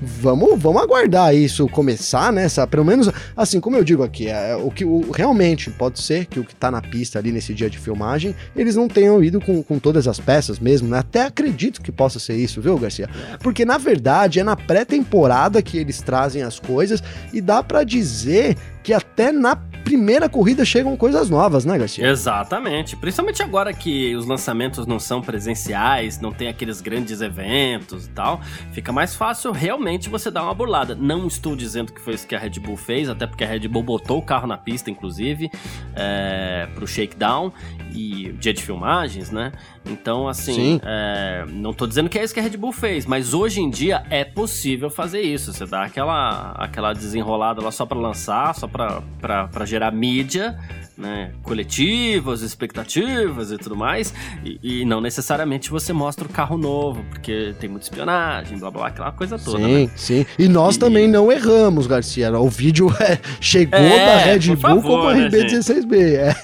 vamos, 0.00 0.60
vamos 0.60 0.82
aguardar 0.82 1.34
isso 1.34 1.68
começar, 1.68 2.32
né? 2.32 2.46
Pelo 2.70 2.84
menos, 2.84 3.10
assim, 3.36 3.60
como 3.60 3.76
eu 3.76 3.84
digo 3.84 4.02
aqui, 4.02 4.28
é, 4.28 4.56
o 4.56 4.70
que 4.70 4.84
o, 4.84 5.10
realmente 5.10 5.70
pode 5.70 6.00
ser 6.00 6.26
que 6.26 6.40
o 6.40 6.44
que 6.44 6.54
tá 6.54 6.70
na 6.70 6.80
pista 6.80 7.18
ali 7.18 7.30
nesse 7.32 7.52
dia 7.52 7.68
de 7.68 7.78
filmagem, 7.78 8.34
eles 8.56 8.76
não 8.76 8.88
tenham 8.88 9.22
ido 9.22 9.40
com, 9.40 9.62
com 9.62 9.78
todas 9.78 10.08
as 10.08 10.18
peças 10.18 10.58
mesmo, 10.58 10.88
né? 10.88 10.98
Até 10.98 11.22
acredito 11.22 11.82
que 11.82 11.92
possa 11.92 12.18
ser 12.18 12.36
isso, 12.36 12.60
viu, 12.60 12.78
Garcia? 12.78 13.08
Porque 13.40 13.64
na 13.64 13.78
verdade 13.78 14.40
é 14.40 14.44
na 14.44 14.56
pré-temporada 14.56 15.62
que 15.62 15.78
eles 15.78 16.00
trazem 16.00 16.42
as 16.42 16.58
coisas 16.58 17.02
e 17.32 17.40
dá 17.40 17.62
para 17.62 17.84
dizer 17.84 18.56
que 18.82 18.92
até 18.92 19.32
na 19.32 19.56
primeira 19.90 20.28
corrida 20.28 20.64
chegam 20.64 20.96
coisas 20.96 21.28
novas, 21.28 21.64
né, 21.64 21.76
Garcia? 21.76 22.06
Exatamente. 22.06 22.96
Principalmente 22.96 23.42
agora 23.42 23.72
que 23.72 24.14
os 24.14 24.24
lançamentos 24.26 24.86
não 24.86 25.00
são 25.00 25.20
presenciais, 25.20 26.20
não 26.20 26.30
tem 26.32 26.48
aqueles 26.48 26.80
grandes 26.80 27.20
eventos 27.20 28.06
e 28.06 28.10
tal, 28.10 28.40
fica 28.72 28.92
mais 28.92 29.14
fácil 29.14 29.50
realmente 29.50 30.08
você 30.08 30.30
dar 30.30 30.44
uma 30.44 30.54
burlada. 30.54 30.94
Não 30.94 31.26
estou 31.26 31.56
dizendo 31.56 31.92
que 31.92 32.00
foi 32.00 32.14
isso 32.14 32.26
que 32.26 32.34
a 32.34 32.38
Red 32.38 32.60
Bull 32.60 32.76
fez, 32.76 33.08
até 33.08 33.26
porque 33.26 33.42
a 33.42 33.46
Red 33.46 33.66
Bull 33.66 33.82
botou 33.82 34.18
o 34.18 34.22
carro 34.22 34.46
na 34.46 34.56
pista, 34.56 34.90
inclusive, 34.90 35.50
é, 35.94 36.68
pro 36.74 36.86
shakedown 36.86 37.52
e 37.92 38.32
dia 38.38 38.54
de 38.54 38.62
filmagens, 38.62 39.30
né? 39.30 39.52
Então, 39.84 40.28
assim, 40.28 40.80
é, 40.84 41.44
não 41.48 41.72
tô 41.72 41.86
dizendo 41.86 42.08
que 42.08 42.18
é 42.18 42.24
isso 42.24 42.34
que 42.34 42.40
a 42.40 42.42
Red 42.42 42.56
Bull 42.56 42.72
fez, 42.72 43.06
mas 43.06 43.32
hoje 43.32 43.60
em 43.60 43.70
dia 43.70 44.04
é 44.10 44.24
possível 44.24 44.90
fazer 44.90 45.20
isso. 45.22 45.52
Você 45.52 45.66
dá 45.66 45.84
aquela, 45.84 46.52
aquela 46.52 46.92
desenrolada 46.92 47.62
lá 47.62 47.70
só 47.70 47.86
para 47.86 47.98
lançar, 47.98 48.54
só 48.54 48.68
para 48.68 49.64
gerar 49.64 49.90
mídia, 49.90 50.58
né, 51.00 51.32
coletivas, 51.42 52.42
expectativas 52.42 53.50
e 53.50 53.56
tudo 53.56 53.74
mais, 53.74 54.12
e, 54.44 54.58
e, 54.62 54.84
não 54.84 55.00
necessariamente 55.00 55.70
você 55.70 55.92
mostra 55.92 56.26
o 56.26 56.28
carro 56.28 56.58
novo, 56.58 57.02
porque 57.08 57.54
tem 57.58 57.70
muita 57.70 57.86
espionagem, 57.86 58.58
blá 58.58 58.70
blá, 58.70 58.88
aquela 58.88 59.10
coisa 59.10 59.38
toda. 59.38 59.58
Sim, 59.58 59.86
né? 59.86 59.90
sim. 59.96 60.26
E 60.38 60.46
nós 60.46 60.76
e... 60.76 60.78
também 60.78 61.08
não 61.08 61.32
erramos, 61.32 61.86
Garcia. 61.86 62.30
O 62.38 62.48
vídeo 62.48 62.88
é, 63.00 63.18
chegou 63.40 63.78
é, 63.78 64.06
da 64.06 64.16
Red 64.18 64.40
Bull 64.40 64.56
favor, 64.56 64.82
como 64.82 65.08
a 65.08 65.14
RB16B. 65.14 65.96
É. 65.96 66.34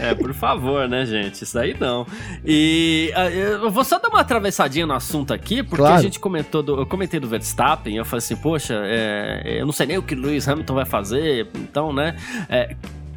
é, 0.10 0.14
por 0.14 0.32
favor, 0.32 0.88
né, 0.88 1.04
gente? 1.04 1.42
Isso 1.42 1.58
aí 1.58 1.76
não. 1.78 2.06
E 2.44 3.12
uh, 3.16 3.20
eu 3.64 3.70
vou 3.70 3.84
só 3.84 3.98
dar 3.98 4.08
uma 4.08 4.20
atravessadinha 4.20 4.86
no 4.86 4.94
assunto 4.94 5.34
aqui, 5.34 5.62
porque 5.62 5.82
claro. 5.82 5.96
a 5.96 6.02
gente 6.02 6.20
comentou, 6.20 6.62
do, 6.62 6.78
eu 6.78 6.86
comentei 6.86 7.18
do 7.18 7.28
Verstappen, 7.28 7.96
eu 7.96 8.04
falei 8.04 8.18
assim, 8.18 8.36
poxa, 8.36 8.80
é, 8.84 9.58
eu 9.60 9.66
não 9.66 9.72
sei 9.72 9.86
nem 9.86 9.98
o 9.98 10.02
que 10.02 10.14
o 10.14 10.20
Lewis 10.20 10.46
Hamilton 10.46 10.74
vai 10.74 10.86
fazer, 10.86 11.48
então, 11.56 11.92
né? 11.92 12.14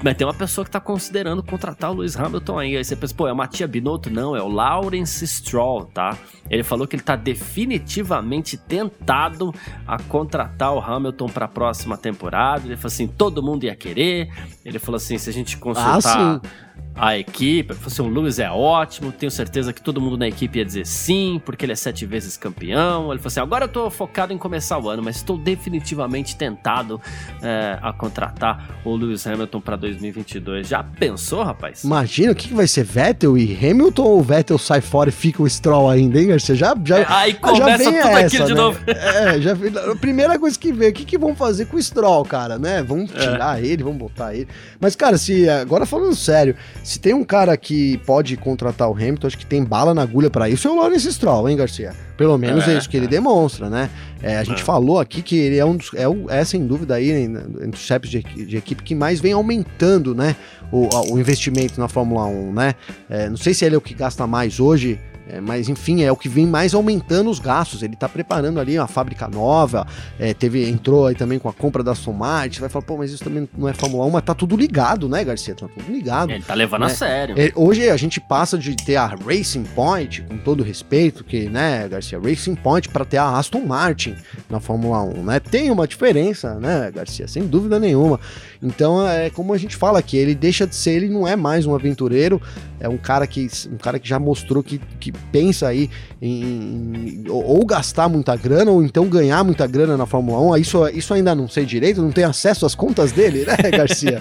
Mas 0.03 0.17
tem 0.17 0.25
uma 0.25 0.33
pessoa 0.33 0.65
que 0.65 0.71
tá 0.71 0.79
considerando 0.79 1.43
contratar 1.43 1.91
o 1.91 1.95
Lewis 1.95 2.17
Hamilton 2.17 2.59
aí. 2.59 2.77
Aí 2.77 2.83
você 2.83 2.95
pensa, 2.95 3.13
pô, 3.13 3.27
é 3.27 3.31
o 3.31 3.35
Matia 3.35 3.67
Binotto? 3.67 4.09
Não, 4.09 4.35
é 4.35 4.41
o 4.41 4.47
Lawrence 4.47 5.25
Stroll, 5.27 5.85
tá? 5.85 6.17
Ele 6.49 6.63
falou 6.63 6.87
que 6.87 6.95
ele 6.95 7.03
tá 7.03 7.15
definitivamente 7.15 8.57
tentado 8.57 9.53
a 9.87 9.99
contratar 9.99 10.73
o 10.73 10.79
Hamilton 10.79 11.27
para 11.27 11.45
a 11.45 11.47
próxima 11.47 11.97
temporada. 11.97 12.65
Ele 12.65 12.75
falou 12.75 12.87
assim, 12.87 13.07
todo 13.07 13.43
mundo 13.43 13.63
ia 13.63 13.75
querer. 13.75 14.29
Ele 14.65 14.79
falou 14.79 14.97
assim, 14.97 15.17
se 15.17 15.29
a 15.29 15.33
gente 15.33 15.57
consultar... 15.57 16.41
Ah, 16.43 16.70
a 16.95 17.17
equipe. 17.17 17.73
Assim, 17.85 18.01
o 18.01 18.07
Lewis 18.07 18.39
é 18.39 18.49
ótimo, 18.49 19.11
tenho 19.11 19.31
certeza 19.31 19.73
que 19.73 19.81
todo 19.81 19.99
mundo 19.99 20.17
na 20.17 20.27
equipe 20.27 20.59
ia 20.59 20.65
dizer 20.65 20.85
sim, 20.85 21.41
porque 21.43 21.65
ele 21.65 21.73
é 21.73 21.75
sete 21.75 22.05
vezes 22.05 22.37
campeão. 22.37 23.11
Ele 23.11 23.17
falou 23.17 23.27
assim: 23.27 23.39
agora 23.39 23.65
eu 23.65 23.69
tô 23.69 23.89
focado 23.89 24.33
em 24.33 24.37
começar 24.37 24.77
o 24.77 24.89
ano, 24.89 25.01
mas 25.03 25.17
estou 25.17 25.37
definitivamente 25.37 26.35
tentado 26.35 27.01
é, 27.41 27.79
a 27.81 27.91
contratar 27.93 28.81
o 28.83 28.95
Lewis 28.95 29.25
Hamilton 29.25 29.61
para 29.61 29.75
2022. 29.75 30.67
Já 30.67 30.83
pensou, 30.83 31.43
rapaz? 31.43 31.83
Imagina 31.83 32.31
o 32.33 32.35
que, 32.35 32.49
que 32.49 32.53
vai 32.53 32.67
ser 32.67 32.83
Vettel 32.83 33.37
e 33.37 33.57
Hamilton 33.57 34.03
ou 34.03 34.19
o 34.19 34.23
Vettel 34.23 34.57
sai 34.57 34.81
fora 34.81 35.09
e 35.09 35.11
fica 35.11 35.41
o 35.41 35.49
Stroll 35.49 35.89
ainda, 35.89 36.19
hein, 36.19 36.27
Garcia? 36.27 36.55
Já, 36.55 36.75
já, 36.85 36.99
é, 36.99 37.05
aí 37.07 37.33
começa 37.33 37.83
já 37.83 37.91
tudo 37.91 37.97
essa, 37.97 38.19
aquilo 38.19 38.43
né? 38.43 38.49
de 38.49 38.53
novo. 38.53 38.79
É, 38.87 39.41
já, 39.41 39.53
a 39.91 39.95
primeira 39.95 40.37
coisa 40.37 40.57
que 40.57 40.71
vem, 40.71 40.89
o 40.89 40.93
que, 40.93 41.05
que 41.05 41.17
vão 41.17 41.35
fazer 41.35 41.65
com 41.65 41.77
o 41.77 41.81
Stroll, 41.81 42.25
cara, 42.25 42.59
né? 42.59 42.83
Vamos 42.83 43.11
é. 43.15 43.19
tirar 43.19 43.63
ele, 43.63 43.83
vamos 43.83 43.97
botar 43.97 44.35
ele. 44.35 44.47
Mas, 44.79 44.95
cara, 44.95 45.17
se 45.17 45.49
agora 45.49 45.85
falando 45.85 46.15
sério, 46.15 46.55
se 46.83 46.99
tem 46.99 47.13
um 47.13 47.23
cara 47.23 47.55
que 47.55 47.97
pode 47.99 48.35
contratar 48.37 48.89
o 48.89 48.93
Hamilton, 48.93 49.27
acho 49.27 49.37
que 49.37 49.45
tem 49.45 49.63
bala 49.63 49.93
na 49.93 50.01
agulha 50.01 50.29
para 50.29 50.49
isso, 50.49 50.67
é 50.67 50.71
o 50.71 50.75
Lawrence 50.75 51.11
Stroll, 51.11 51.49
hein, 51.49 51.57
Garcia? 51.57 51.93
Pelo 52.17 52.37
menos 52.37 52.67
é, 52.67 52.73
é 52.73 52.77
isso 52.77 52.89
que 52.89 52.97
ele 52.97 53.07
demonstra, 53.07 53.69
né? 53.69 53.89
É, 54.21 54.37
a 54.37 54.43
gente 54.43 54.61
é. 54.61 54.65
falou 54.65 54.99
aqui 54.99 55.21
que 55.21 55.37
ele 55.37 55.57
é 55.57 55.65
um 55.65 55.75
dos, 55.75 55.91
é, 55.93 56.03
é 56.29 56.45
sem 56.45 56.65
dúvida 56.65 56.95
aí 56.95 57.11
entre 57.11 57.71
os 57.73 57.79
chefes 57.79 58.09
de, 58.09 58.21
de, 58.21 58.57
equipe 58.57 58.83
que 58.83 58.93
mais 58.93 59.19
vem 59.19 59.33
aumentando, 59.33 60.13
né? 60.13 60.35
O, 60.71 60.87
o 61.11 61.19
investimento 61.19 61.79
na 61.79 61.87
Fórmula 61.87 62.25
1, 62.25 62.53
né? 62.53 62.75
É, 63.09 63.29
não 63.29 63.37
sei 63.37 63.53
se 63.53 63.65
ele 63.65 63.75
é 63.75 63.77
o 63.77 63.81
que 63.81 63.93
gasta 63.93 64.25
mais 64.25 64.59
hoje 64.59 64.99
é, 65.31 65.39
mas 65.39 65.69
enfim, 65.69 66.03
é 66.03 66.11
o 66.11 66.15
que 66.15 66.27
vem 66.27 66.45
mais 66.45 66.73
aumentando 66.73 67.29
os 67.29 67.39
gastos. 67.39 67.81
Ele 67.81 67.93
está 67.93 68.09
preparando 68.09 68.59
ali 68.59 68.77
uma 68.77 68.87
fábrica 68.87 69.29
nova, 69.29 69.87
é, 70.19 70.33
teve, 70.33 70.69
entrou 70.69 71.07
aí 71.07 71.15
também 71.15 71.39
com 71.39 71.47
a 71.47 71.53
compra 71.53 71.81
da 71.81 71.95
Somart. 71.95 72.59
Vai 72.59 72.67
falar, 72.67 72.83
pô, 72.83 72.97
mas 72.97 73.11
isso 73.11 73.23
também 73.23 73.47
não 73.57 73.69
é 73.69 73.73
Fórmula 73.73 74.05
1, 74.05 74.09
mas 74.09 74.23
tá 74.23 74.35
tudo 74.35 74.57
ligado, 74.57 75.07
né, 75.07 75.23
Garcia? 75.23 75.55
Tá 75.55 75.67
tudo 75.67 75.89
ligado. 75.89 76.31
Ele 76.31 76.43
tá 76.43 76.53
levando 76.53 76.81
né? 76.81 76.87
a 76.87 76.89
sério. 76.89 77.35
É, 77.39 77.51
hoje 77.55 77.89
a 77.89 77.95
gente 77.95 78.19
passa 78.19 78.57
de 78.57 78.75
ter 78.75 78.97
a 78.97 79.07
Racing 79.07 79.63
Point, 79.63 80.21
com 80.23 80.37
todo 80.37 80.63
respeito, 80.63 81.23
que, 81.23 81.47
né, 81.47 81.87
Garcia, 81.87 82.19
Racing 82.19 82.55
Point 82.55 82.89
para 82.89 83.05
ter 83.05 83.17
a 83.17 83.37
Aston 83.37 83.65
Martin 83.65 84.15
na 84.49 84.59
Fórmula 84.59 85.01
1, 85.03 85.23
né? 85.23 85.39
Tem 85.39 85.71
uma 85.71 85.87
diferença, 85.87 86.55
né, 86.55 86.91
Garcia? 86.93 87.27
Sem 87.27 87.47
dúvida 87.47 87.79
nenhuma. 87.79 88.19
Então 88.61 89.07
é 89.07 89.29
como 89.29 89.53
a 89.53 89.57
gente 89.57 89.75
fala 89.77 89.99
aqui, 89.99 90.17
ele 90.17 90.35
deixa 90.35 90.67
de 90.67 90.75
ser, 90.75 90.91
ele 90.91 91.09
não 91.09 91.27
é 91.27 91.35
mais 91.35 91.65
um 91.65 91.73
aventureiro, 91.73 92.41
é 92.79 92.89
um 92.89 92.97
cara 92.97 93.25
que, 93.25 93.47
um 93.71 93.77
cara 93.77 93.97
que 93.97 94.07
já 94.07 94.19
mostrou 94.19 94.61
que, 94.61 94.79
que 94.99 95.13
pensa 95.31 95.67
aí 95.67 95.89
em, 96.21 97.23
em 97.23 97.23
ou 97.29 97.65
gastar 97.65 98.07
muita 98.07 98.35
grana 98.35 98.71
ou 98.71 98.83
então 98.83 99.07
ganhar 99.07 99.43
muita 99.43 99.65
grana 99.65 99.97
na 99.97 100.05
Fórmula 100.05 100.39
1. 100.55 100.57
Isso, 100.57 100.87
isso 100.89 101.13
ainda 101.13 101.33
não 101.33 101.47
sei 101.47 101.65
direito, 101.65 102.01
não 102.01 102.11
tem 102.11 102.23
acesso 102.23 102.65
às 102.65 102.75
contas 102.75 103.11
dele, 103.11 103.45
né, 103.45 103.57
Garcia? 103.71 104.19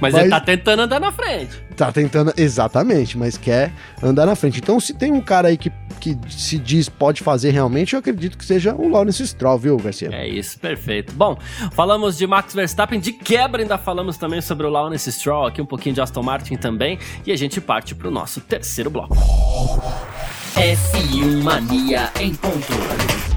mas, 0.00 0.12
mas, 0.14 0.22
ele 0.22 0.30
tá 0.30 0.40
tentando 0.40 0.82
andar 0.82 1.00
na 1.00 1.12
frente. 1.12 1.62
Tá 1.76 1.90
tentando, 1.90 2.32
exatamente, 2.36 3.16
mas 3.16 3.36
quer 3.36 3.72
andar 4.02 4.26
na 4.26 4.34
frente. 4.34 4.58
Então, 4.58 4.78
se 4.78 4.94
tem 4.94 5.12
um 5.12 5.20
cara 5.20 5.48
aí 5.48 5.56
que, 5.56 5.72
que 5.98 6.16
se 6.28 6.58
diz 6.58 6.88
pode 6.88 7.22
fazer 7.22 7.50
realmente, 7.50 7.94
eu 7.94 7.98
acredito 8.00 8.36
que 8.36 8.44
seja 8.44 8.74
o 8.74 8.88
Lawrence 8.88 9.26
Stroll, 9.26 9.58
viu, 9.58 9.76
Garcia? 9.78 10.10
É 10.12 10.28
isso, 10.28 10.58
perfeito. 10.58 11.12
Bom, 11.14 11.38
falamos 11.72 12.16
de 12.16 12.26
Max 12.26 12.54
Verstappen, 12.54 13.00
de 13.00 13.12
quebra 13.12 13.62
ainda 13.62 13.78
falamos 13.78 14.16
também 14.16 14.40
sobre 14.40 14.66
o 14.66 14.70
Lawrence 14.70 15.10
Stroll, 15.10 15.46
aqui 15.46 15.62
um 15.62 15.66
pouquinho 15.66 15.94
de 15.94 16.00
Aston 16.00 16.22
Martin 16.22 16.56
também, 16.56 16.98
e 17.26 17.32
a 17.32 17.36
gente 17.36 17.60
parte 17.60 17.94
para 17.94 18.08
o 18.08 18.10
nosso 18.10 18.40
terceiro 18.40 18.90
bloco. 18.90 19.16
F1 20.60 21.42
Mania 21.42 22.12
em 22.20 22.34
ponto. 22.34 23.29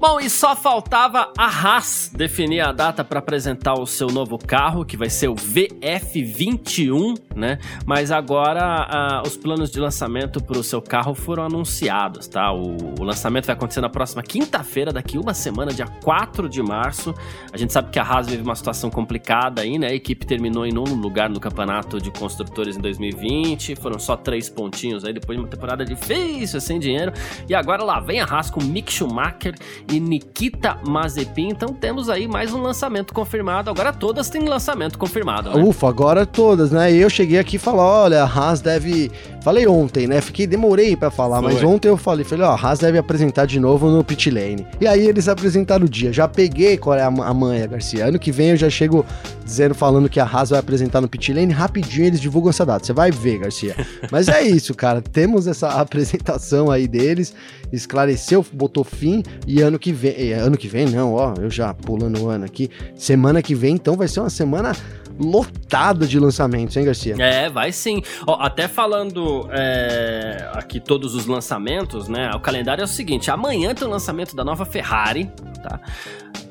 Bom, 0.00 0.18
e 0.18 0.30
só 0.30 0.56
faltava 0.56 1.30
a 1.36 1.44
Haas 1.44 2.10
definir 2.14 2.62
a 2.62 2.72
data 2.72 3.04
para 3.04 3.18
apresentar 3.18 3.74
o 3.74 3.84
seu 3.84 4.06
novo 4.06 4.38
carro, 4.38 4.82
que 4.82 4.96
vai 4.96 5.10
ser 5.10 5.28
o 5.28 5.34
VF21, 5.34 7.20
né? 7.36 7.58
Mas 7.84 8.10
agora 8.10 9.22
os 9.26 9.36
planos 9.36 9.70
de 9.70 9.78
lançamento 9.78 10.42
para 10.42 10.56
o 10.56 10.62
seu 10.62 10.80
carro 10.80 11.14
foram 11.14 11.44
anunciados, 11.44 12.26
tá? 12.26 12.50
O, 12.50 12.98
o 12.98 13.04
lançamento 13.04 13.44
vai 13.44 13.54
acontecer 13.54 13.82
na 13.82 13.90
próxima 13.90 14.22
quinta-feira, 14.22 14.90
daqui 14.90 15.18
uma 15.18 15.34
semana, 15.34 15.70
dia 15.70 15.86
4 16.02 16.48
de 16.48 16.62
março. 16.62 17.14
A 17.52 17.58
gente 17.58 17.70
sabe 17.70 17.90
que 17.90 17.98
a 17.98 18.02
Haas 18.02 18.26
vive 18.26 18.42
uma 18.42 18.54
situação 18.54 18.88
complicada 18.88 19.60
aí, 19.60 19.78
né? 19.78 19.88
A 19.88 19.94
equipe 19.94 20.24
terminou 20.24 20.64
em 20.64 20.72
nono 20.72 20.94
lugar 20.94 21.28
no 21.28 21.38
campeonato 21.38 22.00
de 22.00 22.10
construtores 22.10 22.74
em 22.74 22.80
2020, 22.80 23.76
foram 23.76 23.98
só 23.98 24.16
três 24.16 24.48
pontinhos 24.48 25.04
aí 25.04 25.12
depois 25.12 25.36
de 25.36 25.44
uma 25.44 25.50
temporada 25.50 25.84
difícil, 25.84 26.58
sem 26.58 26.78
dinheiro. 26.78 27.12
E 27.46 27.54
agora 27.54 27.84
lá 27.84 28.00
vem 28.00 28.18
a 28.18 28.24
Haas 28.24 28.50
com 28.50 28.64
Mick 28.64 28.90
Schumacher 28.90 29.54
e 29.90 30.00
Nikita 30.00 30.78
Mazepin. 30.86 31.48
Então 31.48 31.70
temos 31.70 32.08
aí 32.08 32.28
mais 32.28 32.52
um 32.52 32.62
lançamento 32.62 33.12
confirmado. 33.12 33.70
Agora 33.70 33.92
todas 33.92 34.30
têm 34.30 34.42
lançamento 34.42 34.98
confirmado. 34.98 35.50
Né? 35.50 35.62
Ufa, 35.62 35.88
agora 35.88 36.24
todas, 36.24 36.70
né? 36.70 36.92
E 36.92 36.98
eu 36.98 37.10
cheguei 37.10 37.38
aqui 37.38 37.56
e 37.56 37.58
falei: 37.58 37.80
olha, 37.80 38.22
a 38.22 38.26
Haas 38.26 38.60
deve. 38.60 39.10
Falei 39.42 39.66
ontem, 39.66 40.06
né? 40.06 40.20
Fiquei, 40.20 40.46
demorei 40.46 40.94
para 40.96 41.10
falar, 41.10 41.42
Foi. 41.42 41.52
mas 41.52 41.62
ontem 41.62 41.88
eu 41.88 41.96
falei: 41.96 42.24
falei, 42.24 42.44
ó, 42.44 42.50
a 42.50 42.54
Haas 42.54 42.78
deve 42.78 42.98
apresentar 42.98 43.46
de 43.46 43.58
novo 43.58 43.88
no 43.88 44.04
pit 44.04 44.30
lane. 44.30 44.66
E 44.80 44.86
aí 44.86 45.06
eles 45.06 45.28
apresentaram 45.28 45.86
o 45.86 45.88
dia. 45.88 46.12
Já 46.12 46.28
peguei 46.28 46.76
qual 46.76 46.96
é 46.96 47.02
a, 47.02 47.06
a 47.06 47.34
manha, 47.34 47.66
Garcia. 47.66 48.06
Ano 48.06 48.18
que 48.18 48.30
vem 48.30 48.50
eu 48.50 48.56
já 48.56 48.70
chego 48.70 49.04
dizendo, 49.50 49.74
falando 49.74 50.08
que 50.08 50.20
a 50.20 50.24
Haas 50.24 50.50
vai 50.50 50.58
apresentar 50.58 51.00
no 51.00 51.08
pit 51.08 51.32
lane. 51.32 51.52
Rapidinho 51.52 52.06
eles 52.06 52.20
divulgam 52.20 52.50
essa 52.50 52.64
data. 52.64 52.86
Você 52.86 52.92
vai 52.92 53.10
ver, 53.10 53.38
Garcia. 53.38 53.74
Mas 54.10 54.28
é 54.28 54.42
isso, 54.42 54.74
cara. 54.74 55.02
Temos 55.02 55.46
essa 55.46 55.68
apresentação 55.80 56.70
aí 56.70 56.86
deles. 56.86 57.34
Esclareceu, 57.72 58.44
botou 58.52 58.84
fim. 58.84 59.22
E 59.46 59.60
ano 59.60 59.78
que 59.78 59.92
vem. 59.92 60.14
Eh, 60.16 60.34
ano 60.34 60.56
que 60.56 60.68
vem, 60.68 60.86
não, 60.86 61.14
ó. 61.14 61.34
Eu 61.38 61.50
já 61.50 61.74
pulando 61.74 62.22
o 62.22 62.28
ano 62.28 62.44
aqui. 62.44 62.70
Semana 62.94 63.42
que 63.42 63.54
vem, 63.54 63.74
então, 63.74 63.96
vai 63.96 64.08
ser 64.08 64.20
uma 64.20 64.30
semana 64.30 64.72
lotada 65.18 66.06
de 66.06 66.18
lançamentos, 66.18 66.76
hein, 66.76 66.84
Garcia? 66.84 67.14
É, 67.18 67.50
vai 67.50 67.72
sim. 67.72 68.02
Ó, 68.26 68.40
até 68.40 68.66
falando 68.66 69.48
é, 69.52 70.48
aqui 70.54 70.80
todos 70.80 71.14
os 71.14 71.26
lançamentos, 71.26 72.08
né? 72.08 72.30
O 72.34 72.40
calendário 72.40 72.82
é 72.82 72.84
o 72.84 72.88
seguinte: 72.88 73.30
amanhã 73.30 73.74
tem 73.74 73.86
o 73.86 73.90
lançamento 73.90 74.34
da 74.34 74.44
nova 74.44 74.64
Ferrari, 74.64 75.30
tá? 75.62 75.80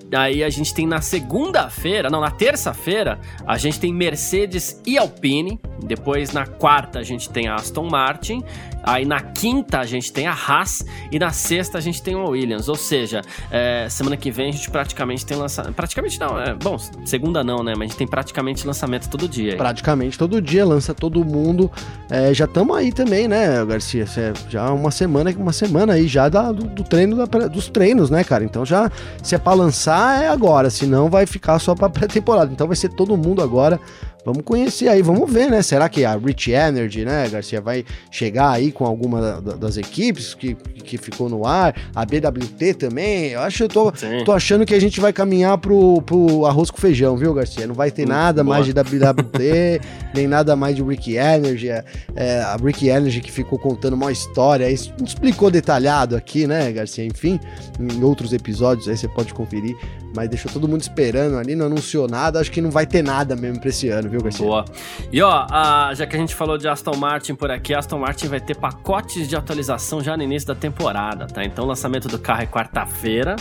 Daí 0.10 0.43
a 0.43 0.49
gente 0.49 0.74
tem 0.74 0.88
na 0.88 1.01
segunda-feira, 1.01 2.10
não, 2.10 2.20
na 2.20 2.32
terça-feira, 2.32 3.20
a 3.45 3.57
gente 3.57 3.80
tem 3.80 3.93
Mercedes 3.93 4.82
e 4.86 4.97
Alpine. 4.97 5.60
Depois 5.84 6.34
na 6.34 6.47
quarta 6.47 6.99
a 6.99 7.03
gente 7.03 7.30
tem 7.30 7.47
Aston 7.47 7.88
Martin. 7.88 8.43
Aí 8.84 9.05
na 9.05 9.19
quinta 9.21 9.80
a 9.80 9.86
gente 9.86 10.11
tem 10.11 10.27
a 10.27 10.34
Haas 10.34 10.86
e 11.11 11.19
na 11.19 11.32
sexta 11.32 11.77
a 11.77 11.82
gente 11.82 12.01
tem 12.01 12.15
o 12.15 12.30
Williams. 12.30 12.67
Ou 12.67 12.75
seja, 12.75 13.21
é, 13.51 13.88
semana 13.89 14.17
que 14.17 14.32
vem 14.32 14.49
a 14.49 14.51
gente 14.51 14.69
praticamente 14.69 15.25
tem 15.25 15.38
lançamento. 15.38 15.73
Praticamente 15.73 16.19
não, 16.19 16.39
é 16.39 16.53
bom, 16.53 16.77
segunda 17.05 17.43
não, 17.43 17.63
né? 17.63 17.73
Mas 17.75 17.82
a 17.82 17.88
gente 17.88 17.97
tem 17.97 18.07
praticamente 18.07 18.65
lançamento 18.65 19.09
todo 19.09 19.27
dia. 19.27 19.53
Aí. 19.53 19.57
Praticamente 19.57 20.17
todo 20.17 20.41
dia, 20.41 20.65
lança 20.65 20.93
todo 20.93 21.23
mundo. 21.23 21.71
É, 22.09 22.34
já 22.34 22.45
estamos 22.45 22.75
aí 22.75 22.91
também, 22.91 23.27
né, 23.27 23.63
Garcia? 23.65 24.05
Já 24.49 24.71
uma 24.71 24.91
semana, 24.91 25.32
uma 25.38 25.53
semana 25.53 25.93
aí 25.93 26.07
já 26.07 26.30
da, 26.30 26.51
do, 26.51 26.65
do, 26.65 26.84
treino 26.84 27.15
da, 27.15 27.25
dos 27.47 27.69
treinos, 27.69 28.09
né, 28.09 28.23
cara? 28.23 28.43
Então 28.43 28.65
já 28.65 28.91
se 29.21 29.36
é 29.36 29.38
pra 29.38 29.53
lançar 29.53 30.23
é 30.23 30.27
agora, 30.27 30.69
senão 30.69 31.09
vai 31.09 31.25
ficar 31.25 31.59
só 31.59 31.75
pra 31.75 31.89
pré-temporada. 31.89 32.51
Então 32.51 32.67
vai 32.67 32.75
ser 32.75 32.89
todo 32.89 33.15
mundo 33.17 33.41
agora 33.41 33.80
Vamos 34.26 34.43
conhecer 34.43 34.89
aí, 34.89 35.01
vamos 35.01 35.32
ver, 35.32 35.49
né? 35.49 35.61
Será 35.61 35.88
que 35.88 36.03
a 36.03 36.15
Rich 36.15 36.51
Energy, 36.51 37.05
né, 37.05 37.28
Garcia, 37.30 37.61
vai 37.61 37.86
chegar 38.11 38.51
aí 38.51 38.72
com 38.72 38.86
alguma 38.86 39.41
das 39.41 39.78
equipes 39.78 40.34
que, 40.34 40.55
que 40.55 40.97
ficou 40.97 41.30
no 41.30 41.45
ar? 41.45 41.74
A 41.95 42.05
BWT 42.05 42.74
também? 42.74 43.30
Eu 43.30 43.39
acho, 43.39 43.63
eu 43.63 43.70
tô, 43.70 43.93
tô 44.26 44.34
achando 44.34 44.65
que 44.65 44.74
a 44.74 44.80
gente 44.80 44.99
vai 44.99 45.13
caminhar 45.13 45.57
pro, 45.57 46.01
pro 46.01 46.45
arroz 46.45 46.70
com 46.70 46.78
feijão, 46.78 47.15
viu, 47.15 47.34
Garcia? 47.34 47.65
Não 47.65 47.74
vai 47.74 47.91
ter 47.91 48.01
Muito 48.01 48.11
nada 48.11 48.43
boa. 48.43 48.55
mais 48.57 48.65
de 48.65 48.74
WWT, 48.74 49.82
nem 50.13 50.28
nada 50.28 50.53
mais 50.55 50.76
de 50.76 50.84
Rick 50.84 51.15
Energy. 51.15 51.70
É, 51.70 51.86
é, 52.15 52.41
a 52.41 52.57
Rick 52.57 52.88
Energy 52.89 53.22
que 53.22 53.32
ficou 53.32 53.57
contando 53.57 53.93
uma 53.93 54.11
história, 54.11 54.70
isso 54.70 54.93
explicou 55.03 55.49
detalhado 55.49 56.17
aqui, 56.17 56.45
né, 56.45 56.70
Garcia? 56.74 57.05
Enfim, 57.05 57.39
em 57.80 58.03
outros 58.03 58.34
episódios 58.34 58.89
aí 58.89 58.97
você 58.97 59.07
pode 59.07 59.34
conferir, 59.34 59.78
mas 60.16 60.30
deixou 60.30 60.51
todo 60.51 60.68
mundo 60.68 60.82
esperando 60.82 61.38
ali, 61.38 61.55
não 61.55 61.68
anunciou 61.68 62.07
nada, 62.07 62.39
acho 62.39 62.51
que 62.51 62.62
não 62.62 62.72
vai 62.72 62.86
ter 62.86 63.03
nada 63.03 63.36
mesmo 63.36 63.60
pra 63.60 63.70
esse 63.70 63.89
ano 63.89 64.10
viu, 64.10 64.22
Garcia? 64.22 64.45
Boa. 64.45 64.66
E 65.12 65.22
ó, 65.22 65.45
a, 65.49 65.91
já 65.93 66.05
que 66.05 66.16
a 66.16 66.20
gente 66.20 66.36
falou 66.36 66.57
de 66.57 66.68
Aston 66.68 66.95
Martin 66.95 67.36
por 67.36 67.51
aqui, 67.51 67.74
Aston 67.74 67.99
Martin 67.99 68.28
vai 68.28 68.39
ter 68.39 68.55
pacotes 68.55 69.28
de 69.28 69.36
atualização 69.36 70.01
já 70.03 70.16
no 70.18 70.24
início 70.24 70.47
da 70.47 70.55
temporada, 70.55 71.28
tá? 71.28 71.43
Então 71.43 71.66
o 71.66 71.68
lançamento 71.68 72.07
do 72.07 72.20
carro 72.20 72.41
é 72.41 72.47
quarta-feira, 72.47 73.36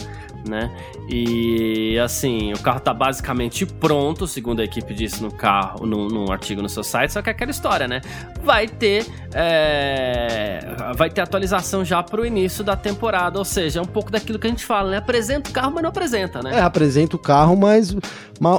né? 0.49 0.71
E 1.09 1.99
assim, 1.99 2.53
o 2.53 2.59
carro 2.59 2.81
tá 2.81 2.93
basicamente 2.93 3.67
pronto, 3.67 4.27
segundo 4.27 4.61
a 4.61 4.65
equipe 4.65 4.95
disse 4.95 5.23
no 5.23 5.31
carro, 5.31 5.87
no, 5.87 6.09
no 6.09 6.33
artigo 6.33 6.63
no 6.63 6.69
seu 6.69 6.83
site, 6.83 7.13
só 7.13 7.23
que 7.23 7.29
é 7.29 7.33
aquela 7.33 7.51
história, 7.51 7.87
né? 7.87 8.01
Vai 8.43 8.67
ter 8.67 9.07
é, 9.35 10.61
vai 10.97 11.11
ter 11.11 11.21
atualização 11.21 11.85
já 11.85 12.03
pro 12.03 12.25
início 12.25 12.65
da 12.65 12.77
temporada, 12.77 13.39
ou 13.39 13.45
seja, 13.45 13.81
é 13.81 13.83
um 13.83 13.87
pouco 13.87 14.11
daquilo 14.11 14.39
que 14.39 14.47
a 14.47 14.51
gente 14.51 14.65
fala, 14.65 14.91
né? 14.91 14.97
Apresenta 14.99 15.51
o 15.51 15.53
carro, 15.53 15.73
mas 15.73 15.83
não 15.83 15.91
apresenta, 15.91 16.43
né? 16.43 16.57
É, 16.57 16.61
apresenta 16.61 17.17
o 17.17 17.19
carro, 17.19 17.57
mas 17.57 17.95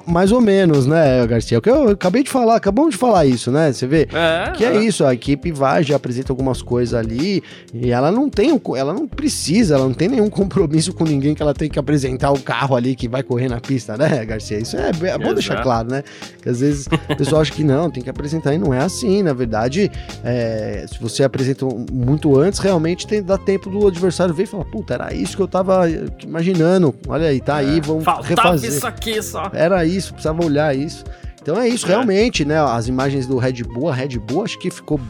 mais 0.05 0.31
ou 0.31 0.41
menos, 0.41 0.85
né, 0.85 1.25
Garcia? 1.25 1.57
O 1.57 1.61
que 1.61 1.69
eu 1.69 1.89
acabei 1.89 2.23
de 2.23 2.29
falar, 2.29 2.55
acabamos 2.55 2.91
de 2.91 2.97
falar 2.97 3.25
isso, 3.25 3.51
né? 3.51 3.71
Você 3.71 3.87
vê 3.87 4.07
é, 4.11 4.51
que 4.51 4.65
é, 4.65 4.75
é, 4.75 4.83
isso, 4.83 5.05
a 5.05 5.13
equipe 5.13 5.51
vai, 5.51 5.83
já 5.83 5.95
apresenta 5.95 6.31
algumas 6.31 6.61
coisas 6.61 6.93
ali 6.93 7.41
e 7.73 7.91
ela 7.91 8.11
não 8.11 8.29
tem, 8.29 8.59
ela 8.75 8.93
não 8.93 9.07
precisa, 9.07 9.75
ela 9.75 9.85
não 9.85 9.93
tem 9.93 10.09
nenhum 10.09 10.29
compromisso 10.29 10.93
com 10.93 11.03
ninguém 11.03 11.33
que 11.33 11.41
ela 11.41 11.53
tem 11.53 11.69
que 11.69 11.78
apresentar 11.79 12.31
o 12.31 12.39
carro 12.39 12.75
ali 12.75 12.95
que 12.95 13.07
vai 13.07 13.23
correr 13.23 13.47
na 13.47 13.59
pista, 13.59 13.97
né, 13.97 14.25
Garcia? 14.25 14.59
Isso 14.59 14.77
é, 14.77 14.91
é 15.03 15.17
bom 15.17 15.33
deixar 15.33 15.61
claro, 15.61 15.89
né? 15.89 16.03
Que 16.41 16.49
às 16.49 16.59
vezes 16.59 16.87
o 16.87 17.15
pessoal 17.15 17.41
acha 17.41 17.51
que 17.51 17.63
não, 17.63 17.89
tem 17.89 18.03
que 18.03 18.09
apresentar 18.09 18.53
e 18.53 18.57
não 18.57 18.73
é 18.73 18.79
assim, 18.79 19.23
na 19.23 19.33
verdade, 19.33 19.91
é, 20.23 20.85
se 20.87 20.99
você 20.99 21.23
apresenta 21.23 21.65
muito 21.91 22.37
antes, 22.39 22.59
realmente 22.59 23.07
tem, 23.07 23.21
dá 23.21 23.37
tempo 23.37 23.69
do 23.69 23.87
adversário 23.87 24.33
ver 24.33 24.43
e 24.43 24.45
falar, 24.45 24.65
puta, 24.65 24.93
era 24.93 25.13
isso 25.13 25.35
que 25.35 25.41
eu 25.41 25.47
tava 25.47 25.83
imaginando, 26.23 26.93
olha 27.07 27.27
aí, 27.27 27.39
tá 27.39 27.55
aí, 27.55 27.77
é, 27.77 27.81
vamos 27.81 28.03
Faltava 28.03 28.27
refazer. 28.27 28.69
isso 28.69 28.87
aqui 28.87 29.21
só. 29.21 29.49
Era 29.53 29.85
isso, 29.85 30.13
precisava 30.13 30.43
olhar 30.43 30.75
isso. 30.75 31.03
Então 31.49 31.59
é 31.59 31.67
isso, 31.67 31.87
é. 31.87 31.89
realmente, 31.89 32.45
né? 32.45 32.59
As 32.61 32.87
imagens 32.87 33.25
do 33.25 33.39
Red 33.39 33.63
Bull, 33.63 33.89
a 33.89 33.93
Red 33.93 34.19
Bull 34.19 34.43
acho 34.43 34.59
que 34.59 34.69
ficou 34.69 35.01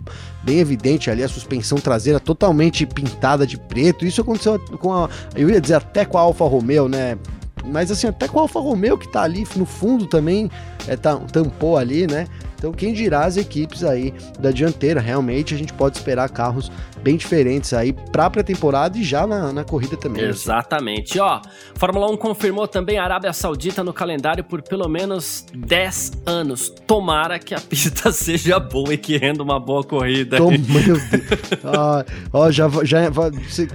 bem 0.41 0.59
evidente 0.59 1.11
ali 1.11 1.21
a 1.21 1.27
suspensão 1.27 1.77
traseira 1.77 2.17
totalmente 2.17 2.85
pintada 2.85 3.45
de 3.45 3.57
preto. 3.57 4.05
Isso 4.05 4.21
aconteceu 4.21 4.57
com 4.79 4.93
a. 4.93 5.09
Eu 5.35 5.49
ia 5.49 5.59
dizer 5.59 5.73
até 5.73 6.05
com 6.05 6.17
a 6.17 6.21
Alfa 6.21 6.45
Romeo, 6.45 6.87
né? 6.87 7.17
Mas 7.65 7.91
assim, 7.91 8.07
até 8.07 8.25
com 8.25 8.39
a 8.39 8.43
Alfa 8.43 8.57
Romeo 8.57 8.97
que 8.97 9.11
tá 9.11 9.23
ali 9.23 9.45
no 9.57 9.65
fundo 9.65 10.05
também 10.05 10.49
é, 10.87 10.95
tá, 10.95 11.17
tampou 11.17 11.77
ali, 11.77 12.07
né? 12.07 12.25
Então, 12.59 12.73
quem 12.73 12.93
dirá 12.93 13.25
as 13.25 13.37
equipes 13.37 13.85
aí 13.85 14.13
da 14.37 14.51
dianteira? 14.51 14.99
Realmente 14.99 15.55
a 15.55 15.57
gente 15.57 15.71
pode 15.71 15.97
esperar 15.97 16.29
carros 16.29 16.69
bem 17.01 17.15
diferentes 17.15 17.73
aí 17.73 17.93
pra 17.93 18.29
pré-temporada 18.29 18.97
e 18.97 19.03
já 19.03 19.25
na, 19.25 19.53
na 19.53 19.63
corrida 19.63 19.95
também. 19.95 20.23
Né? 20.23 20.29
Exatamente. 20.29 21.17
Assim. 21.17 21.19
Ó, 21.19 21.41
Fórmula 21.75 22.11
1 22.11 22.17
confirmou 22.17 22.67
também 22.67 22.97
a 22.97 23.03
Arábia 23.05 23.31
Saudita 23.31 23.81
no 23.81 23.93
calendário 23.93 24.43
por 24.43 24.61
pelo 24.61 24.89
menos 24.89 25.45
10 25.55 26.11
anos. 26.25 26.69
Tomara 26.85 27.39
que 27.39 27.55
a 27.55 27.61
pista 27.63 28.11
seja 28.11 28.59
boa 28.59 28.93
e 28.93 28.97
que 28.97 29.17
renda 29.17 29.41
uma 29.41 29.57
boa 29.57 29.81
corrida. 29.81 30.35
Tom, 30.37 30.51
meu 30.51 30.83
Deus. 30.83 31.01
ah, 31.63 32.05
ó, 32.33 32.51
já, 32.51 32.67
já, 32.83 32.99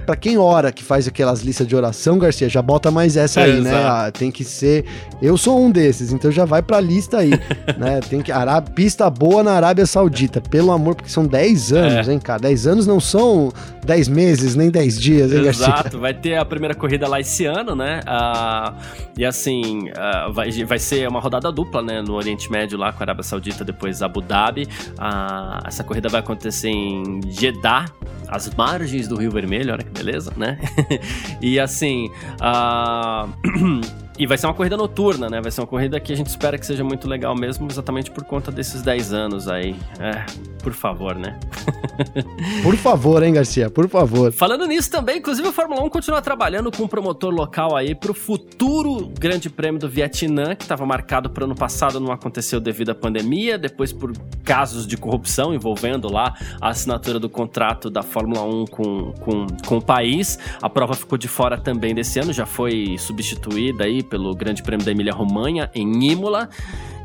pra 0.05 0.15
quem 0.15 0.37
ora 0.37 0.71
que 0.71 0.83
faz 0.83 1.07
aquelas 1.07 1.41
listas 1.41 1.65
de 1.65 1.75
oração, 1.75 2.19
Garcia, 2.19 2.47
já 2.47 2.61
bota 2.61 2.91
mais 2.91 3.17
essa 3.17 3.41
aí, 3.41 3.57
é, 3.57 3.61
né? 3.61 3.73
Ah, 3.73 4.11
tem 4.11 4.29
que 4.29 4.43
ser. 4.43 4.85
Eu 5.19 5.37
sou 5.37 5.59
um 5.59 5.71
desses, 5.71 6.13
então 6.13 6.31
já 6.31 6.45
vai 6.45 6.61
pra 6.61 6.79
lista 6.79 7.17
aí, 7.17 7.31
né? 7.79 7.99
Tem 8.07 8.21
que. 8.21 8.31
Arábia 8.31 8.74
pista 8.75 9.09
boa 9.09 9.41
na 9.41 9.53
Arábia 9.53 9.85
Saudita. 9.85 10.41
Pelo 10.41 10.71
amor, 10.71 10.95
porque 10.95 11.09
são 11.09 11.25
10 11.25 11.71
anos, 11.71 12.07
é. 12.09 12.13
hein, 12.13 12.19
cara? 12.19 12.41
10 12.41 12.67
anos 12.67 12.85
não 12.85 12.99
são 12.99 13.51
10 13.85 14.09
meses, 14.09 14.55
nem 14.55 14.69
10 14.69 14.99
dias, 14.99 15.31
hein, 15.31 15.45
Exato, 15.45 15.83
Garcia? 15.83 15.99
vai 15.99 16.13
ter 16.13 16.35
a 16.35 16.43
primeira 16.43 16.75
corrida 16.75 17.07
lá 17.07 17.19
esse 17.19 17.45
ano, 17.45 17.75
né? 17.75 18.01
Uh, 18.01 18.73
e 19.17 19.25
assim, 19.25 19.89
uh, 19.89 20.33
vai, 20.33 20.51
vai 20.65 20.77
ser 20.77 21.07
uma 21.07 21.21
rodada 21.21 21.51
dupla, 21.51 21.81
né? 21.81 22.01
No 22.01 22.13
Oriente 22.13 22.51
Médio 22.51 22.77
lá 22.77 22.91
com 22.91 23.01
a 23.01 23.05
Arábia 23.05 23.23
Saudita, 23.23 23.63
depois 23.63 24.01
Abu 24.01 24.21
Dhabi. 24.21 24.67
Uh, 24.99 25.65
essa 25.65 25.83
corrida 25.83 26.09
vai 26.09 26.19
acontecer 26.19 26.69
em 26.69 27.21
Jeddah, 27.31 27.85
às 28.27 28.53
margens 28.55 29.07
do 29.07 29.15
Rio 29.15 29.31
Vermelho, 29.31 29.71
olha 29.71 29.83
que 29.83 29.91
beleza, 29.91 30.33
né? 30.35 30.59
e 31.41 31.59
assim. 31.59 32.11
Uh... 32.41 33.95
E 34.17 34.25
vai 34.25 34.37
ser 34.37 34.47
uma 34.47 34.53
corrida 34.53 34.77
noturna, 34.77 35.29
né? 35.29 35.41
Vai 35.41 35.51
ser 35.51 35.61
uma 35.61 35.67
corrida 35.67 35.99
que 35.99 36.13
a 36.13 36.15
gente 36.15 36.27
espera 36.27 36.57
que 36.57 36.65
seja 36.65 36.83
muito 36.83 37.07
legal 37.07 37.35
mesmo, 37.35 37.67
exatamente 37.69 38.09
por 38.09 38.23
conta 38.23 38.49
desses 38.49 38.81
10 38.81 39.11
anos 39.11 39.47
aí. 39.49 39.75
É, 39.99 40.25
por 40.63 40.73
favor, 40.73 41.15
né? 41.15 41.37
Por 42.63 42.75
favor, 42.75 43.21
hein, 43.23 43.33
Garcia? 43.33 43.69
Por 43.69 43.87
favor. 43.87 44.31
Falando 44.31 44.65
nisso 44.65 44.89
também, 44.89 45.17
inclusive 45.17 45.47
a 45.47 45.51
Fórmula 45.51 45.83
1 45.83 45.89
continua 45.89 46.21
trabalhando 46.21 46.71
com 46.71 46.83
um 46.83 46.87
promotor 46.87 47.33
local 47.33 47.75
aí 47.75 47.93
pro 47.93 48.13
futuro 48.13 49.11
Grande 49.19 49.49
Prêmio 49.49 49.79
do 49.79 49.87
Vietnã, 49.87 50.55
que 50.55 50.63
estava 50.63 50.85
marcado 50.85 51.29
para 51.29 51.45
ano 51.45 51.55
passado, 51.55 51.99
não 51.99 52.11
aconteceu 52.11 52.59
devido 52.59 52.89
à 52.89 52.95
pandemia, 52.95 53.57
depois 53.57 53.93
por 53.93 54.11
casos 54.43 54.87
de 54.87 54.97
corrupção 54.97 55.53
envolvendo 55.53 56.11
lá 56.11 56.35
a 56.59 56.69
assinatura 56.69 57.19
do 57.19 57.29
contrato 57.29 57.89
da 57.89 58.01
Fórmula 58.01 58.43
1 58.43 58.65
com, 58.65 59.13
com, 59.13 59.47
com 59.65 59.77
o 59.77 59.81
país. 59.81 60.39
A 60.61 60.69
prova 60.69 60.93
ficou 60.93 61.17
de 61.17 61.27
fora 61.27 61.57
também 61.57 61.93
desse 61.93 62.19
ano, 62.19 62.33
já 62.33 62.45
foi 62.45 62.95
substituída 62.97 63.85
aí 63.85 64.03
pelo 64.05 64.33
Grande 64.35 64.63
Prêmio 64.63 64.85
da 64.85 64.91
Emília-Romanha 64.91 65.69
em 65.73 66.11
Imola. 66.11 66.49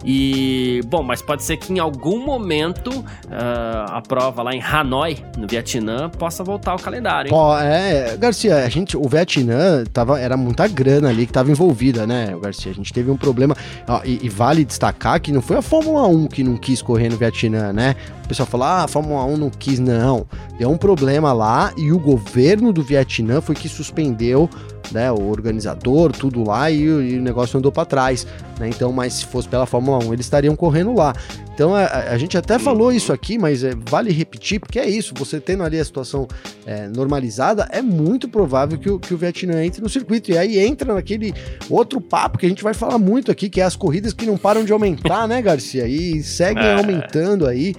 E, 0.04 0.80
bom, 0.86 1.02
mas 1.02 1.20
pode 1.20 1.42
ser 1.42 1.58
que 1.58 1.72
em 1.72 1.78
algum 1.78 2.24
momento 2.24 2.88
uh, 2.90 3.04
a 3.88 4.00
prova 4.06 4.42
lá 4.42 4.54
em 4.54 4.62
Hanoi, 4.62 5.18
no 5.36 5.46
Vietnã, 5.46 6.08
possa 6.08 6.42
voltar 6.42 6.72
ao 6.72 6.78
calendário. 6.78 7.30
Hein? 7.30 7.38
É, 7.62 8.16
Garcia, 8.16 8.64
a 8.64 8.68
gente, 8.68 8.96
o 8.96 9.06
Vietnã 9.06 9.84
tava, 9.92 10.18
era 10.18 10.36
muita 10.36 10.66
grana 10.66 11.10
ali 11.10 11.26
que 11.26 11.30
estava 11.30 11.50
envolvida, 11.50 12.06
né, 12.06 12.34
Garcia? 12.40 12.72
A 12.72 12.74
gente 12.74 12.92
teve 12.92 13.10
um 13.10 13.16
problema, 13.16 13.54
ó, 13.86 14.00
e, 14.04 14.20
e, 14.22 14.28
vale 14.28 14.64
destacar 14.64 15.20
que 15.20 15.32
não 15.32 15.42
foi 15.42 15.56
a 15.58 15.62
Fórmula 15.62 16.06
1 16.06 16.28
que 16.28 16.42
não 16.42 16.56
quis 16.56 16.80
correr 16.80 17.10
no 17.10 17.16
Vietnã, 17.16 17.72
né? 17.72 17.94
O 18.24 18.28
pessoal 18.28 18.46
fala, 18.46 18.80
ah, 18.80 18.84
a 18.84 18.88
Fórmula 18.88 19.24
1 19.24 19.36
não 19.36 19.50
quis, 19.50 19.78
não. 19.78 20.26
Deu 20.58 20.70
um 20.70 20.78
problema 20.78 21.32
lá 21.32 21.72
e 21.76 21.92
o 21.92 21.98
governo 21.98 22.72
do 22.72 22.82
Vietnã 22.82 23.40
foi 23.40 23.54
que 23.54 23.68
suspendeu 23.68 24.48
né, 24.90 25.10
o 25.10 25.28
organizador, 25.28 26.12
tudo 26.12 26.42
lá, 26.44 26.70
e, 26.70 26.82
e 26.82 27.18
o 27.18 27.22
negócio 27.22 27.58
andou 27.58 27.70
para 27.70 27.84
trás. 27.84 28.26
Né? 28.58 28.68
Então, 28.68 28.92
mas 28.92 29.14
se 29.14 29.26
fosse 29.26 29.48
pela 29.48 29.66
Fórmula 29.66 30.04
1, 30.04 30.12
eles 30.12 30.26
estariam 30.26 30.56
correndo 30.56 30.94
lá. 30.94 31.14
Então 31.60 31.74
a, 31.74 31.84
a 31.84 32.16
gente 32.16 32.38
até 32.38 32.58
falou 32.58 32.90
isso 32.90 33.12
aqui, 33.12 33.36
mas 33.36 33.62
é, 33.62 33.72
vale 33.86 34.10
repetir, 34.10 34.58
porque 34.58 34.78
é 34.78 34.88
isso, 34.88 35.12
você 35.14 35.38
tendo 35.38 35.62
ali 35.62 35.78
a 35.78 35.84
situação 35.84 36.26
é, 36.64 36.88
normalizada, 36.88 37.68
é 37.70 37.82
muito 37.82 38.28
provável 38.30 38.78
que 38.78 38.88
o, 38.88 38.98
que 38.98 39.12
o 39.12 39.18
Vietnã 39.18 39.62
entre 39.62 39.82
no 39.82 39.88
circuito. 39.88 40.30
E 40.30 40.38
aí 40.38 40.58
entra 40.58 40.94
naquele 40.94 41.34
outro 41.68 42.00
papo 42.00 42.38
que 42.38 42.46
a 42.46 42.48
gente 42.48 42.62
vai 42.62 42.72
falar 42.72 42.98
muito 42.98 43.30
aqui, 43.30 43.50
que 43.50 43.60
é 43.60 43.64
as 43.64 43.76
corridas 43.76 44.14
que 44.14 44.24
não 44.24 44.38
param 44.38 44.64
de 44.64 44.72
aumentar, 44.72 45.28
né, 45.28 45.42
Garcia? 45.42 45.86
E 45.86 46.22
seguem 46.22 46.64
é. 46.64 46.76
aumentando 46.76 47.46
aí. 47.46 47.74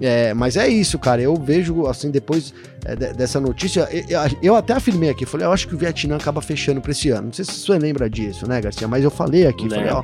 É, 0.00 0.32
mas 0.32 0.56
é 0.56 0.68
isso, 0.68 0.98
cara. 0.98 1.20
Eu 1.20 1.34
vejo, 1.34 1.86
assim, 1.86 2.10
depois 2.10 2.54
é, 2.84 2.94
dessa 2.94 3.40
notícia, 3.40 3.88
eu, 3.90 4.20
eu, 4.42 4.56
até 4.56 4.74
afirmei 4.74 5.10
aqui, 5.10 5.26
falei, 5.26 5.46
eu 5.46 5.52
acho 5.52 5.66
que 5.66 5.74
o 5.74 5.78
Vietnã 5.78 6.16
acaba 6.16 6.40
fechando 6.40 6.80
pra 6.80 6.92
esse 6.92 7.10
ano. 7.10 7.26
Não 7.26 7.32
sei 7.32 7.44
se 7.44 7.52
você 7.52 7.78
lembra 7.78 8.08
disso, 8.08 8.46
né, 8.48 8.60
Garcia? 8.60 8.86
Mas 8.86 9.02
eu 9.02 9.10
falei 9.10 9.46
aqui, 9.46 9.68
falei, 9.68 9.90
ó, 9.90 10.02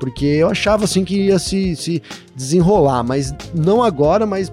porque 0.00 0.24
eu 0.24 0.48
achava 0.48 0.84
assim 0.84 1.04
que 1.04 1.26
ia 1.26 1.38
se, 1.38 1.76
se 1.76 2.02
desenrolar, 2.34 3.02
mas 3.02 3.34
não 3.54 3.82
agora, 3.82 4.26
mas 4.26 4.50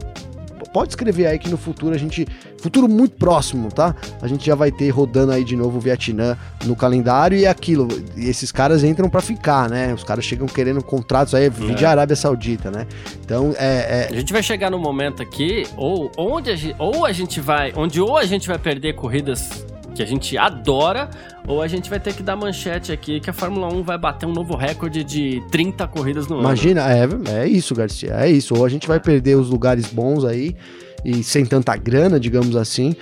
pode 0.73 0.91
escrever 0.91 1.27
aí 1.27 1.39
que 1.39 1.49
no 1.49 1.57
futuro 1.57 1.93
a 1.93 1.97
gente. 1.97 2.27
Futuro 2.59 2.87
muito 2.87 3.15
próximo, 3.15 3.69
tá? 3.69 3.95
A 4.21 4.27
gente 4.27 4.45
já 4.45 4.53
vai 4.53 4.71
ter 4.71 4.89
rodando 4.89 5.31
aí 5.31 5.43
de 5.43 5.55
novo 5.55 5.77
o 5.77 5.81
Vietnã 5.81 6.37
no 6.65 6.75
calendário 6.75 7.37
e 7.37 7.45
aquilo. 7.45 7.87
E 8.15 8.29
esses 8.29 8.51
caras 8.51 8.83
entram 8.83 9.09
para 9.09 9.21
ficar, 9.21 9.69
né? 9.69 9.93
Os 9.93 10.03
caras 10.03 10.23
chegam 10.23 10.47
querendo 10.47 10.83
contratos 10.83 11.33
aí, 11.33 11.45
é. 11.45 11.49
de 11.49 11.85
Arábia 11.85 12.15
Saudita, 12.15 12.69
né? 12.69 12.85
Então 13.23 13.53
é, 13.57 14.07
é, 14.11 14.15
A 14.15 14.19
gente 14.19 14.31
vai 14.31 14.43
chegar 14.43 14.69
no 14.69 14.77
momento 14.77 15.21
aqui, 15.21 15.65
ou 15.75 16.11
onde 16.17 16.51
a 16.51 16.55
gente, 16.55 16.75
ou 16.77 17.05
a 17.05 17.11
gente 17.11 17.39
vai. 17.39 17.73
Onde 17.75 17.99
ou 17.99 18.17
a 18.17 18.25
gente 18.25 18.47
vai 18.47 18.59
perder 18.59 18.93
corridas 18.93 19.65
que 19.93 20.01
a 20.01 20.05
gente 20.05 20.37
adora, 20.37 21.09
ou 21.47 21.61
a 21.61 21.67
gente 21.67 21.89
vai 21.89 21.99
ter 21.99 22.13
que 22.13 22.23
dar 22.23 22.35
manchete 22.35 22.91
aqui 22.91 23.19
que 23.19 23.29
a 23.29 23.33
Fórmula 23.33 23.67
1 23.73 23.83
vai 23.83 23.97
bater 23.97 24.25
um 24.25 24.31
novo 24.31 24.55
recorde 24.55 25.03
de 25.03 25.41
30 25.51 25.87
corridas 25.87 26.27
no 26.27 26.39
Imagina, 26.39 26.83
ano. 26.83 27.15
Imagina, 27.15 27.39
é, 27.39 27.43
é 27.43 27.47
isso, 27.47 27.75
Garcia, 27.75 28.13
é 28.13 28.29
isso. 28.29 28.55
Ou 28.55 28.65
a 28.65 28.69
gente 28.69 28.87
vai 28.87 28.99
perder 28.99 29.35
os 29.35 29.49
lugares 29.49 29.87
bons 29.87 30.23
aí 30.23 30.55
e 31.03 31.23
sem 31.23 31.45
tanta 31.45 31.75
grana, 31.75 32.19
digamos 32.19 32.55
assim. 32.55 32.95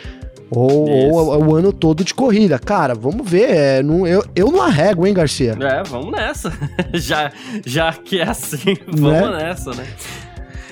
Ou, 0.51 0.89
ou, 0.89 1.45
o 1.45 1.55
ano 1.55 1.71
todo 1.71 2.03
de 2.03 2.13
corrida. 2.13 2.57
Cara, 2.57 2.95
vamos 2.95 3.29
ver. 3.29 3.51
É, 3.51 3.83
não, 3.83 4.07
eu, 4.07 4.23
eu 4.35 4.51
não 4.51 4.61
arrego, 4.61 5.05
hein, 5.05 5.13
Garcia? 5.13 5.55
É, 5.59 5.83
vamos 5.83 6.11
nessa. 6.11 6.51
já, 6.93 7.31
já 7.65 7.93
que 7.93 8.19
é 8.19 8.27
assim, 8.27 8.75
vamos 8.87 9.31
né? 9.31 9.43
nessa, 9.43 9.71
né? 9.71 9.85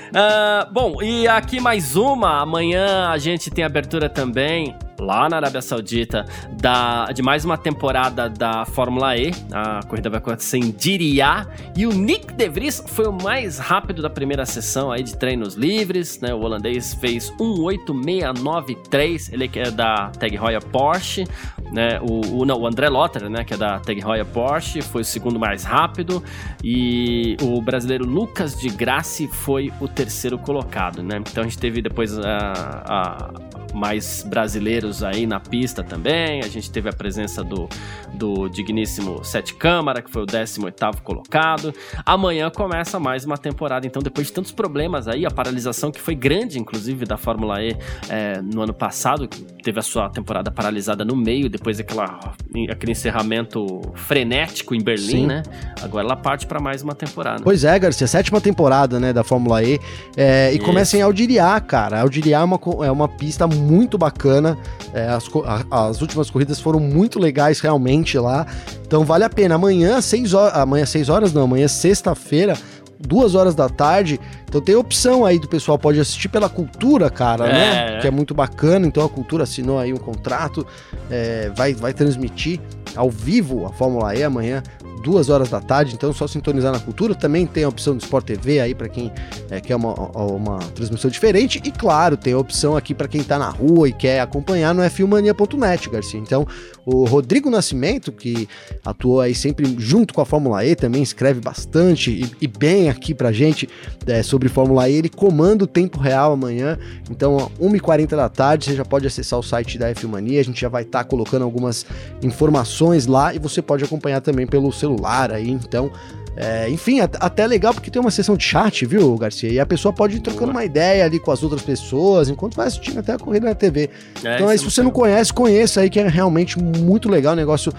Uh, 0.07 0.73
bom, 0.73 1.03
e 1.03 1.27
aqui 1.27 1.59
mais 1.59 1.95
uma. 1.95 2.41
Amanhã 2.41 3.09
a 3.09 3.17
gente 3.19 3.51
tem 3.51 3.63
abertura 3.63 4.09
também 4.09 4.75
lá 4.99 5.29
na 5.29 5.37
Arábia 5.37 5.61
Saudita 5.61 6.25
da, 6.59 7.05
de 7.11 7.21
mais 7.21 7.45
uma 7.45 7.57
temporada 7.57 8.29
da 8.29 8.65
Fórmula 8.65 9.15
E. 9.17 9.31
A 9.51 9.81
corrida 9.87 10.09
vai 10.09 10.19
acontecer 10.19 10.57
em 10.57 10.71
Diriyah 10.71 11.47
e 11.75 11.85
o 11.85 11.93
Nick 11.93 12.33
De 12.33 12.49
Vries 12.49 12.83
foi 12.87 13.05
o 13.05 13.13
mais 13.13 13.59
rápido 13.59 14.01
da 14.01 14.09
primeira 14.09 14.45
sessão 14.45 14.91
aí 14.91 15.03
de 15.03 15.15
treinos 15.15 15.53
livres, 15.55 16.19
né? 16.19 16.33
O 16.33 16.39
holandês 16.39 16.93
fez 16.95 17.31
18693, 17.39 19.31
ele 19.33 19.47
que 19.47 19.59
é 19.59 19.71
da 19.71 20.09
Tag 20.17 20.35
Heuer 20.35 20.63
Porsche, 20.65 21.25
né? 21.71 21.99
O, 22.01 22.39
o, 22.39 22.45
não, 22.45 22.59
o 22.59 22.67
André 22.67 22.89
Lotter, 22.89 23.29
né, 23.29 23.43
que 23.43 23.53
é 23.53 23.57
da 23.57 23.79
Tag 23.79 23.99
Heuer 23.99 24.25
Porsche, 24.25 24.81
foi 24.81 25.01
o 25.01 25.05
segundo 25.05 25.39
mais 25.39 25.63
rápido 25.63 26.23
e 26.63 27.37
o 27.41 27.61
brasileiro 27.61 28.05
Lucas 28.05 28.57
de 28.57 28.69
Grassi 28.69 29.27
foi 29.27 29.71
o 29.79 29.87
terceiro 29.87 30.37
colocado, 30.37 31.01
né? 31.03 31.17
Então 31.17 31.43
a 31.43 31.47
gente 31.47 31.57
teve 31.57 31.81
depois 31.81 32.17
a, 32.17 32.53
a 32.85 33.29
mais 33.77 34.23
brasileiros 34.23 35.03
aí 35.03 35.27
na 35.27 35.39
pista 35.39 35.83
também. 35.83 36.41
A 36.41 36.47
gente 36.47 36.69
teve 36.71 36.89
a 36.89 36.93
presença 36.93 37.43
do, 37.43 37.69
do 38.13 38.49
digníssimo 38.49 39.23
Sete 39.23 39.53
Câmara, 39.53 40.01
que 40.01 40.09
foi 40.11 40.23
o 40.23 40.25
18 40.25 41.01
colocado. 41.03 41.73
Amanhã 42.05 42.49
começa 42.49 42.99
mais 42.99 43.23
uma 43.23 43.37
temporada, 43.37 43.85
então, 43.85 44.01
depois 44.01 44.27
de 44.27 44.33
tantos 44.33 44.51
problemas 44.51 45.07
aí, 45.07 45.25
a 45.25 45.31
paralisação 45.31 45.91
que 45.91 46.01
foi 46.01 46.15
grande, 46.15 46.59
inclusive, 46.59 47.05
da 47.05 47.17
Fórmula 47.17 47.61
E 47.61 47.77
é, 48.09 48.41
no 48.41 48.61
ano 48.61 48.73
passado, 48.73 49.27
teve 49.27 49.79
a 49.79 49.83
sua 49.83 50.09
temporada 50.09 50.49
paralisada 50.49 51.05
no 51.05 51.15
meio, 51.15 51.49
depois 51.49 51.77
daquela, 51.77 52.33
aquele 52.69 52.93
encerramento 52.93 53.81
frenético 53.95 54.73
em 54.73 54.81
Berlim, 54.81 55.21
Sim. 55.21 55.27
né? 55.27 55.43
Agora 55.81 56.05
ela 56.05 56.15
parte 56.15 56.47
para 56.47 56.59
mais 56.59 56.81
uma 56.81 56.95
temporada. 56.95 57.43
Pois 57.43 57.63
é, 57.63 57.77
Garcia, 57.77 58.07
sétima 58.07 58.41
temporada, 58.41 58.99
né, 58.99 59.13
da 59.13 59.23
Fórmula 59.23 59.63
E. 59.63 59.79
É, 60.15 60.51
e 60.53 60.59
começa 60.59 60.97
em 60.97 61.01
Aldiriá, 61.01 61.59
cara. 61.59 62.01
Aldiriá 62.01 62.39
é 62.39 62.43
uma, 62.43 62.59
é 62.83 62.91
uma 62.91 63.07
pista 63.07 63.45
muito 63.45 63.66
bacana. 63.97 64.57
É, 64.93 65.07
as, 65.07 65.25
as 65.69 66.01
últimas 66.01 66.29
corridas 66.29 66.59
foram 66.59 66.79
muito 66.79 67.19
legais 67.19 67.59
realmente 67.59 68.17
lá. 68.17 68.45
Então 68.85 69.03
vale 69.03 69.23
a 69.23 69.29
pena. 69.29 69.55
Amanhã, 69.55 70.01
6 70.01 70.33
horas. 70.33 70.55
Amanhã, 70.57 70.85
6 70.85 71.09
horas 71.09 71.33
não, 71.33 71.43
amanhã, 71.43 71.67
sexta-feira, 71.67 72.57
duas 72.99 73.35
horas 73.35 73.55
da 73.55 73.69
tarde. 73.69 74.19
Então 74.47 74.61
tem 74.61 74.75
opção 74.75 75.25
aí 75.25 75.37
do 75.37 75.47
pessoal 75.47 75.77
pode 75.77 75.99
assistir 75.99 76.29
pela 76.29 76.49
cultura, 76.49 77.09
cara, 77.09 77.47
é. 77.47 77.51
né? 77.53 77.99
Que 77.99 78.07
é 78.07 78.11
muito 78.11 78.33
bacana. 78.33 78.87
Então 78.87 79.03
a 79.03 79.09
cultura 79.09 79.43
assinou 79.43 79.79
aí 79.79 79.93
um 79.93 79.97
contrato, 79.97 80.65
é, 81.09 81.51
vai, 81.55 81.73
vai 81.73 81.93
transmitir 81.93 82.59
ao 82.95 83.09
vivo 83.09 83.65
a 83.65 83.69
Fórmula 83.69 84.15
E 84.15 84.23
amanhã 84.23 84.63
duas 85.01 85.29
horas 85.29 85.49
da 85.49 85.59
tarde, 85.59 85.93
então 85.93 86.11
só 86.13 86.27
sintonizar 86.27 86.71
na 86.71 86.79
cultura. 86.79 87.15
Também 87.15 87.45
tem 87.45 87.63
a 87.63 87.69
opção 87.69 87.95
do 87.95 88.01
Sport 88.01 88.25
TV 88.25 88.59
aí 88.59 88.75
para 88.75 88.89
quem 88.89 89.11
é, 89.49 89.61
quer 89.61 89.75
uma, 89.75 89.93
uma 89.93 90.59
transmissão 90.75 91.09
diferente. 91.09 91.61
E 91.63 91.71
claro, 91.71 92.17
tem 92.17 92.33
a 92.33 92.37
opção 92.37 92.75
aqui 92.75 92.93
para 92.93 93.07
quem 93.07 93.23
tá 93.23 93.37
na 93.37 93.49
rua 93.49 93.89
e 93.89 93.93
quer 93.93 94.19
acompanhar 94.19 94.73
no 94.73 94.87
filmania.net, 94.89 95.89
Garcia. 95.89 96.19
Então, 96.19 96.47
o 96.89 97.03
Rodrigo 97.03 97.49
Nascimento, 97.49 98.13
que 98.13 98.47
atuou 98.85 99.19
aí 99.19 99.35
sempre 99.35 99.75
junto 99.77 100.13
com 100.13 100.21
a 100.21 100.25
Fórmula 100.25 100.63
E, 100.65 100.73
também 100.73 101.03
escreve 101.03 101.41
bastante 101.41 102.09
e, 102.11 102.31
e 102.39 102.47
bem 102.47 102.89
aqui 102.89 103.13
pra 103.13 103.29
gente 103.29 103.67
é, 104.05 104.23
sobre 104.23 104.47
Fórmula 104.47 104.87
E. 104.87 104.93
Ele 104.93 105.09
comanda 105.09 105.65
o 105.65 105.67
tempo 105.67 105.99
real 105.99 106.31
amanhã. 106.31 106.79
Então, 107.11 107.51
1h40 107.59 108.15
da 108.15 108.29
tarde, 108.29 108.65
você 108.65 108.75
já 108.77 108.85
pode 108.85 109.05
acessar 109.05 109.37
o 109.37 109.43
site 109.43 109.77
da 109.77 109.89
F-Mania. 109.89 110.39
A 110.39 110.43
gente 110.45 110.61
já 110.61 110.69
vai 110.69 110.83
estar 110.83 110.99
tá 110.99 111.03
colocando 111.03 111.41
algumas 111.41 111.85
informações 112.23 113.05
lá 113.05 113.35
e 113.35 113.39
você 113.39 113.61
pode 113.61 113.83
acompanhar 113.83 114.21
também 114.21 114.47
pelo 114.47 114.71
celular 114.71 115.33
aí, 115.33 115.49
então. 115.49 115.91
É, 116.39 116.69
enfim, 116.69 116.99
até 116.99 117.47
legal 117.47 117.73
porque 117.73 117.89
tem 117.89 117.99
uma 117.99 118.11
sessão 118.11 118.37
de 118.37 118.43
chat, 118.43 118.85
viu, 118.85 119.17
Garcia? 119.17 119.49
E 119.49 119.59
a 119.59 119.65
pessoa 119.65 119.91
pode 119.91 120.17
ir 120.17 120.19
trocando 120.19 120.51
uma 120.51 120.63
ideia 120.63 121.03
ali 121.03 121.19
com 121.19 121.31
as 121.31 121.41
outras 121.41 121.63
pessoas 121.63 122.29
enquanto 122.29 122.55
vai 122.55 122.67
assistindo 122.67 122.99
até 122.99 123.13
a 123.13 123.17
corrida 123.17 123.47
na 123.47 123.55
TV. 123.55 123.89
É, 124.23 124.35
então 124.35 124.47
aí, 124.47 124.55
se 124.55 124.63
você 124.63 124.83
não 124.83 124.91
conhece, 124.91 125.33
conheça 125.33 125.81
aí, 125.81 125.89
que 125.89 125.99
é 125.99 126.07
realmente 126.07 126.59
muito 126.59 127.09
legal, 127.09 127.35
negócio 127.35 127.73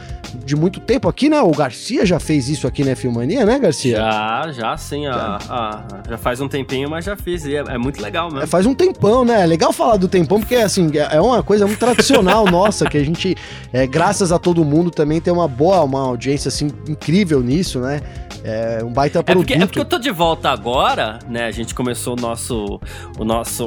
de 0.45 0.57
muito 0.57 0.81
tempo 0.81 1.09
aqui, 1.09 1.29
né? 1.29 1.41
O 1.41 1.53
Garcia 1.53 2.05
já 2.05 2.19
fez 2.19 2.49
isso 2.49 2.67
aqui 2.67 2.83
na 2.83 2.97
Filmania, 2.97 3.47
né, 3.47 3.61
Garcia? 3.61 3.97
Já, 3.97 4.51
já 4.51 4.77
sim. 4.77 5.05
Já, 5.05 5.15
a, 5.15 5.39
a, 5.49 5.85
já 6.09 6.19
faz 6.19 6.41
um 6.41 6.49
tempinho, 6.49 6.91
mas 6.91 7.05
já 7.05 7.15
fiz. 7.15 7.45
E 7.45 7.55
é, 7.55 7.61
é 7.61 7.79
muito 7.79 8.03
legal 8.03 8.27
mesmo. 8.27 8.43
É, 8.43 8.47
faz 8.47 8.67
um 8.67 8.75
tempão, 8.75 9.25
né? 9.25 9.43
É 9.43 9.47
legal 9.47 9.73
falar 9.73 9.99
do 9.99 10.09
tempão, 10.09 10.41
porque 10.41 10.57
assim, 10.57 10.91
é, 10.95 11.17
é 11.17 11.21
uma 11.21 11.45
coisa 11.45 11.65
muito 11.65 11.79
tradicional 11.79 12.45
nossa, 12.51 12.87
que 12.87 12.99
a 12.99 13.05
gente, 13.05 13.37
é, 13.73 13.87
graças 13.87 14.33
a 14.33 14.39
todo 14.39 14.65
mundo, 14.65 14.91
também 14.91 15.21
tem 15.21 15.33
uma 15.33 15.47
boa, 15.47 15.81
uma 15.85 16.01
audiência 16.01 16.49
assim 16.49 16.73
incrível 16.89 17.41
nisso, 17.41 17.79
né? 17.79 18.01
É 18.49 18.82
um 18.84 18.92
baita 18.92 19.18
É 19.18 19.22
produto. 19.22 19.46
porque, 19.46 19.55
é 19.62 19.66
porque 19.66 19.78
eu 19.78 19.84
tô 19.84 19.99
de 19.99 20.11
volta 20.11 20.49
agora, 20.51 21.18
né? 21.28 21.44
A 21.46 21.51
gente 21.51 21.74
começou 21.74 22.16
o 22.16 22.20
nosso, 22.20 22.80
o 23.18 23.24
nosso 23.24 23.66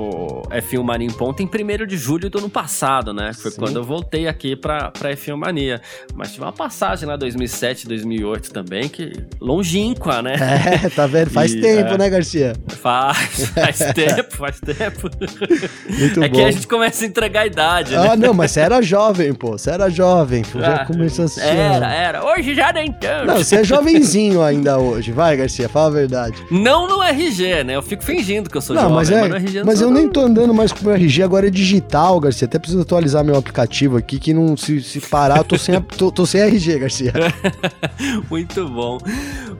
F1 0.49 0.83
Mania 0.83 1.07
em 1.07 1.11
ponto 1.11 1.41
em 1.43 1.45
1 1.45 1.85
de 1.85 1.97
julho 1.97 2.29
do 2.29 2.39
ano 2.39 2.49
passado, 2.49 3.13
né? 3.13 3.31
Foi 3.33 3.51
Sim. 3.51 3.57
quando 3.59 3.75
eu 3.77 3.83
voltei 3.83 4.27
aqui 4.27 4.55
pra, 4.55 4.89
pra 4.91 5.11
F1 5.11 5.35
Mania. 5.35 5.81
Mas 6.15 6.31
tive 6.31 6.43
uma 6.43 6.51
passagem 6.53 7.07
lá 7.07 7.15
2007, 7.15 7.87
2008 7.87 8.51
também, 8.51 8.89
que 8.89 9.11
longínqua, 9.39 10.21
né? 10.21 10.35
É, 10.83 10.89
tá 10.89 11.05
vendo? 11.05 11.29
Faz 11.31 11.53
E, 11.53 11.61
tempo, 11.61 11.93
é. 11.93 11.97
né, 11.97 12.09
Garcia? 12.09 12.53
Faz, 12.69 13.45
faz 13.53 13.77
tempo, 13.93 14.35
faz 14.37 14.59
tempo. 14.59 15.09
Muito 15.89 16.23
é 16.23 16.27
bom. 16.29 16.35
que 16.35 16.41
a 16.43 16.51
gente 16.51 16.67
começa 16.67 17.03
a 17.03 17.07
entregar 17.07 17.41
a 17.41 17.45
idade, 17.47 17.95
né? 17.95 18.09
Ah, 18.11 18.15
não, 18.15 18.33
mas 18.33 18.51
você 18.51 18.61
era 18.61 18.81
jovem, 18.81 19.33
pô. 19.33 19.51
Você 19.57 19.69
era 19.69 19.89
jovem. 19.89 20.43
pô, 20.43 20.59
Já 20.59 20.75
Ah, 20.75 20.85
começou 20.85 21.23
a 21.23 21.25
assistir. 21.25 21.47
Era, 21.47 21.93
era. 21.93 22.25
Hoje 22.25 22.55
já 22.55 22.71
nem 22.73 22.91
tanto. 22.91 23.27
Não, 23.27 23.37
você 23.37 23.57
é 23.57 23.63
jovenzinho 23.63 24.41
ainda 24.43 24.70
hoje. 24.77 25.11
Vai, 25.11 25.35
Garcia, 25.37 25.67
fala 25.69 25.87
a 25.87 25.91
verdade. 25.91 26.35
Não 26.49 26.87
no 26.87 27.01
RG, 27.01 27.63
né? 27.63 27.75
Eu 27.75 27.81
fico 27.81 28.03
fingindo 28.03 28.49
que 28.49 28.57
eu 28.57 28.61
sou 28.61 28.75
Não, 28.75 28.83
jovem, 28.83 28.95
mas, 28.95 29.11
é, 29.11 29.27
no 29.27 29.35
RG 29.35 29.63
mas 29.63 29.81
eu 29.81 29.91
nem 29.91 30.05
não. 30.05 30.11
tô 30.11 30.21
andando 30.21 30.53
mais 30.53 30.71
com 30.71 30.81
o 30.81 30.85
meu 30.85 30.93
RG, 30.93 31.23
agora 31.23 31.47
é 31.47 31.49
digital, 31.49 32.19
Garcia. 32.19 32.45
Até 32.45 32.59
preciso 32.59 32.81
atualizar 32.81 33.23
meu 33.23 33.35
aplicativo 33.35 33.97
aqui, 33.97 34.19
que 34.19 34.33
não 34.33 34.55
se, 34.57 34.81
se 34.81 34.99
parar, 34.99 35.37
eu 35.37 35.43
tô 35.43 35.57
sem, 35.57 35.79
tô, 35.97 36.11
tô 36.11 36.25
sem 36.25 36.41
RG, 36.41 36.79
Garcia. 36.79 37.13
Muito 38.29 38.67
bom. 38.67 38.97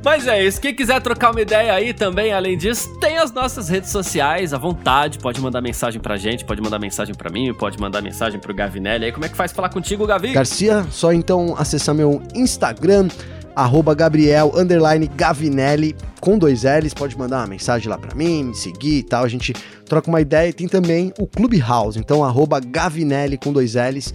Mas 0.04 0.28
é 0.28 0.44
isso. 0.44 0.60
Quem 0.60 0.74
quiser 0.74 1.02
trocar 1.02 1.32
uma 1.32 1.42
ideia 1.42 1.74
aí 1.74 1.94
também, 1.94 2.34
além 2.34 2.58
disso, 2.58 2.90
tem 3.00 3.18
as 3.18 3.32
nossas 3.32 3.70
redes 3.70 3.90
sociais 3.90 4.54
à 4.54 4.58
vontade. 4.58 5.20
Pode 5.20 5.40
mandar 5.40 5.62
mensagem 5.62 6.02
pra 6.02 6.18
gente, 6.18 6.44
pode 6.44 6.62
mandar 6.62 6.80
mensagem 6.80 7.14
pra 7.14 7.30
mim, 7.30 7.54
pode 7.54 7.80
mandar 7.80 8.02
mensagem 8.02 8.40
pro 8.40 8.54
Gavinelli. 8.54 9.06
Aí 9.06 9.12
como 9.12 9.26
é 9.26 9.30
que 9.30 9.36
faz 9.36 9.52
falar 9.52 9.70
contigo, 9.70 10.06
Gavi? 10.08 10.34
Garcia, 10.34 10.86
só 10.90 11.14
então 11.14 11.56
acessar 11.58 11.94
meu 11.94 12.22
Instagram, 12.34 13.08
arroba 13.62 13.94
Gabriel, 13.94 14.52
underline 14.56 15.08
Gavinelli, 15.08 15.96
com 16.20 16.38
dois 16.38 16.64
L's, 16.64 16.94
pode 16.94 17.18
mandar 17.18 17.38
uma 17.40 17.48
mensagem 17.48 17.90
lá 17.90 17.98
pra 17.98 18.16
mim, 18.16 18.46
me 18.46 18.56
seguir 18.56 19.00
e 19.00 19.04
tal, 19.04 19.24
a 19.24 19.28
gente 19.28 19.54
troca 19.86 20.10
uma 20.10 20.20
ideia 20.20 20.50
e 20.50 20.54
tem 20.54 20.68
também 20.68 21.14
o 21.20 21.28
Clubhouse, 21.28 22.00
então 22.00 22.24
arroba 22.24 22.60
Gavinelli 22.60 23.38
com 23.38 23.54
dois 23.54 23.76
L's. 23.76 24.14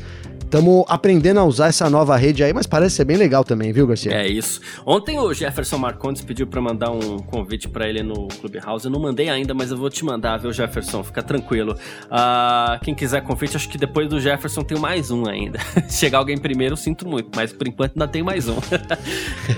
Estamos 0.56 0.86
aprendendo 0.88 1.38
a 1.38 1.44
usar 1.44 1.66
essa 1.66 1.90
nova 1.90 2.16
rede 2.16 2.42
aí, 2.42 2.50
mas 2.50 2.66
parece 2.66 2.96
ser 2.96 3.04
bem 3.04 3.18
legal 3.18 3.44
também, 3.44 3.74
viu, 3.74 3.86
Garcia? 3.86 4.10
É 4.10 4.26
isso. 4.26 4.58
Ontem 4.86 5.18
o 5.18 5.34
Jefferson 5.34 5.76
Marcondes 5.76 6.22
pediu 6.22 6.46
pra 6.46 6.62
mandar 6.62 6.90
um 6.92 7.18
convite 7.18 7.68
pra 7.68 7.86
ele 7.86 8.02
no 8.02 8.26
Clubhouse. 8.28 8.86
Eu 8.86 8.90
não 8.90 8.98
mandei 8.98 9.28
ainda, 9.28 9.52
mas 9.52 9.70
eu 9.70 9.76
vou 9.76 9.90
te 9.90 10.02
mandar, 10.02 10.38
viu, 10.38 10.50
Jefferson? 10.54 11.04
Fica 11.04 11.22
tranquilo. 11.22 11.76
Ah, 12.10 12.80
quem 12.82 12.94
quiser 12.94 13.20
convite, 13.20 13.54
acho 13.54 13.68
que 13.68 13.76
depois 13.76 14.08
do 14.08 14.18
Jefferson 14.18 14.62
tem 14.62 14.78
mais 14.78 15.10
um 15.10 15.28
ainda. 15.28 15.58
Chegar 15.90 16.16
alguém 16.16 16.38
primeiro, 16.38 16.74
sinto 16.74 17.06
muito, 17.06 17.28
mas 17.36 17.52
por 17.52 17.68
enquanto 17.68 17.92
ainda 17.92 18.08
tem 18.08 18.22
mais 18.22 18.48
um. 18.48 18.56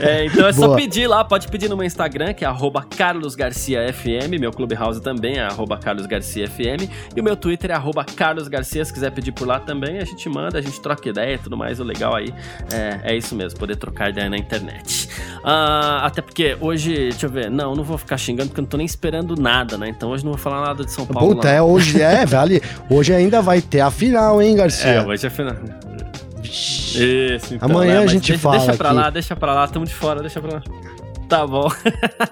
É, 0.01 0.27
então 0.27 0.47
é 0.47 0.53
só 0.53 0.67
Boa. 0.67 0.77
pedir 0.77 1.07
lá, 1.07 1.25
pode 1.25 1.49
pedir 1.49 1.69
no 1.69 1.77
meu 1.77 1.85
Instagram, 1.85 2.33
que 2.33 2.45
é 2.45 2.49
carlosgarciafm, 2.97 4.39
meu 4.39 4.53
Clubhouse 4.53 5.01
também 5.01 5.39
é 5.39 5.49
carlosgarciafm, 5.83 6.89
e 7.17 7.21
o 7.21 7.25
meu 7.25 7.35
Twitter 7.35 7.71
é 7.71 8.15
carlosgarcia, 8.15 8.85
se 8.85 8.93
quiser 8.93 9.11
pedir 9.11 9.33
por 9.33 9.49
lá 9.49 9.59
também, 9.59 9.99
a 9.99 10.05
gente 10.05 10.29
manda, 10.29 10.59
a 10.59 10.61
gente 10.61 10.81
troca 10.89 11.09
ideia 11.09 11.35
e 11.35 11.39
tudo 11.39 11.57
mais, 11.57 11.79
o 11.81 11.85
legal 11.85 12.15
aí 12.17 12.33
é, 12.73 13.13
é 13.13 13.17
isso 13.17 13.35
mesmo, 13.35 13.59
poder 13.59 13.77
trocar 13.77 14.11
ideia 14.11 14.29
na 14.31 14.37
internet. 14.39 15.09
Ah, 15.45 16.01
até 16.05 16.21
porque 16.23 16.57
hoje, 16.61 16.95
deixa 17.11 17.27
eu 17.27 17.31
ver, 17.31 17.51
não, 17.51 17.75
não 17.75 17.85
vou 17.85 17.99
ficar 17.99 18.17
xingando 18.17 18.49
porque 18.49 18.61
eu 18.61 18.63
não 18.63 18.69
tô 18.69 18.77
nem 18.77 18.87
esperando 18.87 19.35
nada, 19.41 19.77
né? 19.77 19.89
Então 19.89 20.11
hoje 20.11 20.25
não 20.25 20.33
vou 20.33 20.41
falar 20.41 20.67
nada 20.67 20.85
de 20.85 20.91
São 20.93 21.07
Paulo. 21.07 21.35
Puta, 21.37 21.49
é 21.49 21.61
hoje, 21.63 22.01
é, 22.03 22.25
vale. 22.27 22.63
Hoje 22.91 23.15
ainda 23.15 23.41
vai 23.43 23.61
ter 23.61 23.81
a 23.81 23.91
final, 23.91 24.41
hein, 24.43 24.55
É, 24.55 24.57
Garcia? 24.57 25.07
hoje 25.07 25.27
é 25.27 25.31
final. 25.31 25.55
Vixe. 26.41 27.35
Isso, 27.37 27.55
então, 27.55 27.69
Amanhã 27.71 27.99
né, 27.99 28.05
a 28.05 28.07
gente 28.07 28.29
deixa, 28.29 28.43
fala 28.43 28.59
Deixa 28.59 28.75
pra 28.77 28.89
aqui. 28.91 28.99
lá, 28.99 29.11
deixa 29.11 29.37
pra 29.37 29.55
lá, 29.55 29.69
tamo 29.69 29.85
de 29.85 29.95
fora, 29.95 30.21
deixa 30.21 30.41
pra 30.41 30.55
lá. 30.55 30.63
Tá 31.29 31.47
bom. 31.47 31.69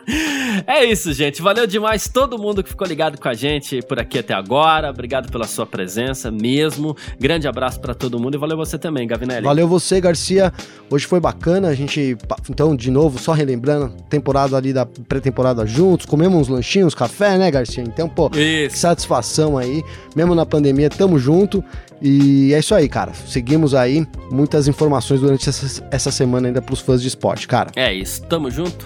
é 0.67 0.85
isso, 0.85 1.13
gente. 1.13 1.43
Valeu 1.43 1.67
demais 1.67 2.09
todo 2.09 2.39
mundo 2.39 2.63
que 2.63 2.71
ficou 2.71 2.87
ligado 2.87 3.21
com 3.21 3.29
a 3.29 3.35
gente 3.35 3.83
por 3.83 4.01
aqui 4.01 4.19
até 4.19 4.33
agora. 4.33 4.89
Obrigado 4.89 5.31
pela 5.31 5.47
sua 5.47 5.67
presença 5.67 6.31
mesmo. 6.31 6.97
Grande 7.21 7.47
abraço 7.47 7.79
pra 7.79 7.93
todo 7.93 8.19
mundo 8.19 8.37
e 8.37 8.39
valeu 8.39 8.57
você 8.57 8.79
também, 8.79 9.07
Gavinelli. 9.07 9.45
Valeu 9.45 9.69
você, 9.69 10.01
Garcia. 10.01 10.51
Hoje 10.91 11.07
foi 11.07 11.21
bacana. 11.21 11.69
A 11.69 11.75
gente, 11.75 12.17
então, 12.49 12.75
de 12.75 12.91
novo, 12.91 13.19
só 13.19 13.33
relembrando, 13.33 13.93
temporada 14.09 14.57
ali 14.57 14.73
da 14.73 14.87
pré-temporada 14.87 15.67
juntos, 15.67 16.07
comemos 16.07 16.41
uns 16.41 16.49
lanchinhos, 16.49 16.95
café, 16.95 17.37
né, 17.37 17.51
Garcia? 17.51 17.85
Então, 17.85 18.09
pô, 18.09 18.31
Isso. 18.35 18.79
satisfação 18.79 19.59
aí. 19.59 19.85
Mesmo 20.15 20.35
na 20.35 20.47
pandemia, 20.47 20.89
tamo 20.89 21.19
junto. 21.19 21.63
E 22.01 22.53
é 22.55 22.59
isso 22.59 22.75
aí, 22.75 22.89
cara. 22.89 23.13
Seguimos 23.15 23.75
aí 23.75 24.07
muitas 24.31 24.69
informações 24.69 25.21
durante 25.21 25.49
essa, 25.49 25.87
essa 25.91 26.11
semana 26.11 26.49
ainda 26.49 26.61
pros 26.63 26.81
fãs 26.81 27.01
de 27.01 27.09
esporte, 27.09 27.49
cara. 27.49 27.71
É 27.75 27.93
isso. 27.93 28.23
Tamo 28.23 28.51
junto. 28.51 28.86